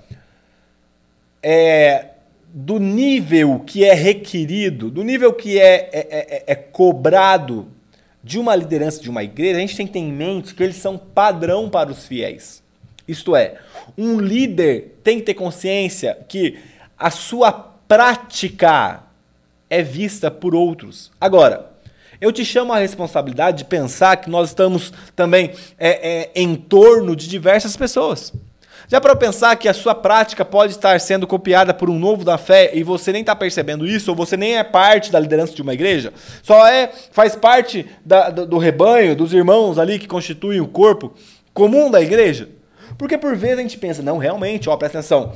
é, 1.42 2.10
do 2.54 2.80
nível 2.80 3.60
que 3.60 3.84
é 3.84 3.94
requerido, 3.94 4.90
do 4.90 5.04
nível 5.04 5.34
que 5.34 5.60
é, 5.60 5.90
é, 5.92 6.08
é, 6.10 6.44
é 6.48 6.56
cobrado 6.56 7.68
de 8.24 8.38
uma 8.38 8.56
liderança 8.56 9.02
de 9.02 9.10
uma 9.10 9.24
igreja, 9.24 9.58
a 9.58 9.62
gente 9.62 9.76
tem 9.76 9.88
que 9.88 9.94
ter 9.94 10.00
em 10.00 10.12
mente 10.12 10.54
que 10.54 10.62
eles 10.62 10.76
são 10.76 10.98
padrão 10.98 11.70
para 11.70 11.90
os 11.90 12.06
fiéis. 12.06 12.62
Isto 13.08 13.36
é, 13.36 13.56
um 13.98 14.20
líder 14.20 15.00
tem 15.04 15.20
que 15.20 15.26
ter 15.26 15.34
consciência 15.34 16.18
que 16.28 16.60
a 16.98 17.10
sua 17.10 17.52
prática 17.52 19.04
é 19.72 19.82
vista 19.82 20.30
por 20.30 20.54
outros. 20.54 21.10
Agora, 21.20 21.72
eu 22.20 22.30
te 22.32 22.44
chamo 22.44 22.74
a 22.74 22.78
responsabilidade 22.78 23.60
de 23.60 23.66
pensar 23.66 24.18
que 24.18 24.30
nós 24.30 24.50
estamos 24.50 24.92
também 25.16 25.54
é, 25.80 26.10
é, 26.10 26.32
em 26.36 26.56
torno 26.56 27.16
de 27.16 27.28
diversas 27.28 27.78
pessoas. 27.78 28.34
Já 28.90 29.00
para 29.00 29.16
pensar 29.16 29.56
que 29.56 29.70
a 29.70 29.74
sua 29.74 29.96
prática 29.96 30.44
pode 30.44 30.74
estar 30.74 31.00
sendo 31.00 31.26
copiada 31.26 31.74
por 31.74 31.90
um 31.90 31.98
novo 31.98 32.26
da 32.26 32.38
fé 32.38 32.72
e 32.74 32.84
você 32.84 33.14
nem 33.14 33.22
está 33.22 33.34
percebendo 33.34 33.88
isso, 33.88 34.12
ou 34.12 34.18
você 34.18 34.36
nem 34.36 34.58
é 34.58 34.64
parte 34.66 35.10
da 35.10 35.20
liderança 35.20 35.56
de 35.56 35.62
uma 35.62 35.74
igreja, 35.74 36.12
só 36.44 36.68
é 36.68 36.92
faz 37.12 37.34
parte 37.34 37.88
da, 38.06 38.30
do, 38.30 38.46
do 38.46 38.58
rebanho, 38.58 39.16
dos 39.16 39.34
irmãos 39.34 39.80
ali 39.80 39.98
que 39.98 40.08
constituem 40.08 40.60
o 40.60 40.68
corpo 40.68 41.14
comum 41.54 41.90
da 41.90 42.02
igreja? 42.02 42.50
Porque 42.98 43.18
por 43.18 43.38
vezes 43.38 43.60
a 43.60 43.62
gente 43.62 43.78
pensa, 43.78 44.04
não, 44.04 44.18
realmente, 44.18 44.70
ó, 44.70 44.76
presta 44.76 45.00
atenção. 45.00 45.34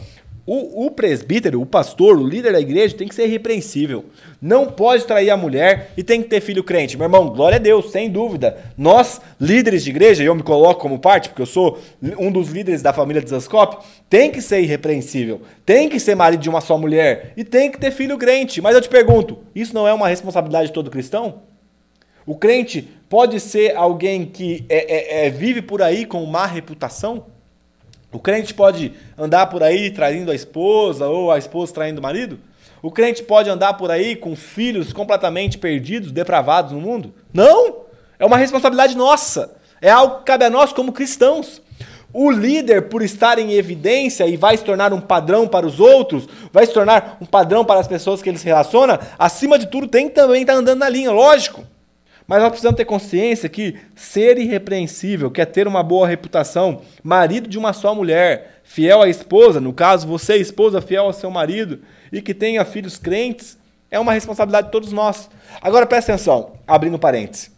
O, 0.47 0.85
o, 0.85 0.91
presbítero, 0.91 1.59
o 1.59 1.65
pastor, 1.65 2.19
o 2.19 2.27
líder 2.27 2.53
da 2.53 2.59
igreja 2.59 2.95
tem 2.95 3.07
que 3.07 3.15
ser 3.15 3.25
irrepreensível. 3.25 4.05
Não 4.39 4.67
pode 4.67 5.03
trair 5.05 5.31
a 5.31 5.37
mulher 5.37 5.91
e 5.97 6.03
tem 6.03 6.21
que 6.21 6.29
ter 6.29 6.39
filho 6.39 6.63
crente. 6.63 6.95
Meu 6.95 7.05
irmão, 7.05 7.29
glória 7.29 7.55
a 7.55 7.59
Deus, 7.59 7.91
sem 7.91 8.11
dúvida. 8.11 8.55
Nós, 8.77 9.19
líderes 9.41 9.83
de 9.83 9.89
igreja, 9.89 10.21
e 10.21 10.27
eu 10.27 10.35
me 10.35 10.43
coloco 10.43 10.79
como 10.79 10.99
parte, 10.99 11.29
porque 11.29 11.41
eu 11.41 11.47
sou 11.47 11.79
um 12.19 12.31
dos 12.31 12.49
líderes 12.49 12.83
da 12.83 12.93
família 12.93 13.23
de 13.23 13.29
Zascope, 13.31 13.83
tem 14.07 14.29
que 14.29 14.39
ser 14.39 14.61
irrepreensível. 14.61 15.41
Tem 15.65 15.89
que 15.89 15.99
ser 15.99 16.13
marido 16.13 16.41
de 16.41 16.49
uma 16.49 16.61
só 16.61 16.77
mulher 16.77 17.33
e 17.35 17.43
tem 17.43 17.71
que 17.71 17.79
ter 17.79 17.89
filho 17.89 18.15
crente. 18.15 18.61
Mas 18.61 18.75
eu 18.75 18.81
te 18.81 18.89
pergunto, 18.89 19.39
isso 19.55 19.73
não 19.73 19.87
é 19.87 19.93
uma 19.93 20.07
responsabilidade 20.07 20.67
de 20.67 20.73
todo 20.73 20.91
cristão? 20.91 21.41
O 22.23 22.35
crente 22.35 22.87
pode 23.09 23.39
ser 23.39 23.75
alguém 23.75 24.25
que 24.25 24.63
é, 24.69 25.23
é, 25.23 25.25
é, 25.25 25.29
vive 25.31 25.63
por 25.63 25.81
aí 25.81 26.05
com 26.05 26.23
má 26.25 26.45
reputação? 26.45 27.33
O 28.11 28.19
crente 28.19 28.53
pode 28.53 28.93
andar 29.17 29.47
por 29.47 29.61
aí 29.61 29.91
traindo 29.91 30.31
a 30.31 30.35
esposa 30.35 31.07
ou 31.07 31.31
a 31.31 31.37
esposa 31.37 31.73
traindo 31.73 31.99
o 31.99 32.03
marido? 32.03 32.39
O 32.81 32.91
crente 32.91 33.23
pode 33.23 33.49
andar 33.49 33.73
por 33.73 33.89
aí 33.89 34.15
com 34.15 34.35
filhos 34.35 34.93
completamente 34.93 35.57
perdidos, 35.57 36.11
depravados 36.11 36.71
no 36.71 36.79
mundo? 36.79 37.13
Não! 37.33 37.85
É 38.19 38.25
uma 38.25 38.37
responsabilidade 38.37 38.95
nossa. 38.95 39.55
É 39.81 39.89
algo 39.89 40.19
que 40.19 40.25
cabe 40.25 40.45
a 40.45 40.49
nós 40.49 40.71
como 40.71 40.93
cristãos. 40.93 41.61
O 42.13 42.31
líder, 42.31 42.83
por 42.83 43.01
estar 43.01 43.37
em 43.39 43.53
evidência 43.53 44.25
e 44.25 44.37
vai 44.37 44.55
se 44.55 44.63
tornar 44.63 44.93
um 44.93 45.01
padrão 45.01 45.47
para 45.47 45.65
os 45.65 45.81
outros, 45.81 46.29
vai 46.51 46.65
se 46.65 46.71
tornar 46.71 47.17
um 47.19 47.25
padrão 47.25 47.65
para 47.65 47.79
as 47.79 47.87
pessoas 47.87 48.21
que 48.21 48.29
ele 48.29 48.37
se 48.37 48.45
relaciona, 48.45 48.99
acima 49.19 49.59
de 49.59 49.67
tudo 49.67 49.85
tem 49.85 50.07
que 50.07 50.15
também 50.15 50.41
estar 50.41 50.53
andando 50.53 50.79
na 50.79 50.87
linha, 50.87 51.11
lógico. 51.11 51.65
Mas 52.27 52.41
nós 52.41 52.49
precisamos 52.49 52.77
ter 52.77 52.85
consciência 52.85 53.47
que 53.47 53.75
ser 53.95 54.37
irrepreensível 54.37 55.29
quer 55.29 55.45
ter 55.45 55.67
uma 55.67 55.83
boa 55.83 56.07
reputação, 56.07 56.81
marido 57.03 57.47
de 57.47 57.57
uma 57.57 57.71
só 57.71 57.93
mulher, 57.93 58.61
fiel 58.63 59.01
à 59.01 59.09
esposa, 59.09 59.61
no 59.61 59.71
caso 59.71 60.07
você, 60.07 60.37
esposa, 60.37 60.81
fiel 60.81 61.05
ao 61.05 61.13
seu 61.13 61.29
marido, 61.29 61.81
e 62.11 62.21
que 62.21 62.33
tenha 62.33 62.65
filhos 62.65 62.97
crentes, 62.97 63.57
é 63.91 63.99
uma 63.99 64.13
responsabilidade 64.13 64.67
de 64.67 64.71
todos 64.71 64.91
nós. 64.91 65.29
Agora 65.61 65.85
presta 65.85 66.13
atenção, 66.13 66.53
abrindo 66.67 66.97
parênteses. 66.97 67.51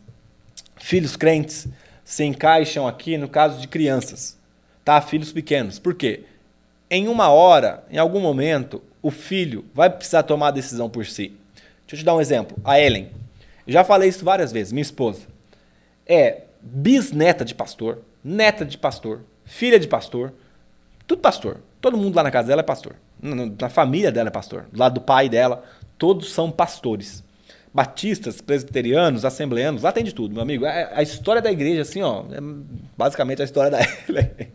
Filhos 0.76 1.15
crentes 1.15 1.68
se 2.03 2.24
encaixam 2.24 2.88
aqui 2.88 3.18
no 3.18 3.28
caso 3.28 3.59
de 3.59 3.68
crianças, 3.68 4.38
tá? 4.84 4.99
Filhos 5.01 5.32
pequenos. 5.32 5.80
Por 5.80 5.95
quê? 5.95 6.24
Em 6.89 7.07
uma 7.07 7.30
hora, 7.30 7.84
em 7.89 7.97
algum 7.97 8.20
momento, 8.20 8.82
o 9.01 9.11
filho 9.11 9.65
vai 9.74 9.89
precisar 9.89 10.24
tomar 10.24 10.49
a 10.49 10.51
decisão 10.51 10.89
por 10.89 11.05
si. 11.05 11.34
Deixa 11.86 11.95
eu 11.95 11.99
te 11.99 12.05
dar 12.05 12.15
um 12.15 12.22
exemplo. 12.22 12.57
A 12.63 12.80
Ellen, 12.80 13.09
já 13.68 13.84
falei 13.84 14.09
isso 14.09 14.24
várias 14.24 14.51
vezes, 14.51 14.72
minha 14.72 14.82
esposa. 14.82 15.22
É 16.05 16.43
bisneta 16.61 17.43
de 17.43 17.53
pastor, 17.53 17.99
neta 18.24 18.65
de 18.65 18.78
pastor, 18.78 19.22
filha 19.45 19.80
de 19.80 19.88
pastor, 19.88 20.34
tudo 21.05 21.22
pastor. 21.22 21.57
Todo 21.80 21.97
mundo 21.97 22.15
lá 22.15 22.24
na 22.24 22.32
casa 22.32 22.47
dela 22.49 22.61
é 22.61 22.63
pastor. 22.63 22.95
Na 23.22 23.70
família 23.70 24.11
dela 24.11 24.28
é 24.28 24.32
pastor. 24.32 24.65
Do 24.72 24.80
lado 24.80 24.95
do 24.95 25.01
pai 25.01 25.30
dela, 25.30 25.63
todos 25.97 26.32
são 26.32 26.51
pastores. 26.51 27.24
Batistas, 27.74 28.41
presbiterianos, 28.41 29.24
assembleanos, 29.24 29.84
lá 29.84 29.91
tem 29.91 30.03
de 30.03 30.13
tudo, 30.13 30.34
meu 30.34 30.41
amigo. 30.41 30.65
A, 30.65 30.70
é, 30.70 30.91
a 30.93 31.01
história 31.01 31.41
da 31.41 31.51
igreja, 31.51 31.82
assim, 31.82 32.01
ó, 32.01 32.24
é 32.32 32.39
basicamente 32.97 33.41
a 33.41 33.45
história 33.45 33.70
da 33.70 33.80
Ellen. 34.09 34.51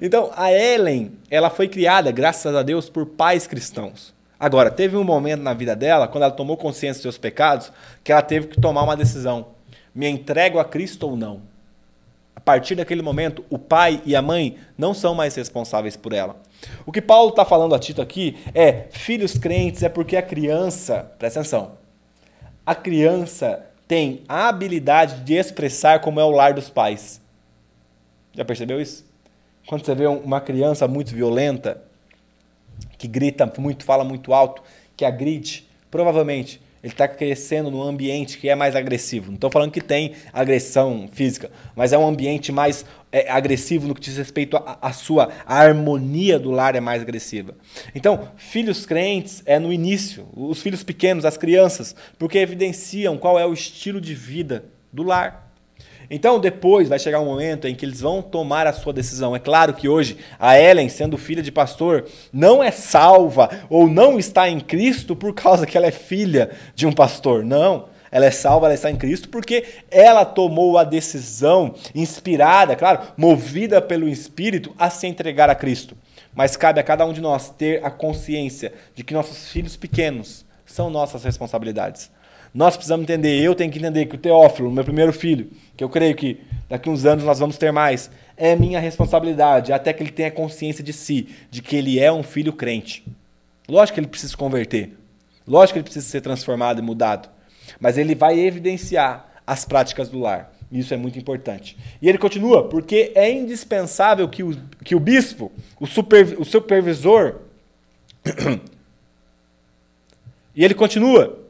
então, 0.00 0.30
a 0.34 0.50
Ellen, 0.50 1.12
ela 1.30 1.50
foi 1.50 1.68
criada, 1.68 2.10
graças 2.10 2.54
a 2.54 2.62
Deus, 2.62 2.88
por 2.88 3.06
pais 3.06 3.46
cristãos. 3.46 4.14
Agora, 4.42 4.72
teve 4.72 4.96
um 4.96 5.04
momento 5.04 5.40
na 5.40 5.54
vida 5.54 5.76
dela, 5.76 6.08
quando 6.08 6.24
ela 6.24 6.32
tomou 6.32 6.56
consciência 6.56 6.94
dos 6.94 7.02
seus 7.02 7.16
pecados, 7.16 7.72
que 8.02 8.10
ela 8.10 8.20
teve 8.20 8.48
que 8.48 8.60
tomar 8.60 8.82
uma 8.82 8.96
decisão: 8.96 9.50
me 9.94 10.08
entrego 10.08 10.58
a 10.58 10.64
Cristo 10.64 11.08
ou 11.08 11.16
não? 11.16 11.42
A 12.34 12.40
partir 12.40 12.74
daquele 12.74 13.02
momento, 13.02 13.44
o 13.48 13.56
pai 13.56 14.02
e 14.04 14.16
a 14.16 14.20
mãe 14.20 14.58
não 14.76 14.92
são 14.92 15.14
mais 15.14 15.36
responsáveis 15.36 15.96
por 15.96 16.12
ela. 16.12 16.34
O 16.84 16.90
que 16.90 17.00
Paulo 17.00 17.28
está 17.30 17.44
falando 17.44 17.72
a 17.72 17.78
Tito 17.78 18.02
aqui 18.02 18.36
é: 18.52 18.88
filhos 18.90 19.38
crentes 19.38 19.84
é 19.84 19.88
porque 19.88 20.16
a 20.16 20.22
criança, 20.22 21.12
presta 21.20 21.38
atenção, 21.38 21.74
a 22.66 22.74
criança 22.74 23.64
tem 23.86 24.24
a 24.28 24.48
habilidade 24.48 25.20
de 25.20 25.34
expressar 25.34 26.00
como 26.00 26.18
é 26.18 26.24
o 26.24 26.32
lar 26.32 26.52
dos 26.52 26.68
pais. 26.68 27.20
Já 28.32 28.44
percebeu 28.44 28.80
isso? 28.80 29.04
Quando 29.68 29.84
você 29.84 29.94
vê 29.94 30.08
uma 30.08 30.40
criança 30.40 30.88
muito 30.88 31.14
violenta, 31.14 31.80
que 33.02 33.08
grita 33.08 33.52
muito, 33.58 33.84
fala 33.84 34.04
muito 34.04 34.32
alto, 34.32 34.62
que 34.96 35.04
agride, 35.04 35.68
provavelmente 35.90 36.60
ele 36.84 36.92
está 36.92 37.08
crescendo 37.08 37.68
num 37.68 37.82
ambiente 37.82 38.38
que 38.38 38.48
é 38.48 38.54
mais 38.54 38.76
agressivo. 38.76 39.26
Não 39.26 39.34
estou 39.34 39.50
falando 39.50 39.72
que 39.72 39.80
tem 39.80 40.12
agressão 40.32 41.08
física, 41.12 41.50
mas 41.74 41.92
é 41.92 41.98
um 41.98 42.06
ambiente 42.06 42.52
mais 42.52 42.84
é, 43.10 43.28
agressivo 43.28 43.88
no 43.88 43.94
que 43.94 44.00
diz 44.00 44.16
respeito 44.16 44.56
à 44.56 44.92
sua 44.92 45.30
a 45.44 45.58
harmonia 45.58 46.38
do 46.38 46.52
lar 46.52 46.76
é 46.76 46.80
mais 46.80 47.02
agressiva. 47.02 47.56
Então, 47.92 48.28
filhos 48.36 48.86
crentes 48.86 49.42
é 49.46 49.58
no 49.58 49.72
início, 49.72 50.28
os 50.32 50.62
filhos 50.62 50.84
pequenos, 50.84 51.24
as 51.24 51.36
crianças, 51.36 51.96
porque 52.16 52.38
evidenciam 52.38 53.18
qual 53.18 53.36
é 53.36 53.44
o 53.44 53.52
estilo 53.52 54.00
de 54.00 54.14
vida 54.14 54.64
do 54.92 55.02
lar. 55.02 55.51
Então, 56.14 56.38
depois 56.38 56.90
vai 56.90 56.98
chegar 56.98 57.20
um 57.20 57.24
momento 57.24 57.66
em 57.66 57.74
que 57.74 57.86
eles 57.86 58.02
vão 58.02 58.20
tomar 58.20 58.66
a 58.66 58.72
sua 58.74 58.92
decisão. 58.92 59.34
É 59.34 59.38
claro 59.38 59.72
que 59.72 59.88
hoje 59.88 60.18
a 60.38 60.60
Ellen, 60.60 60.90
sendo 60.90 61.16
filha 61.16 61.42
de 61.42 61.50
pastor, 61.50 62.04
não 62.30 62.62
é 62.62 62.70
salva 62.70 63.48
ou 63.70 63.88
não 63.88 64.18
está 64.18 64.46
em 64.46 64.60
Cristo 64.60 65.16
por 65.16 65.32
causa 65.32 65.64
que 65.64 65.74
ela 65.74 65.86
é 65.86 65.90
filha 65.90 66.50
de 66.74 66.86
um 66.86 66.92
pastor. 66.92 67.42
Não. 67.42 67.86
Ela 68.10 68.26
é 68.26 68.30
salva, 68.30 68.66
ela 68.66 68.74
está 68.74 68.90
em 68.90 68.96
Cristo 68.96 69.30
porque 69.30 69.64
ela 69.90 70.26
tomou 70.26 70.76
a 70.76 70.84
decisão 70.84 71.74
inspirada, 71.94 72.76
claro, 72.76 73.00
movida 73.16 73.80
pelo 73.80 74.06
Espírito 74.06 74.74
a 74.78 74.90
se 74.90 75.06
entregar 75.06 75.48
a 75.48 75.54
Cristo. 75.54 75.96
Mas 76.34 76.58
cabe 76.58 76.78
a 76.78 76.82
cada 76.82 77.06
um 77.06 77.14
de 77.14 77.22
nós 77.22 77.48
ter 77.48 77.82
a 77.82 77.90
consciência 77.90 78.74
de 78.94 79.02
que 79.02 79.14
nossos 79.14 79.48
filhos 79.48 79.78
pequenos 79.78 80.44
são 80.66 80.90
nossas 80.90 81.24
responsabilidades. 81.24 82.10
Nós 82.54 82.76
precisamos 82.76 83.04
entender, 83.04 83.40
eu 83.40 83.54
tenho 83.54 83.72
que 83.72 83.78
entender 83.78 84.06
que 84.06 84.14
o 84.14 84.18
Teófilo, 84.18 84.70
meu 84.70 84.84
primeiro 84.84 85.12
filho, 85.12 85.50
que 85.76 85.82
eu 85.82 85.88
creio 85.88 86.14
que 86.14 86.40
daqui 86.68 86.90
uns 86.90 87.06
anos 87.06 87.24
nós 87.24 87.38
vamos 87.38 87.56
ter 87.56 87.72
mais, 87.72 88.10
é 88.36 88.54
minha 88.54 88.78
responsabilidade, 88.78 89.72
até 89.72 89.92
que 89.92 90.02
ele 90.02 90.10
tenha 90.10 90.30
consciência 90.30 90.84
de 90.84 90.92
si, 90.92 91.28
de 91.50 91.62
que 91.62 91.76
ele 91.76 91.98
é 91.98 92.12
um 92.12 92.22
filho 92.22 92.52
crente. 92.52 93.04
Lógico 93.68 93.94
que 93.94 94.00
ele 94.00 94.06
precisa 94.06 94.30
se 94.30 94.36
converter. 94.36 94.92
Lógico 95.46 95.74
que 95.74 95.78
ele 95.78 95.84
precisa 95.84 96.06
ser 96.06 96.20
transformado 96.20 96.78
e 96.78 96.82
mudado. 96.82 97.28
Mas 97.80 97.96
ele 97.96 98.14
vai 98.14 98.38
evidenciar 98.38 99.30
as 99.46 99.64
práticas 99.64 100.08
do 100.08 100.18
lar. 100.18 100.52
Isso 100.70 100.94
é 100.94 100.96
muito 100.96 101.18
importante. 101.18 101.76
E 102.00 102.08
ele 102.08 102.18
continua, 102.18 102.68
porque 102.68 103.12
é 103.14 103.30
indispensável 103.30 104.28
que 104.28 104.42
o, 104.42 104.56
que 104.82 104.94
o 104.94 105.00
bispo, 105.00 105.52
o, 105.78 105.86
super, 105.86 106.40
o 106.40 106.44
supervisor. 106.44 107.40
e 110.56 110.64
ele 110.64 110.74
continua, 110.74 111.41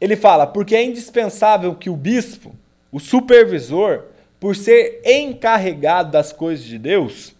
ele 0.00 0.16
fala, 0.16 0.46
porque 0.46 0.74
é 0.74 0.84
indispensável 0.84 1.74
que 1.74 1.90
o 1.90 1.96
bispo, 1.96 2.54
o 2.92 3.00
supervisor, 3.00 4.04
por 4.38 4.54
ser 4.54 5.00
encarregado 5.04 6.10
das 6.10 6.32
coisas 6.32 6.64
de 6.64 6.78
Deus, 6.78 7.34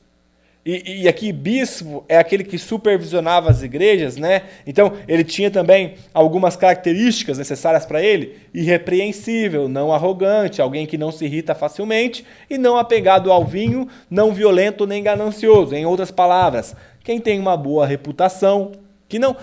e, 0.66 1.02
e, 1.02 1.09
aqui 1.09 1.30
bispo 1.30 2.04
é 2.09 2.18
aquele 2.18 2.42
que 2.42 2.59
supervisionava 2.59 3.48
as 3.48 3.62
igrejas, 3.62 4.16
né? 4.16 4.42
Então 4.66 4.94
ele 5.07 5.22
tinha 5.22 5.48
também 5.48 5.94
algumas 6.12 6.57
características 6.57 7.38
necessárias 7.38 7.86
para 7.86 8.02
ele: 8.02 8.36
irrepreensível, 8.52 9.68
não 9.68 9.92
arrogante, 9.92 10.61
alguém 10.61 10.84
que 10.84 10.98
não 10.98 11.12
se 11.12 11.24
irrita 11.24 11.54
facilmente 11.54 12.26
e 12.50 12.59
não 12.59 12.76
apegado 12.76 13.30
ao 13.30 13.44
vinho, 13.44 13.86
não 14.11 14.34
violento 14.34 14.88
nem 14.88 15.04
ganancioso. 15.04 15.72
Em 15.72 15.86
outras 15.86 16.11
palavras, 16.11 16.74
quem 17.04 17.20
tem 17.20 17.38
uma 17.38 17.57
boa 17.57 17.86
reputação, 17.86 18.72
que 19.09 19.18
não. 19.18 19.36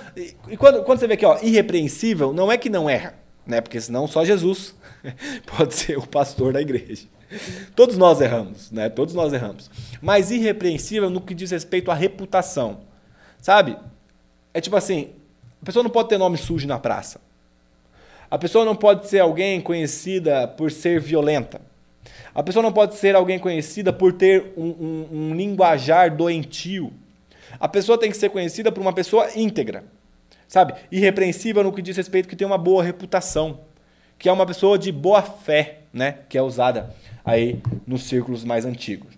E 0.47 0.57
quando, 0.57 0.83
quando 0.83 0.99
você 0.99 1.07
vê 1.07 1.13
aqui, 1.13 1.25
ó, 1.25 1.39
irrepreensível, 1.41 2.33
não 2.33 2.51
é 2.51 2.57
que 2.57 2.69
não 2.69 2.89
erra, 2.89 3.15
né? 3.45 3.61
Porque 3.61 3.79
senão 3.79 4.07
só 4.07 4.25
Jesus 4.25 4.75
pode 5.57 5.73
ser 5.73 5.97
o 5.97 6.07
pastor 6.07 6.53
da 6.53 6.61
igreja. 6.61 7.07
Todos 7.75 7.97
nós 7.97 8.21
erramos, 8.21 8.71
né? 8.71 8.89
Todos 8.89 9.13
nós 9.13 9.33
erramos. 9.33 9.69
Mas 10.01 10.31
irrepreensível 10.31 11.09
no 11.09 11.21
que 11.21 11.33
diz 11.33 11.51
respeito 11.51 11.89
à 11.89 11.93
reputação. 11.93 12.81
Sabe? 13.41 13.77
É 14.53 14.61
tipo 14.61 14.75
assim, 14.75 15.09
a 15.61 15.65
pessoa 15.65 15.83
não 15.83 15.89
pode 15.89 16.09
ter 16.09 16.17
nome 16.17 16.37
sujo 16.37 16.67
na 16.67 16.77
praça. 16.77 17.19
A 18.29 18.37
pessoa 18.37 18.65
não 18.65 18.75
pode 18.75 19.07
ser 19.07 19.19
alguém 19.19 19.61
conhecida 19.61 20.47
por 20.47 20.71
ser 20.71 20.99
violenta. 20.99 21.61
A 22.33 22.41
pessoa 22.41 22.63
não 22.63 22.73
pode 22.73 22.95
ser 22.95 23.15
alguém 23.15 23.37
conhecida 23.37 23.93
por 23.93 24.13
ter 24.13 24.53
um, 24.57 24.69
um, 24.69 25.07
um 25.11 25.35
linguajar 25.35 26.15
doentio. 26.15 26.91
A 27.59 27.67
pessoa 27.67 27.97
tem 27.97 28.09
que 28.09 28.17
ser 28.17 28.29
conhecida 28.29 28.71
por 28.71 28.81
uma 28.81 28.93
pessoa 28.93 29.29
íntegra, 29.35 29.83
sabe? 30.47 30.73
Irrepreensível 30.91 31.63
no 31.63 31.71
que 31.71 31.81
diz 31.81 31.95
respeito 31.97 32.27
que 32.27 32.35
tem 32.35 32.47
uma 32.47 32.57
boa 32.57 32.83
reputação, 32.83 33.61
que 34.17 34.29
é 34.29 34.31
uma 34.31 34.45
pessoa 34.45 34.77
de 34.77 34.91
boa 34.91 35.21
fé, 35.21 35.79
né? 35.93 36.19
Que 36.29 36.37
é 36.37 36.41
usada 36.41 36.93
aí 37.23 37.59
nos 37.85 38.03
círculos 38.03 38.43
mais 38.43 38.65
antigos. 38.65 39.13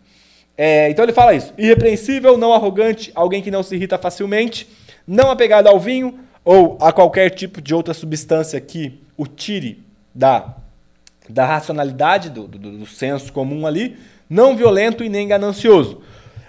É, 0.58 0.90
então 0.90 1.04
ele 1.04 1.14
fala 1.14 1.34
isso: 1.34 1.54
irrepreensível, 1.58 2.38
não 2.38 2.54
arrogante, 2.54 3.12
alguém 3.16 3.42
que 3.42 3.52
não 3.52 3.64
se 3.64 3.76
irrita 3.76 3.98
facilmente, 3.98 4.68
não 5.08 5.30
apegado 5.30 5.68
ao 5.68 5.80
vinho 5.80 6.20
ou 6.44 6.78
a 6.80 6.92
qualquer 6.92 7.30
tipo 7.32 7.62
de 7.62 7.74
outra 7.74 7.94
substância 7.94 8.60
que 8.62 9.02
o 9.18 9.26
tire 9.26 9.84
da, 10.14 10.56
da 11.28 11.46
racionalidade, 11.46 12.30
do, 12.30 12.48
do, 12.48 12.78
do 12.78 12.86
senso 12.86 13.34
comum 13.34 13.66
ali, 13.66 13.98
não 14.30 14.56
violento 14.56 15.04
e 15.04 15.10
nem 15.10 15.28
ganancioso 15.28 16.02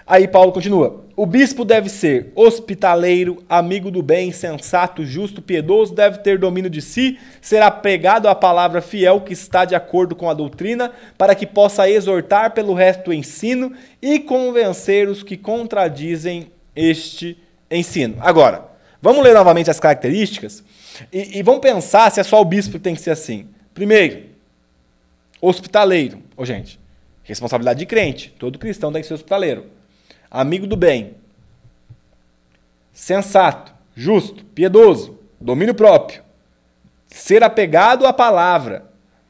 Aí 0.07 0.25
Paulo 0.25 0.53
continua: 0.53 1.03
o 1.17 1.25
bispo 1.25 1.65
deve 1.65 1.89
ser 1.89 2.31
hospitaleiro, 2.33 3.43
amigo 3.49 3.91
do 3.91 4.01
bem, 4.01 4.31
sensato, 4.31 5.05
justo, 5.05 5.41
piedoso, 5.41 5.93
deve 5.93 6.19
ter 6.19 6.39
domínio 6.39 6.69
de 6.69 6.81
si, 6.81 7.19
ser 7.41 7.61
apegado 7.61 8.29
à 8.29 8.33
palavra 8.33 8.81
fiel 8.81 9.19
que 9.19 9.33
está 9.33 9.65
de 9.65 9.75
acordo 9.75 10.15
com 10.15 10.29
a 10.29 10.33
doutrina, 10.33 10.93
para 11.17 11.35
que 11.35 11.45
possa 11.45 11.89
exortar 11.89 12.51
pelo 12.51 12.73
resto 12.73 13.05
do 13.05 13.13
ensino 13.13 13.73
e 14.01 14.17
convencer 14.17 15.09
os 15.09 15.23
que 15.23 15.35
contradizem 15.35 16.51
este 16.73 17.37
ensino. 17.69 18.15
Agora, 18.21 18.63
vamos 19.01 19.23
ler 19.23 19.33
novamente 19.33 19.69
as 19.69 19.79
características 19.79 20.63
e, 21.11 21.39
e 21.39 21.43
vamos 21.43 21.61
pensar 21.61 22.09
se 22.11 22.21
é 22.21 22.23
só 22.23 22.39
o 22.39 22.45
bispo 22.45 22.73
que 22.73 22.79
tem 22.79 22.95
que 22.95 23.01
ser 23.01 23.11
assim. 23.11 23.47
Primeiro, 23.73 24.23
hospitaleiro. 25.41 26.19
Ô, 26.37 26.45
gente, 26.45 26.79
responsabilidade 27.23 27.79
de 27.79 27.85
crente. 27.85 28.33
Todo 28.39 28.57
cristão 28.57 28.93
tem 28.93 29.01
que 29.01 29.07
ser 29.07 29.15
hospitaleiro 29.15 29.76
amigo 30.29 30.67
do 30.67 30.75
bem, 30.75 31.15
sensato, 32.91 33.73
justo, 33.95 34.43
piedoso, 34.45 35.19
domínio 35.39 35.73
próprio, 35.73 36.21
ser 37.07 37.43
apegado 37.43 38.05
à 38.05 38.13
palavra 38.13 38.85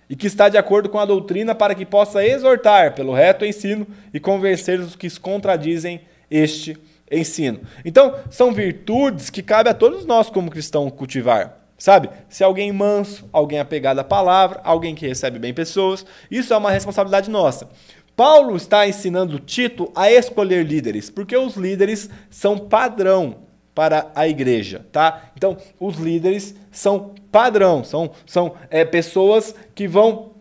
e 0.10 0.16
que 0.16 0.28
está 0.28 0.50
de 0.50 0.58
acordo 0.58 0.90
com 0.90 1.00
a 1.00 1.06
doutrina 1.06 1.54
para 1.54 1.76
que 1.76 1.86
possa 1.86 2.26
exortar 2.26 2.96
pelo 2.96 3.14
reto 3.14 3.46
ensino 3.46 3.86
e 4.14 4.20
convencer 4.20 4.80
os 4.80 4.96
que 4.96 5.10
contradizem 5.20 6.02
este 6.32 6.78
ensino. 7.12 7.62
Então, 7.84 8.16
são 8.30 8.54
virtudes 8.54 9.30
que 9.30 9.42
cabe 9.42 9.70
a 9.70 9.74
todos 9.74 10.06
nós 10.06 10.30
como 10.30 10.50
cristãos 10.50 10.92
cultivar. 10.92 11.58
Sabe? 11.78 12.10
Se 12.28 12.44
alguém 12.44 12.72
manso, 12.72 13.30
alguém 13.32 13.60
apegado 13.60 14.00
à 14.00 14.04
palavra, 14.04 14.60
alguém 14.64 14.96
que 14.96 15.08
recebe 15.08 15.38
bem 15.38 15.54
pessoas, 15.54 16.04
isso 16.30 16.52
é 16.52 16.58
uma 16.58 16.72
responsabilidade 16.72 17.30
nossa. 17.30 17.70
Paulo 18.18 18.58
está 18.58 18.88
ensinando 18.88 19.40
Tito 19.40 19.92
a 19.96 20.12
escolher 20.12 20.66
líderes, 20.66 21.08
porque 21.08 21.38
os 21.38 21.56
líderes 21.56 22.10
são 22.32 22.58
padrão 22.58 23.44
para 23.76 24.12
a 24.16 24.28
igreja, 24.28 24.84
tá? 24.92 25.30
Então, 25.38 25.56
os 25.80 25.98
líderes 25.98 26.56
são 26.72 27.14
padrão, 27.32 27.84
são, 27.84 28.10
são 28.26 28.56
é, 28.72 28.84
pessoas 28.84 29.54
que 29.76 29.88
vão 29.88 30.32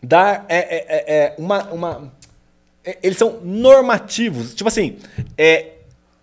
dar 0.00 0.46
é, 0.48 0.58
é, 0.58 0.86
é, 0.88 1.14
é 1.16 1.34
uma, 1.36 1.64
uma 1.72 2.12
é, 2.84 2.96
eles 3.02 3.18
são 3.18 3.40
normativos. 3.42 4.54
Tipo 4.54 4.68
assim, 4.68 4.98
é, 5.36 5.72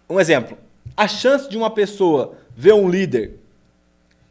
um 0.10 0.18
exemplo. 0.18 0.58
A 0.96 1.10
chance 1.10 1.50
de 1.50 1.58
uma 1.58 1.70
pessoa 1.70 2.38
ver 2.56 2.74
um 2.74 2.90
líder 2.90 3.34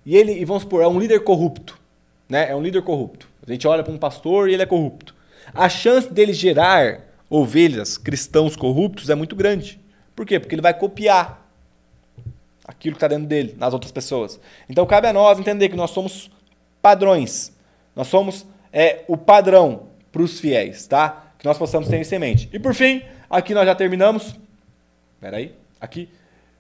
e 0.07 0.17
ele, 0.17 0.33
e 0.33 0.47
vamos 0.47 0.63
supor, 0.63 0.83
é 0.83 0.89
um 0.89 0.99
líder 0.99 1.21
corrupto, 1.25 1.79
né? 2.27 2.51
É 2.51 2.57
um 2.57 2.63
líder 2.63 2.81
corrupto. 2.81 3.29
A 3.47 3.53
gente 3.53 3.69
olha 3.69 3.83
para 3.83 3.93
um 3.93 3.99
pastor 3.99 4.49
e 4.49 4.55
ele 4.55 4.63
é 4.63 4.67
corrupto 4.67 5.14
a 5.53 5.69
chance 5.69 6.13
dele 6.13 6.33
gerar 6.33 7.01
ovelhas, 7.29 7.99
cristãos 7.99 8.55
corruptos, 8.57 9.11
é 9.11 9.15
muito 9.15 9.35
grande. 9.35 9.81
Por 10.15 10.25
quê? 10.25 10.39
Porque 10.39 10.55
ele 10.55 10.63
vai 10.63 10.73
copiar 10.73 11.45
aquilo 12.67 12.95
que 12.95 12.99
está 12.99 13.09
dentro 13.09 13.27
dele, 13.27 13.55
nas 13.59 13.73
outras 13.73 13.93
pessoas. 13.93 14.41
Então 14.69 14.87
cabe 14.87 15.09
a 15.09 15.13
nós 15.13 15.39
entender 15.39 15.69
que 15.69 15.77
nós 15.77 15.91
somos 15.91 16.31
padrões. 16.81 17.53
Nós 17.95 18.07
somos 18.09 18.47
é, 18.73 19.05
o 19.07 19.17
padrão 19.17 19.89
para 20.11 20.23
os 20.23 20.41
fiéis, 20.41 20.87
tá? 20.87 21.33
Que 21.39 21.45
nós 21.45 21.59
possamos 21.59 21.89
ter 21.89 21.97
em 21.97 22.05
semente. 22.05 22.49
E 22.53 22.59
por 22.59 22.75
fim, 22.75 23.03
aqui 23.29 23.53
nós 23.53 23.67
já 23.67 23.75
terminamos. 23.75 24.35
Espera 25.17 25.37
aí. 25.37 25.55
Aqui. 25.81 26.09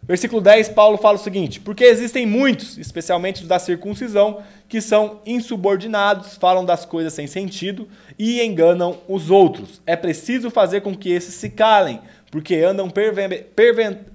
Versículo 0.07 0.43
10, 0.43 0.69
Paulo 0.71 0.99
fala 0.99 1.17
o 1.17 1.23
seguinte: 1.23 1.61
Porque 1.61 1.85
existem 1.85 2.27
muitos, 2.27 2.77
especialmente 2.77 3.43
os 3.43 3.49
da 3.49 3.59
circuncisão, 3.59 4.43
que 4.69 4.81
são 4.81 5.21
insubordinados, 5.25 6.37
falam 6.37 6.65
das 6.65 6.85
coisas 6.85 7.13
sem 7.13 7.27
sentido 7.27 7.89
e 8.19 8.43
enganam 8.43 8.99
os 9.09 9.31
outros. 9.31 9.81
É 9.87 9.97
preciso 9.97 10.51
fazer 10.51 10.83
com 10.83 10.95
que 10.95 11.11
esses 11.11 11.35
se 11.35 11.49
calem, 11.49 12.01
porque 12.31 12.57
andam. 12.57 12.93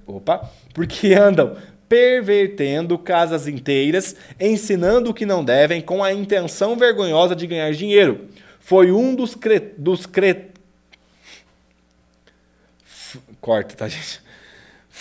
Opa, 0.06 0.50
porque 0.72 1.12
andam 1.14 1.56
pervertendo 1.88 2.96
casas 2.96 3.48
inteiras, 3.48 4.14
ensinando 4.38 5.10
o 5.10 5.14
que 5.14 5.26
não 5.26 5.44
devem, 5.44 5.82
com 5.82 6.04
a 6.04 6.12
intenção 6.12 6.76
vergonhosa 6.76 7.34
de 7.34 7.48
ganhar 7.48 7.72
dinheiro. 7.72 8.28
Foi 8.60 8.92
um 8.92 9.12
dos, 9.12 9.34
cre... 9.34 9.58
dos 9.76 10.06
cre... 10.06 10.50
Corta, 13.40 13.74
tá, 13.74 13.88
gente? 13.88 14.20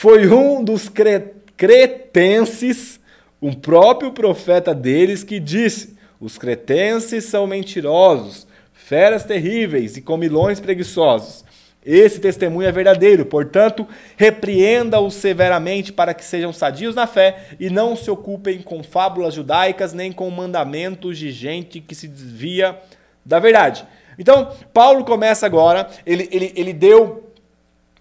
Foi 0.01 0.25
um 0.29 0.63
dos 0.63 0.87
cre... 0.87 1.33
cretenses, 1.57 3.01
um 3.41 3.51
próprio 3.51 4.13
profeta 4.13 4.73
deles, 4.73 5.25
que 5.25 5.41
disse: 5.41 5.97
Os 6.21 6.37
cretenses 6.37 7.25
são 7.25 7.45
mentirosos, 7.45 8.47
feras 8.71 9.25
terríveis 9.25 9.97
e 9.97 10.01
comilões 10.01 10.61
preguiçosos. 10.61 11.43
Esse 11.85 12.17
testemunho 12.21 12.69
é 12.69 12.71
verdadeiro, 12.71 13.25
portanto, 13.25 13.85
repreenda-os 14.15 15.15
severamente 15.15 15.91
para 15.91 16.13
que 16.13 16.23
sejam 16.23 16.53
sadios 16.53 16.95
na 16.95 17.05
fé 17.05 17.49
e 17.59 17.69
não 17.69 17.93
se 17.93 18.09
ocupem 18.09 18.61
com 18.61 18.81
fábulas 18.81 19.33
judaicas 19.33 19.91
nem 19.91 20.13
com 20.13 20.31
mandamentos 20.31 21.17
de 21.17 21.29
gente 21.29 21.81
que 21.81 21.93
se 21.93 22.07
desvia 22.07 22.79
da 23.25 23.37
verdade. 23.37 23.85
Então, 24.17 24.49
Paulo 24.73 25.03
começa 25.03 25.45
agora, 25.45 25.89
ele, 26.05 26.29
ele, 26.31 26.53
ele 26.55 26.71
deu 26.71 27.28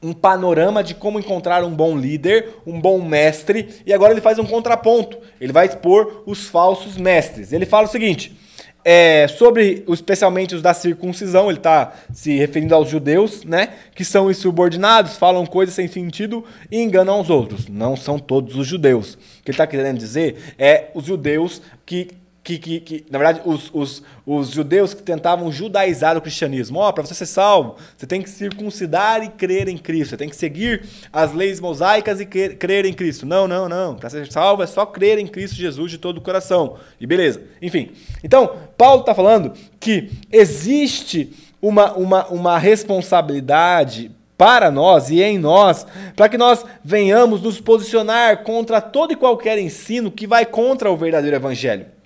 um 0.02 0.12
panorama 0.12 0.82
de 0.82 0.94
como 0.94 1.18
encontrar 1.18 1.64
um 1.64 1.74
bom 1.74 1.96
líder, 1.96 2.50
um 2.66 2.80
bom 2.80 3.00
mestre, 3.02 3.68
e 3.84 3.92
agora 3.92 4.12
ele 4.12 4.20
faz 4.20 4.38
um 4.38 4.46
contraponto. 4.46 5.18
Ele 5.40 5.52
vai 5.52 5.66
expor 5.66 6.22
os 6.26 6.46
falsos 6.46 6.96
mestres. 6.96 7.52
Ele 7.52 7.66
fala 7.66 7.86
o 7.86 7.90
seguinte: 7.90 8.36
é, 8.84 9.26
sobre 9.28 9.84
especialmente 9.88 10.54
os 10.54 10.62
da 10.62 10.72
circuncisão, 10.72 11.48
ele 11.50 11.58
está 11.58 11.92
se 12.12 12.36
referindo 12.38 12.74
aos 12.74 12.88
judeus, 12.88 13.44
né? 13.44 13.70
Que 13.94 14.04
são 14.04 14.30
insubordinados, 14.30 15.16
falam 15.16 15.44
coisas 15.44 15.74
sem 15.74 15.88
sentido 15.88 16.44
e 16.70 16.80
enganam 16.80 17.20
os 17.20 17.28
outros. 17.28 17.68
Não 17.68 17.96
são 17.96 18.18
todos 18.18 18.56
os 18.56 18.66
judeus. 18.66 19.14
O 19.14 19.18
que 19.44 19.50
ele 19.50 19.54
está 19.54 19.66
querendo 19.66 19.98
dizer 19.98 20.54
é 20.58 20.90
os 20.94 21.04
judeus 21.04 21.60
que 21.84 22.08
que, 22.48 22.56
que, 22.56 22.80
que, 22.80 23.04
na 23.10 23.18
verdade, 23.18 23.42
os, 23.44 23.68
os, 23.74 24.02
os 24.24 24.48
judeus 24.50 24.94
que 24.94 25.02
tentavam 25.02 25.52
judaizar 25.52 26.16
o 26.16 26.20
cristianismo. 26.22 26.78
Ó, 26.78 26.88
oh, 26.88 26.92
para 26.94 27.04
você 27.04 27.14
ser 27.14 27.26
salvo, 27.26 27.76
você 27.94 28.06
tem 28.06 28.22
que 28.22 28.30
circuncidar 28.30 29.22
e 29.22 29.28
crer 29.28 29.68
em 29.68 29.76
Cristo. 29.76 30.10
Você 30.10 30.16
tem 30.16 30.30
que 30.30 30.36
seguir 30.36 30.82
as 31.12 31.34
leis 31.34 31.60
mosaicas 31.60 32.20
e 32.20 32.24
crer, 32.24 32.86
em 32.86 32.94
Cristo. 32.94 33.26
Não, 33.26 33.46
não, 33.46 33.68
não. 33.68 33.96
Para 33.96 34.08
ser 34.08 34.32
salvo 34.32 34.62
é 34.62 34.66
só 34.66 34.86
crer 34.86 35.18
em 35.18 35.26
Cristo 35.26 35.56
Jesus 35.56 35.90
de 35.90 35.98
todo 35.98 36.16
o 36.16 36.20
coração. 36.22 36.76
E 36.98 37.06
beleza. 37.06 37.42
Enfim. 37.60 37.90
Então, 38.24 38.56
Paulo 38.78 39.00
está 39.00 39.14
falando 39.14 39.52
que 39.78 40.10
existe 40.32 41.30
uma, 41.60 41.92
uma, 41.92 42.28
uma 42.28 42.58
responsabilidade 42.58 44.10
para 44.38 44.70
nós 44.70 45.10
e 45.10 45.20
em 45.20 45.36
nós, 45.36 45.86
para 46.16 46.30
que 46.30 46.38
nós 46.38 46.64
venhamos 46.82 47.42
nos 47.42 47.60
posicionar 47.60 48.42
contra 48.42 48.80
todo 48.80 49.12
e 49.12 49.16
qualquer 49.16 49.58
ensino 49.58 50.10
que 50.10 50.26
vai 50.26 50.46
contra 50.46 50.90
o 50.90 50.96
verdadeiro 50.96 51.36
evangelho. 51.36 51.97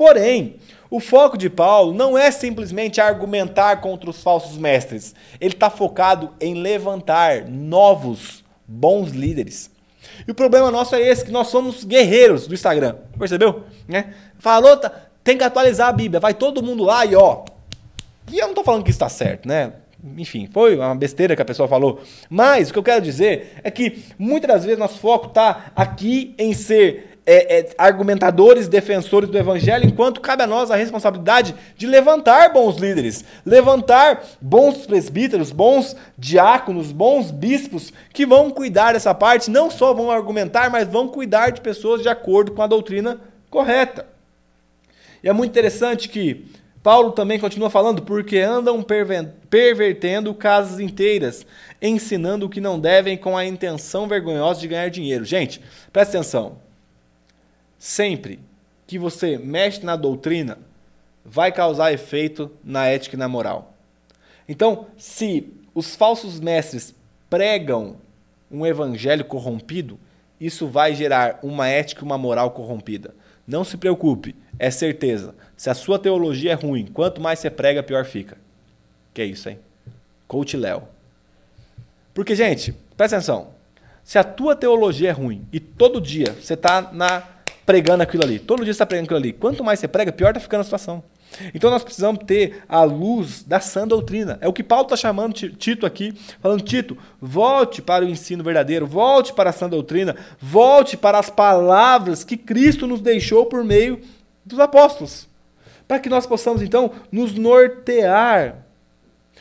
Porém, 0.00 0.56
o 0.88 0.98
foco 0.98 1.36
de 1.36 1.50
Paulo 1.50 1.92
não 1.92 2.16
é 2.16 2.30
simplesmente 2.30 3.02
argumentar 3.02 3.82
contra 3.82 4.08
os 4.08 4.22
falsos 4.22 4.56
mestres. 4.56 5.14
Ele 5.38 5.52
está 5.52 5.68
focado 5.68 6.30
em 6.40 6.54
levantar 6.54 7.44
novos, 7.46 8.42
bons 8.66 9.10
líderes. 9.10 9.70
E 10.26 10.30
o 10.30 10.34
problema 10.34 10.70
nosso 10.70 10.94
é 10.94 11.02
esse, 11.02 11.22
que 11.22 11.30
nós 11.30 11.48
somos 11.48 11.84
guerreiros 11.84 12.46
do 12.46 12.54
Instagram. 12.54 12.96
Percebeu? 13.18 13.64
Né? 13.86 14.14
Falou, 14.38 14.74
tá, 14.78 14.90
tem 15.22 15.36
que 15.36 15.44
atualizar 15.44 15.90
a 15.90 15.92
Bíblia. 15.92 16.18
Vai 16.18 16.32
todo 16.32 16.62
mundo 16.62 16.82
lá 16.82 17.04
e 17.04 17.14
ó. 17.14 17.44
E 18.32 18.38
eu 18.38 18.44
não 18.44 18.52
estou 18.52 18.64
falando 18.64 18.84
que 18.84 18.90
está 18.90 19.10
certo, 19.10 19.46
né? 19.46 19.74
Enfim, 20.16 20.48
foi 20.50 20.76
uma 20.76 20.94
besteira 20.94 21.36
que 21.36 21.42
a 21.42 21.44
pessoa 21.44 21.68
falou. 21.68 22.00
Mas 22.30 22.70
o 22.70 22.72
que 22.72 22.78
eu 22.78 22.82
quero 22.82 23.04
dizer 23.04 23.60
é 23.62 23.70
que 23.70 24.02
muitas 24.18 24.48
das 24.48 24.64
vezes 24.64 24.78
nosso 24.78 24.98
foco 24.98 25.26
está 25.26 25.72
aqui 25.76 26.34
em 26.38 26.54
ser 26.54 27.09
é, 27.26 27.58
é, 27.58 27.68
argumentadores, 27.76 28.68
defensores 28.68 29.28
do 29.28 29.38
evangelho, 29.38 29.86
enquanto 29.86 30.20
cabe 30.20 30.42
a 30.42 30.46
nós 30.46 30.70
a 30.70 30.76
responsabilidade 30.76 31.54
de 31.76 31.86
levantar 31.86 32.52
bons 32.52 32.76
líderes, 32.76 33.24
levantar 33.44 34.24
bons 34.40 34.86
presbíteros, 34.86 35.52
bons 35.52 35.94
diáconos, 36.18 36.92
bons 36.92 37.30
bispos 37.30 37.92
que 38.12 38.24
vão 38.24 38.50
cuidar 38.50 38.92
dessa 38.92 39.14
parte, 39.14 39.50
não 39.50 39.70
só 39.70 39.92
vão 39.92 40.10
argumentar, 40.10 40.70
mas 40.70 40.88
vão 40.88 41.08
cuidar 41.08 41.50
de 41.50 41.60
pessoas 41.60 42.02
de 42.02 42.08
acordo 42.08 42.52
com 42.52 42.62
a 42.62 42.66
doutrina 42.66 43.20
correta. 43.50 44.06
E 45.22 45.28
é 45.28 45.32
muito 45.32 45.50
interessante 45.50 46.08
que 46.08 46.46
Paulo 46.82 47.12
também 47.12 47.38
continua 47.38 47.68
falando, 47.68 48.00
porque 48.02 48.38
andam 48.38 48.82
pervertendo 49.50 50.32
casas 50.32 50.80
inteiras, 50.80 51.44
ensinando 51.82 52.46
o 52.46 52.48
que 52.48 52.60
não 52.60 52.80
devem 52.80 53.18
com 53.18 53.36
a 53.36 53.44
intenção 53.44 54.08
vergonhosa 54.08 54.60
de 54.60 54.68
ganhar 54.68 54.88
dinheiro. 54.88 55.24
Gente, 55.26 55.60
presta 55.92 56.16
atenção 56.16 56.69
sempre 57.80 58.38
que 58.86 58.98
você 58.98 59.38
mexe 59.38 59.82
na 59.84 59.96
doutrina, 59.96 60.58
vai 61.24 61.50
causar 61.50 61.92
efeito 61.92 62.50
na 62.62 62.86
ética 62.86 63.16
e 63.16 63.18
na 63.18 63.26
moral. 63.26 63.74
Então, 64.46 64.86
se 64.98 65.52
os 65.74 65.96
falsos 65.96 66.38
mestres 66.38 66.94
pregam 67.30 67.96
um 68.50 68.66
evangelho 68.66 69.24
corrompido, 69.24 69.98
isso 70.38 70.66
vai 70.66 70.94
gerar 70.94 71.38
uma 71.42 71.68
ética 71.68 72.02
e 72.02 72.04
uma 72.04 72.18
moral 72.18 72.50
corrompida. 72.50 73.14
Não 73.46 73.64
se 73.64 73.76
preocupe, 73.76 74.36
é 74.58 74.70
certeza. 74.70 75.34
Se 75.56 75.70
a 75.70 75.74
sua 75.74 75.98
teologia 75.98 76.52
é 76.52 76.54
ruim, 76.54 76.86
quanto 76.86 77.20
mais 77.20 77.38
você 77.38 77.48
prega, 77.48 77.82
pior 77.82 78.04
fica. 78.04 78.36
Que 79.14 79.22
é 79.22 79.24
isso, 79.24 79.48
hein? 79.48 79.58
Coach 80.28 80.56
Léo. 80.56 80.82
Porque, 82.12 82.34
gente, 82.34 82.72
presta 82.96 83.16
atenção. 83.16 83.48
Se 84.04 84.18
a 84.18 84.24
tua 84.24 84.56
teologia 84.56 85.10
é 85.10 85.12
ruim 85.12 85.46
e 85.52 85.60
todo 85.60 86.00
dia 86.00 86.32
você 86.32 86.54
está 86.54 86.90
na 86.92 87.39
pregando 87.70 88.02
aquilo 88.02 88.24
ali. 88.24 88.40
Todo 88.40 88.64
dia 88.64 88.66
você 88.66 88.70
está 88.72 88.86
pregando 88.86 89.06
aquilo 89.06 89.18
ali. 89.20 89.32
Quanto 89.32 89.62
mais 89.62 89.78
você 89.78 89.86
prega, 89.86 90.10
pior 90.10 90.30
está 90.30 90.40
ficando 90.40 90.62
a 90.62 90.64
situação. 90.64 91.04
Então 91.54 91.70
nós 91.70 91.84
precisamos 91.84 92.24
ter 92.24 92.64
a 92.68 92.82
luz 92.82 93.44
da 93.44 93.60
sã 93.60 93.86
doutrina. 93.86 94.36
É 94.40 94.48
o 94.48 94.52
que 94.52 94.64
Paulo 94.64 94.82
está 94.82 94.96
chamando 94.96 95.32
Tito 95.34 95.86
aqui, 95.86 96.12
falando: 96.40 96.64
Tito, 96.64 96.98
volte 97.20 97.80
para 97.80 98.04
o 98.04 98.08
ensino 98.08 98.42
verdadeiro, 98.42 98.88
volte 98.88 99.32
para 99.32 99.50
a 99.50 99.52
sã 99.52 99.68
doutrina, 99.68 100.16
volte 100.40 100.96
para 100.96 101.20
as 101.20 101.30
palavras 101.30 102.24
que 102.24 102.36
Cristo 102.36 102.88
nos 102.88 103.00
deixou 103.00 103.46
por 103.46 103.62
meio 103.62 104.00
dos 104.44 104.58
apóstolos. 104.58 105.28
Para 105.86 106.00
que 106.00 106.08
nós 106.08 106.26
possamos 106.26 106.62
então 106.62 106.90
nos 107.12 107.34
nortear, 107.34 108.66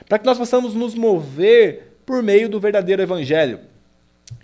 para 0.08 0.20
que 0.20 0.26
nós 0.26 0.38
possamos 0.38 0.76
nos 0.76 0.94
mover 0.94 1.98
por 2.06 2.22
meio 2.22 2.48
do 2.48 2.60
verdadeiro 2.60 3.02
evangelho. 3.02 3.60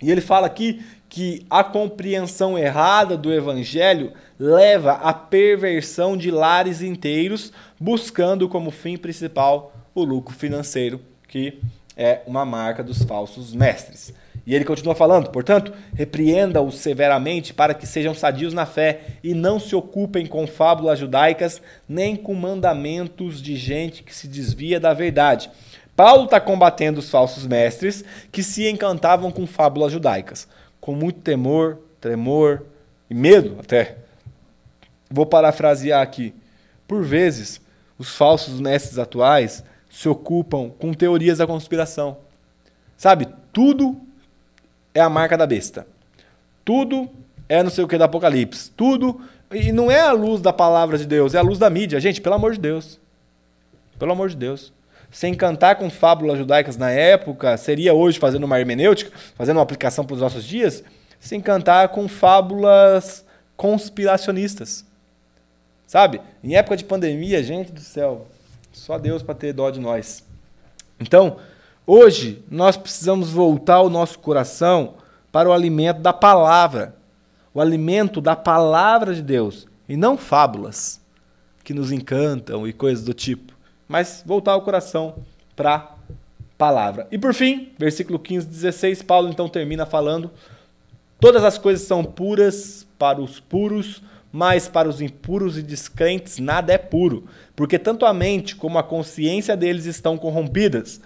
E 0.02 0.10
ele 0.10 0.20
fala 0.20 0.48
aqui 0.48 0.84
que 1.16 1.46
a 1.48 1.64
compreensão 1.64 2.58
errada 2.58 3.16
do 3.16 3.32
evangelho 3.32 4.12
leva 4.38 4.92
à 4.92 5.14
perversão 5.14 6.14
de 6.14 6.30
lares 6.30 6.82
inteiros, 6.82 7.54
buscando 7.80 8.46
como 8.50 8.70
fim 8.70 8.98
principal 8.98 9.72
o 9.94 10.04
lucro 10.04 10.34
financeiro, 10.34 11.00
que 11.26 11.58
é 11.96 12.20
uma 12.26 12.44
marca 12.44 12.84
dos 12.84 13.02
falsos 13.02 13.54
mestres. 13.54 14.12
E 14.46 14.54
ele 14.54 14.66
continua 14.66 14.94
falando, 14.94 15.30
portanto, 15.30 15.72
repreenda-os 15.94 16.74
severamente 16.74 17.54
para 17.54 17.72
que 17.72 17.86
sejam 17.86 18.12
sadios 18.12 18.52
na 18.52 18.66
fé 18.66 19.00
e 19.24 19.32
não 19.32 19.58
se 19.58 19.74
ocupem 19.74 20.26
com 20.26 20.46
fábulas 20.46 20.98
judaicas 20.98 21.62
nem 21.88 22.14
com 22.14 22.34
mandamentos 22.34 23.40
de 23.40 23.56
gente 23.56 24.02
que 24.02 24.14
se 24.14 24.28
desvia 24.28 24.78
da 24.78 24.92
verdade. 24.92 25.50
Paulo 25.96 26.26
está 26.26 26.38
combatendo 26.38 27.00
os 27.00 27.08
falsos 27.08 27.46
mestres 27.46 28.04
que 28.30 28.42
se 28.42 28.68
encantavam 28.68 29.30
com 29.30 29.46
fábulas 29.46 29.90
judaicas 29.90 30.46
com 30.86 30.94
muito 30.94 31.18
temor, 31.18 31.80
tremor 32.00 32.64
e 33.10 33.14
medo 33.14 33.56
até. 33.58 33.96
Vou 35.10 35.26
parafrasear 35.26 36.00
aqui. 36.00 36.32
Por 36.86 37.02
vezes, 37.02 37.60
os 37.98 38.14
falsos 38.14 38.60
mestres 38.60 38.96
atuais 38.96 39.64
se 39.90 40.08
ocupam 40.08 40.70
com 40.70 40.94
teorias 40.94 41.38
da 41.38 41.46
conspiração. 41.46 42.18
Sabe, 42.96 43.26
tudo 43.52 44.00
é 44.94 45.00
a 45.00 45.10
marca 45.10 45.36
da 45.36 45.44
besta. 45.44 45.84
Tudo 46.64 47.10
é 47.48 47.64
não 47.64 47.70
sei 47.70 47.82
o 47.82 47.88
que 47.88 47.98
do 47.98 48.04
Apocalipse. 48.04 48.70
Tudo. 48.70 49.20
E 49.50 49.72
não 49.72 49.90
é 49.90 50.00
a 50.00 50.12
luz 50.12 50.40
da 50.40 50.52
palavra 50.52 50.96
de 50.96 51.04
Deus, 51.04 51.34
é 51.34 51.38
a 51.38 51.42
luz 51.42 51.58
da 51.58 51.68
mídia. 51.68 51.98
Gente, 51.98 52.20
pelo 52.20 52.36
amor 52.36 52.52
de 52.52 52.60
Deus. 52.60 53.00
Pelo 53.98 54.12
amor 54.12 54.28
de 54.28 54.36
Deus 54.36 54.72
sem 55.10 55.34
cantar 55.34 55.76
com 55.76 55.88
fábulas 55.88 56.38
judaicas 56.38 56.76
na 56.76 56.90
época, 56.90 57.56
seria 57.56 57.94
hoje 57.94 58.18
fazendo 58.18 58.44
uma 58.44 58.58
hermenêutica, 58.58 59.10
fazendo 59.34 59.56
uma 59.56 59.62
aplicação 59.62 60.04
para 60.04 60.14
os 60.14 60.20
nossos 60.20 60.44
dias, 60.44 60.82
sem 61.18 61.40
cantar 61.40 61.88
com 61.88 62.08
fábulas 62.08 63.24
conspiracionistas. 63.56 64.84
Sabe? 65.86 66.20
Em 66.42 66.56
época 66.56 66.76
de 66.76 66.84
pandemia, 66.84 67.42
gente 67.42 67.72
do 67.72 67.80
céu, 67.80 68.26
só 68.72 68.98
Deus 68.98 69.22
para 69.22 69.34
ter 69.34 69.52
dó 69.52 69.70
de 69.70 69.80
nós. 69.80 70.24
Então, 70.98 71.38
hoje 71.86 72.44
nós 72.50 72.76
precisamos 72.76 73.30
voltar 73.30 73.80
o 73.80 73.88
nosso 73.88 74.18
coração 74.18 74.94
para 75.30 75.48
o 75.48 75.52
alimento 75.52 76.00
da 76.00 76.12
palavra. 76.12 76.96
O 77.54 77.60
alimento 77.60 78.20
da 78.20 78.34
palavra 78.34 79.14
de 79.14 79.22
Deus. 79.22 79.66
E 79.88 79.96
não 79.96 80.18
fábulas 80.18 81.00
que 81.62 81.72
nos 81.72 81.90
encantam 81.90 82.66
e 82.66 82.72
coisas 82.72 83.04
do 83.04 83.14
tipo. 83.14 83.55
Mas 83.88 84.22
voltar 84.26 84.56
o 84.56 84.62
coração 84.62 85.16
para 85.54 85.94
palavra. 86.58 87.06
E 87.10 87.18
por 87.18 87.34
fim, 87.34 87.72
versículo 87.78 88.18
15, 88.18 88.46
16, 88.46 89.02
Paulo 89.02 89.28
então 89.28 89.48
termina 89.48 89.86
falando: 89.86 90.30
Todas 91.20 91.44
as 91.44 91.56
coisas 91.58 91.86
são 91.86 92.04
puras 92.04 92.86
para 92.98 93.20
os 93.20 93.40
puros, 93.40 94.02
mas 94.32 94.68
para 94.68 94.88
os 94.88 95.00
impuros 95.00 95.56
e 95.56 95.62
descrentes 95.62 96.38
nada 96.38 96.72
é 96.72 96.76
puro, 96.76 97.24
porque 97.54 97.78
tanto 97.78 98.04
a 98.04 98.12
mente 98.12 98.54
como 98.54 98.78
a 98.78 98.82
consciência 98.82 99.56
deles 99.56 99.86
estão 99.86 100.18
corrompidas. 100.18 101.00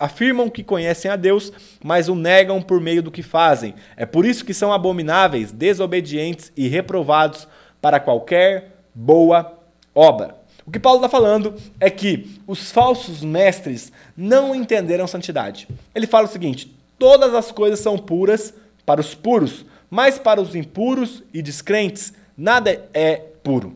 afirmam 0.00 0.50
que 0.50 0.64
conhecem 0.64 1.10
a 1.10 1.16
Deus, 1.16 1.52
mas 1.82 2.08
o 2.08 2.14
negam 2.16 2.60
por 2.60 2.80
meio 2.80 3.02
do 3.02 3.10
que 3.10 3.22
fazem. 3.22 3.74
É 3.96 4.04
por 4.04 4.26
isso 4.26 4.44
que 4.44 4.52
são 4.52 4.72
abomináveis, 4.72 5.52
desobedientes 5.52 6.52
e 6.56 6.66
reprovados 6.66 7.46
para 7.80 8.00
qualquer 8.00 8.80
boa 8.92 9.56
obra. 9.94 10.43
O 10.66 10.70
que 10.70 10.80
Paulo 10.80 10.98
está 10.98 11.08
falando 11.08 11.54
é 11.78 11.90
que 11.90 12.40
os 12.46 12.70
falsos 12.70 13.22
mestres 13.22 13.92
não 14.16 14.54
entenderam 14.54 15.06
santidade. 15.06 15.68
Ele 15.94 16.06
fala 16.06 16.26
o 16.26 16.30
seguinte: 16.30 16.74
todas 16.98 17.34
as 17.34 17.52
coisas 17.52 17.80
são 17.80 17.98
puras 17.98 18.54
para 18.86 19.00
os 19.00 19.14
puros, 19.14 19.64
mas 19.90 20.18
para 20.18 20.40
os 20.40 20.54
impuros 20.54 21.22
e 21.32 21.42
descrentes 21.42 22.12
Nada 22.36 22.88
é 22.92 23.16
puro. 23.16 23.68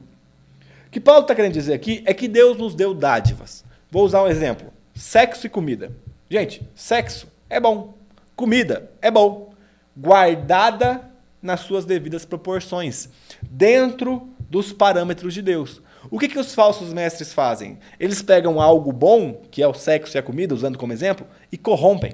O 0.86 0.90
que 0.90 0.98
Paulo 0.98 1.22
está 1.22 1.34
querendo 1.34 1.52
dizer 1.52 1.74
aqui 1.74 2.02
é 2.04 2.12
que 2.12 2.26
Deus 2.26 2.58
nos 2.58 2.74
deu 2.74 2.92
dádivas. 2.92 3.64
Vou 3.90 4.04
usar 4.04 4.22
um 4.22 4.26
exemplo: 4.26 4.72
sexo 4.94 5.46
e 5.46 5.50
comida. 5.50 5.92
Gente, 6.28 6.62
sexo 6.74 7.28
é 7.48 7.60
bom, 7.60 7.94
comida 8.34 8.90
é 9.00 9.10
bom, 9.10 9.52
guardada 9.96 11.02
nas 11.40 11.60
suas 11.60 11.84
devidas 11.84 12.24
proporções, 12.24 13.08
dentro 13.42 14.28
dos 14.50 14.72
parâmetros 14.72 15.32
de 15.32 15.40
Deus. 15.40 15.80
O 16.10 16.18
que, 16.18 16.28
que 16.28 16.38
os 16.38 16.54
falsos 16.54 16.92
mestres 16.92 17.32
fazem? 17.32 17.78
Eles 17.98 18.22
pegam 18.22 18.60
algo 18.60 18.92
bom, 18.92 19.42
que 19.50 19.62
é 19.62 19.68
o 19.68 19.74
sexo 19.74 20.16
e 20.16 20.18
a 20.18 20.22
comida, 20.22 20.54
usando 20.54 20.78
como 20.78 20.92
exemplo, 20.92 21.26
e 21.50 21.56
corrompem. 21.56 22.12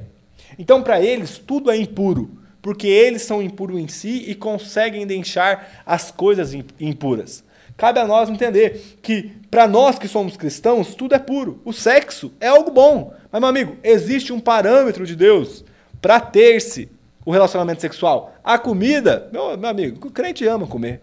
Então, 0.59 0.83
para 0.83 1.01
eles, 1.01 1.39
tudo 1.39 1.71
é 1.71 1.77
impuro 1.77 2.45
porque 2.65 2.87
eles 2.87 3.21
são 3.21 3.43
impuros 3.43 3.79
em 3.79 3.87
si 3.89 4.25
e 4.27 4.35
conseguem 4.35 5.07
deixar 5.07 5.83
as 5.85 6.11
coisas 6.11 6.55
impuras. 6.81 7.45
Cabe 7.77 8.01
a 8.01 8.07
nós 8.07 8.31
entender 8.31 8.97
que, 9.03 9.33
para 9.51 9.69
nós 9.69 9.99
que 9.99 10.09
somos 10.09 10.35
cristãos, 10.35 10.95
tudo 10.95 11.15
é 11.15 11.19
puro. 11.19 11.61
O 11.63 11.75
sexo 11.75 12.33
é 12.41 12.47
algo 12.47 12.71
bom. 12.71 13.13
Mas, 13.31 13.39
meu 13.39 13.51
amigo, 13.51 13.77
existe 13.85 14.33
um 14.33 14.41
parâmetro 14.41 15.05
de 15.05 15.15
Deus 15.15 15.63
para 16.01 16.19
ter-se 16.19 16.89
o 17.23 17.31
relacionamento 17.31 17.83
sexual. 17.83 18.35
A 18.43 18.57
comida, 18.57 19.29
meu, 19.31 19.59
meu 19.59 19.69
amigo, 19.69 20.09
o 20.09 20.11
crente 20.11 20.47
ama 20.47 20.67
comer. 20.67 21.03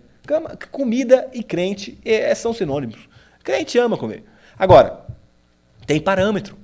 Comida 0.71 1.29
e 1.33 1.43
crente 1.43 1.99
é, 2.05 2.33
são 2.35 2.53
sinônimos. 2.53 3.09
Crente 3.43 3.77
ama 3.77 3.97
comer. 3.97 4.23
Agora, 4.57 5.05
tem 5.85 5.99
parâmetro. 5.99 6.57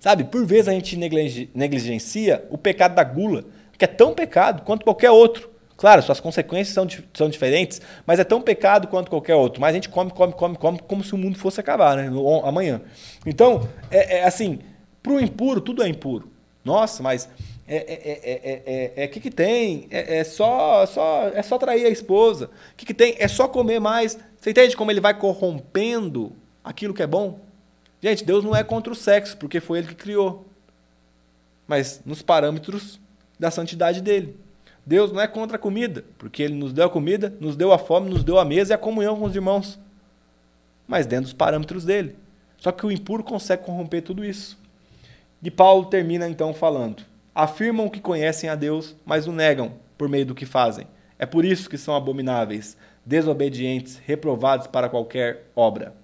Sabe, 0.00 0.24
por 0.24 0.44
vezes 0.44 0.68
a 0.68 0.72
gente 0.72 0.96
negligencia 0.96 2.46
o 2.50 2.58
pecado 2.58 2.94
da 2.94 3.04
gula 3.04 3.44
que 3.78 3.84
é 3.84 3.88
tão 3.88 4.14
pecado 4.14 4.62
quanto 4.62 4.84
qualquer 4.84 5.10
outro. 5.10 5.50
Claro, 5.76 6.02
suas 6.02 6.20
consequências 6.20 6.74
são, 6.74 6.86
são 7.12 7.28
diferentes, 7.28 7.80
mas 8.06 8.20
é 8.20 8.24
tão 8.24 8.40
pecado 8.40 8.86
quanto 8.86 9.10
qualquer 9.10 9.34
outro. 9.34 9.60
Mas 9.60 9.70
a 9.70 9.74
gente 9.74 9.88
come, 9.88 10.10
come, 10.10 10.32
come, 10.32 10.56
come 10.56 10.78
como 10.78 11.02
se 11.02 11.14
o 11.14 11.18
mundo 11.18 11.38
fosse 11.38 11.58
acabar, 11.58 11.96
né? 11.96 12.10
Amanhã. 12.44 12.80
Então, 13.26 13.68
é, 13.90 14.18
é 14.18 14.24
assim, 14.24 14.60
para 15.02 15.12
o 15.12 15.20
impuro, 15.20 15.60
tudo 15.60 15.82
é 15.82 15.88
impuro. 15.88 16.30
Nossa, 16.64 17.02
mas 17.02 17.28
é, 17.66 17.76
é, 17.76 18.92
é, 18.96 19.04
é, 19.04 19.08
que 19.08 19.20
que 19.20 19.30
tem? 19.30 19.86
É, 19.90 20.22
só, 20.22 20.84
só, 20.86 21.28
é 21.28 21.42
só 21.42 21.56
trair 21.56 21.86
a 21.86 21.90
esposa. 21.90 22.46
O 22.46 22.76
que, 22.76 22.84
que 22.84 22.94
tem? 22.94 23.14
É 23.18 23.26
só 23.26 23.48
comer 23.48 23.80
mais. 23.80 24.18
Você 24.38 24.50
entende 24.50 24.76
como 24.76 24.90
ele 24.90 25.00
vai 25.00 25.18
corrompendo 25.18 26.32
aquilo 26.62 26.92
que 26.92 27.02
é 27.02 27.06
bom? 27.06 27.40
Gente, 28.02 28.24
Deus 28.24 28.44
não 28.44 28.54
é 28.54 28.62
contra 28.62 28.92
o 28.92 28.96
sexo, 28.96 29.36
porque 29.38 29.60
foi 29.60 29.78
ele 29.78 29.88
que 29.88 29.94
criou. 29.94 30.46
Mas 31.66 32.02
nos 32.04 32.20
parâmetros 32.20 33.00
da 33.38 33.50
santidade 33.50 34.02
dele. 34.02 34.36
Deus 34.84 35.10
não 35.10 35.20
é 35.20 35.26
contra 35.26 35.56
a 35.56 35.60
comida, 35.60 36.04
porque 36.18 36.42
ele 36.42 36.54
nos 36.54 36.70
deu 36.70 36.84
a 36.84 36.90
comida, 36.90 37.34
nos 37.40 37.56
deu 37.56 37.72
a 37.72 37.78
fome, 37.78 38.10
nos 38.10 38.22
deu 38.22 38.38
a 38.38 38.44
mesa 38.44 38.72
e 38.72 38.74
a 38.74 38.78
comunhão 38.78 39.18
com 39.18 39.24
os 39.24 39.34
irmãos. 39.34 39.78
Mas 40.86 41.06
dentro 41.06 41.24
dos 41.24 41.32
parâmetros 41.32 41.86
dele. 41.86 42.16
Só 42.58 42.70
que 42.70 42.84
o 42.84 42.92
impuro 42.92 43.24
consegue 43.24 43.64
corromper 43.64 44.02
tudo 44.02 44.22
isso. 44.22 44.58
E 45.42 45.50
Paulo 45.50 45.86
termina 45.86 46.28
então 46.28 46.52
falando: 46.52 47.02
afirmam 47.34 47.88
que 47.88 48.00
conhecem 48.00 48.48
a 48.48 48.54
Deus, 48.54 48.94
mas 49.04 49.26
o 49.26 49.32
negam 49.32 49.72
por 49.98 50.08
meio 50.08 50.26
do 50.26 50.34
que 50.34 50.46
fazem. 50.46 50.86
É 51.18 51.26
por 51.26 51.44
isso 51.44 51.68
que 51.68 51.78
são 51.78 51.94
abomináveis, 51.94 52.76
desobedientes, 53.04 54.00
reprovados 54.04 54.66
para 54.66 54.88
qualquer 54.88 55.50
obra. 55.54 55.94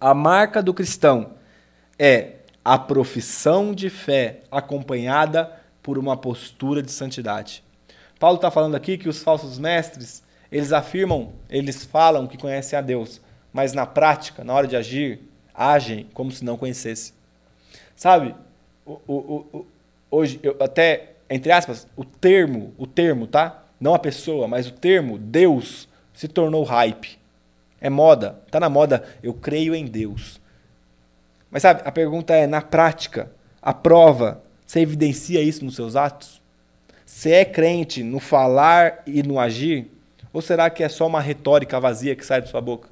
A 0.00 0.14
marca 0.14 0.62
do 0.62 0.72
cristão 0.72 1.32
é 1.98 2.36
a 2.64 2.78
profissão 2.78 3.74
de 3.74 3.90
fé 3.90 4.40
acompanhada 4.50 5.60
por 5.82 5.98
uma 5.98 6.16
postura 6.16 6.82
de 6.82 6.92
santidade. 6.92 7.64
Paulo 8.18 8.36
está 8.36 8.50
falando 8.50 8.74
aqui 8.74 8.98
que 8.98 9.08
os 9.08 9.22
falsos 9.22 9.58
mestres, 9.58 10.22
eles 10.52 10.72
afirmam, 10.72 11.32
eles 11.48 11.84
falam 11.84 12.26
que 12.26 12.36
conhecem 12.36 12.78
a 12.78 12.82
Deus, 12.82 13.20
mas 13.52 13.72
na 13.72 13.86
prática, 13.86 14.44
na 14.44 14.52
hora 14.52 14.66
de 14.66 14.76
agir, 14.76 15.20
agem 15.54 16.06
como 16.12 16.30
se 16.30 16.44
não 16.44 16.56
conhecessem. 16.56 17.14
Sabe, 17.96 18.34
o, 18.84 19.00
o, 19.06 19.46
o, 19.52 19.66
hoje, 20.10 20.40
eu, 20.42 20.56
até, 20.60 21.12
entre 21.28 21.52
aspas, 21.52 21.86
o 21.96 22.04
termo, 22.04 22.74
o 22.76 22.86
termo, 22.86 23.26
tá? 23.26 23.64
Não 23.80 23.94
a 23.94 23.98
pessoa, 23.98 24.46
mas 24.46 24.66
o 24.66 24.72
termo 24.72 25.18
Deus 25.18 25.88
se 26.12 26.28
tornou 26.28 26.64
hype. 26.64 27.18
É 27.80 27.88
moda, 27.88 28.40
tá 28.50 28.60
na 28.60 28.68
moda, 28.68 29.04
eu 29.22 29.32
creio 29.32 29.74
em 29.74 29.86
Deus. 29.86 30.40
Mas 31.50 31.62
sabe, 31.62 31.82
a 31.84 31.90
pergunta 31.90 32.34
é, 32.34 32.46
na 32.46 32.60
prática, 32.60 33.30
a 33.62 33.72
prova 33.72 34.42
você 34.70 34.78
evidencia 34.78 35.42
isso 35.42 35.64
nos 35.64 35.74
seus 35.74 35.96
atos? 35.96 36.40
Você 37.04 37.32
é 37.32 37.44
crente 37.44 38.04
no 38.04 38.20
falar 38.20 39.02
e 39.04 39.20
no 39.20 39.36
agir? 39.36 39.90
Ou 40.32 40.40
será 40.40 40.70
que 40.70 40.84
é 40.84 40.88
só 40.88 41.08
uma 41.08 41.20
retórica 41.20 41.80
vazia 41.80 42.14
que 42.14 42.24
sai 42.24 42.40
da 42.40 42.46
sua 42.46 42.60
boca? 42.60 42.88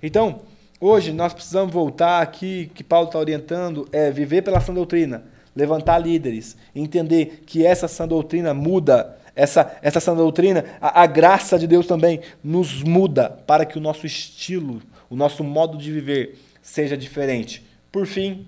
Então, 0.00 0.42
hoje 0.80 1.12
nós 1.12 1.34
precisamos 1.34 1.72
voltar 1.72 2.22
aqui, 2.22 2.70
que 2.72 2.84
Paulo 2.84 3.08
está 3.08 3.18
orientando, 3.18 3.88
é 3.90 4.12
viver 4.12 4.42
pela 4.42 4.60
sã 4.60 4.72
doutrina, 4.72 5.24
levantar 5.56 5.98
líderes, 5.98 6.56
entender 6.74 7.42
que 7.46 7.64
essa 7.64 7.88
sã 7.88 8.06
doutrina 8.06 8.52
muda, 8.52 9.16
essa, 9.34 9.76
essa 9.80 9.98
sã 9.98 10.14
doutrina, 10.14 10.64
a, 10.80 11.02
a 11.02 11.06
graça 11.06 11.58
de 11.58 11.66
Deus 11.66 11.86
também 11.86 12.20
nos 12.44 12.82
muda 12.82 13.30
para 13.46 13.64
que 13.64 13.78
o 13.78 13.80
nosso 13.80 14.04
estilo, 14.04 14.82
o 15.08 15.16
nosso 15.16 15.42
modo 15.42 15.78
de 15.78 15.90
viver 15.90 16.38
seja 16.60 16.96
diferente. 16.96 17.64
Por 17.90 18.06
fim, 18.06 18.46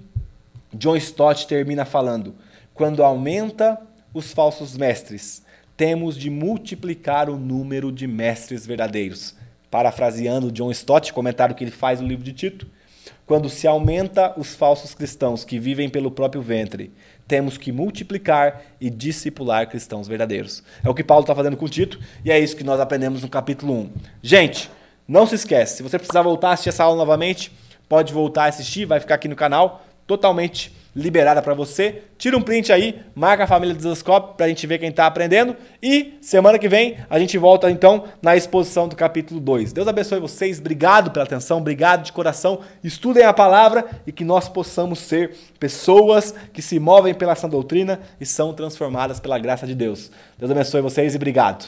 John 0.74 0.96
Stott 0.96 1.46
termina 1.46 1.86
falando: 1.86 2.34
quando 2.74 3.02
aumenta 3.02 3.80
os 4.12 4.32
falsos 4.32 4.76
mestres, 4.76 5.42
temos 5.76 6.16
de 6.16 6.28
multiplicar 6.28 7.30
o 7.30 7.38
número 7.38 7.90
de 7.90 8.06
mestres 8.06 8.66
verdadeiros. 8.66 9.34
Parafraseando 9.70 10.50
John 10.50 10.70
Stott, 10.70 11.12
comentário 11.12 11.54
que 11.54 11.64
ele 11.64 11.70
faz 11.70 12.00
no 12.00 12.06
livro 12.06 12.24
de 12.24 12.32
Tito, 12.32 12.66
quando 13.28 13.50
se 13.50 13.66
aumenta 13.66 14.32
os 14.38 14.54
falsos 14.54 14.94
cristãos 14.94 15.44
que 15.44 15.58
vivem 15.58 15.90
pelo 15.90 16.10
próprio 16.10 16.40
ventre, 16.40 16.90
temos 17.26 17.58
que 17.58 17.70
multiplicar 17.70 18.62
e 18.80 18.88
discipular 18.88 19.68
cristãos 19.68 20.08
verdadeiros. 20.08 20.64
É 20.82 20.88
o 20.88 20.94
que 20.94 21.04
Paulo 21.04 21.24
está 21.24 21.34
fazendo 21.34 21.54
com 21.54 21.68
Tito 21.68 22.00
e 22.24 22.32
é 22.32 22.40
isso 22.40 22.56
que 22.56 22.64
nós 22.64 22.80
aprendemos 22.80 23.20
no 23.20 23.28
capítulo 23.28 23.74
1. 23.74 23.90
Gente, 24.22 24.70
não 25.06 25.26
se 25.26 25.34
esquece, 25.34 25.76
se 25.76 25.82
você 25.82 25.98
precisar 25.98 26.22
voltar 26.22 26.48
a 26.48 26.52
assistir 26.52 26.70
essa 26.70 26.84
aula 26.84 26.96
novamente, 26.96 27.52
pode 27.86 28.14
voltar 28.14 28.44
a 28.44 28.48
assistir, 28.48 28.86
vai 28.86 28.98
ficar 28.98 29.16
aqui 29.16 29.28
no 29.28 29.36
canal 29.36 29.84
totalmente 30.06 30.74
liberada 30.98 31.40
para 31.40 31.54
você. 31.54 32.02
Tira 32.18 32.36
um 32.36 32.42
print 32.42 32.72
aí, 32.72 33.00
marca 33.14 33.44
a 33.44 33.46
família 33.46 33.72
do 33.72 33.78
Desascope 33.78 34.36
para 34.36 34.46
a 34.46 34.48
gente 34.48 34.66
ver 34.66 34.78
quem 34.78 34.88
está 34.88 35.06
aprendendo. 35.06 35.54
E 35.80 36.18
semana 36.20 36.58
que 36.58 36.68
vem 36.68 36.96
a 37.08 37.18
gente 37.20 37.38
volta 37.38 37.70
então 37.70 38.04
na 38.20 38.36
exposição 38.36 38.88
do 38.88 38.96
capítulo 38.96 39.38
2. 39.38 39.72
Deus 39.72 39.86
abençoe 39.86 40.18
vocês, 40.18 40.58
obrigado 40.58 41.12
pela 41.12 41.24
atenção, 41.24 41.58
obrigado 41.58 42.02
de 42.02 42.12
coração. 42.12 42.60
Estudem 42.82 43.24
a 43.24 43.32
palavra 43.32 43.84
e 44.06 44.10
que 44.10 44.24
nós 44.24 44.48
possamos 44.48 44.98
ser 44.98 45.36
pessoas 45.60 46.34
que 46.52 46.60
se 46.60 46.80
movem 46.80 47.14
pela 47.14 47.36
sã 47.36 47.48
doutrina 47.48 48.00
e 48.20 48.26
são 48.26 48.52
transformadas 48.52 49.20
pela 49.20 49.38
graça 49.38 49.66
de 49.66 49.76
Deus. 49.76 50.10
Deus 50.36 50.50
abençoe 50.50 50.80
vocês 50.80 51.14
e 51.14 51.16
obrigado. 51.16 51.64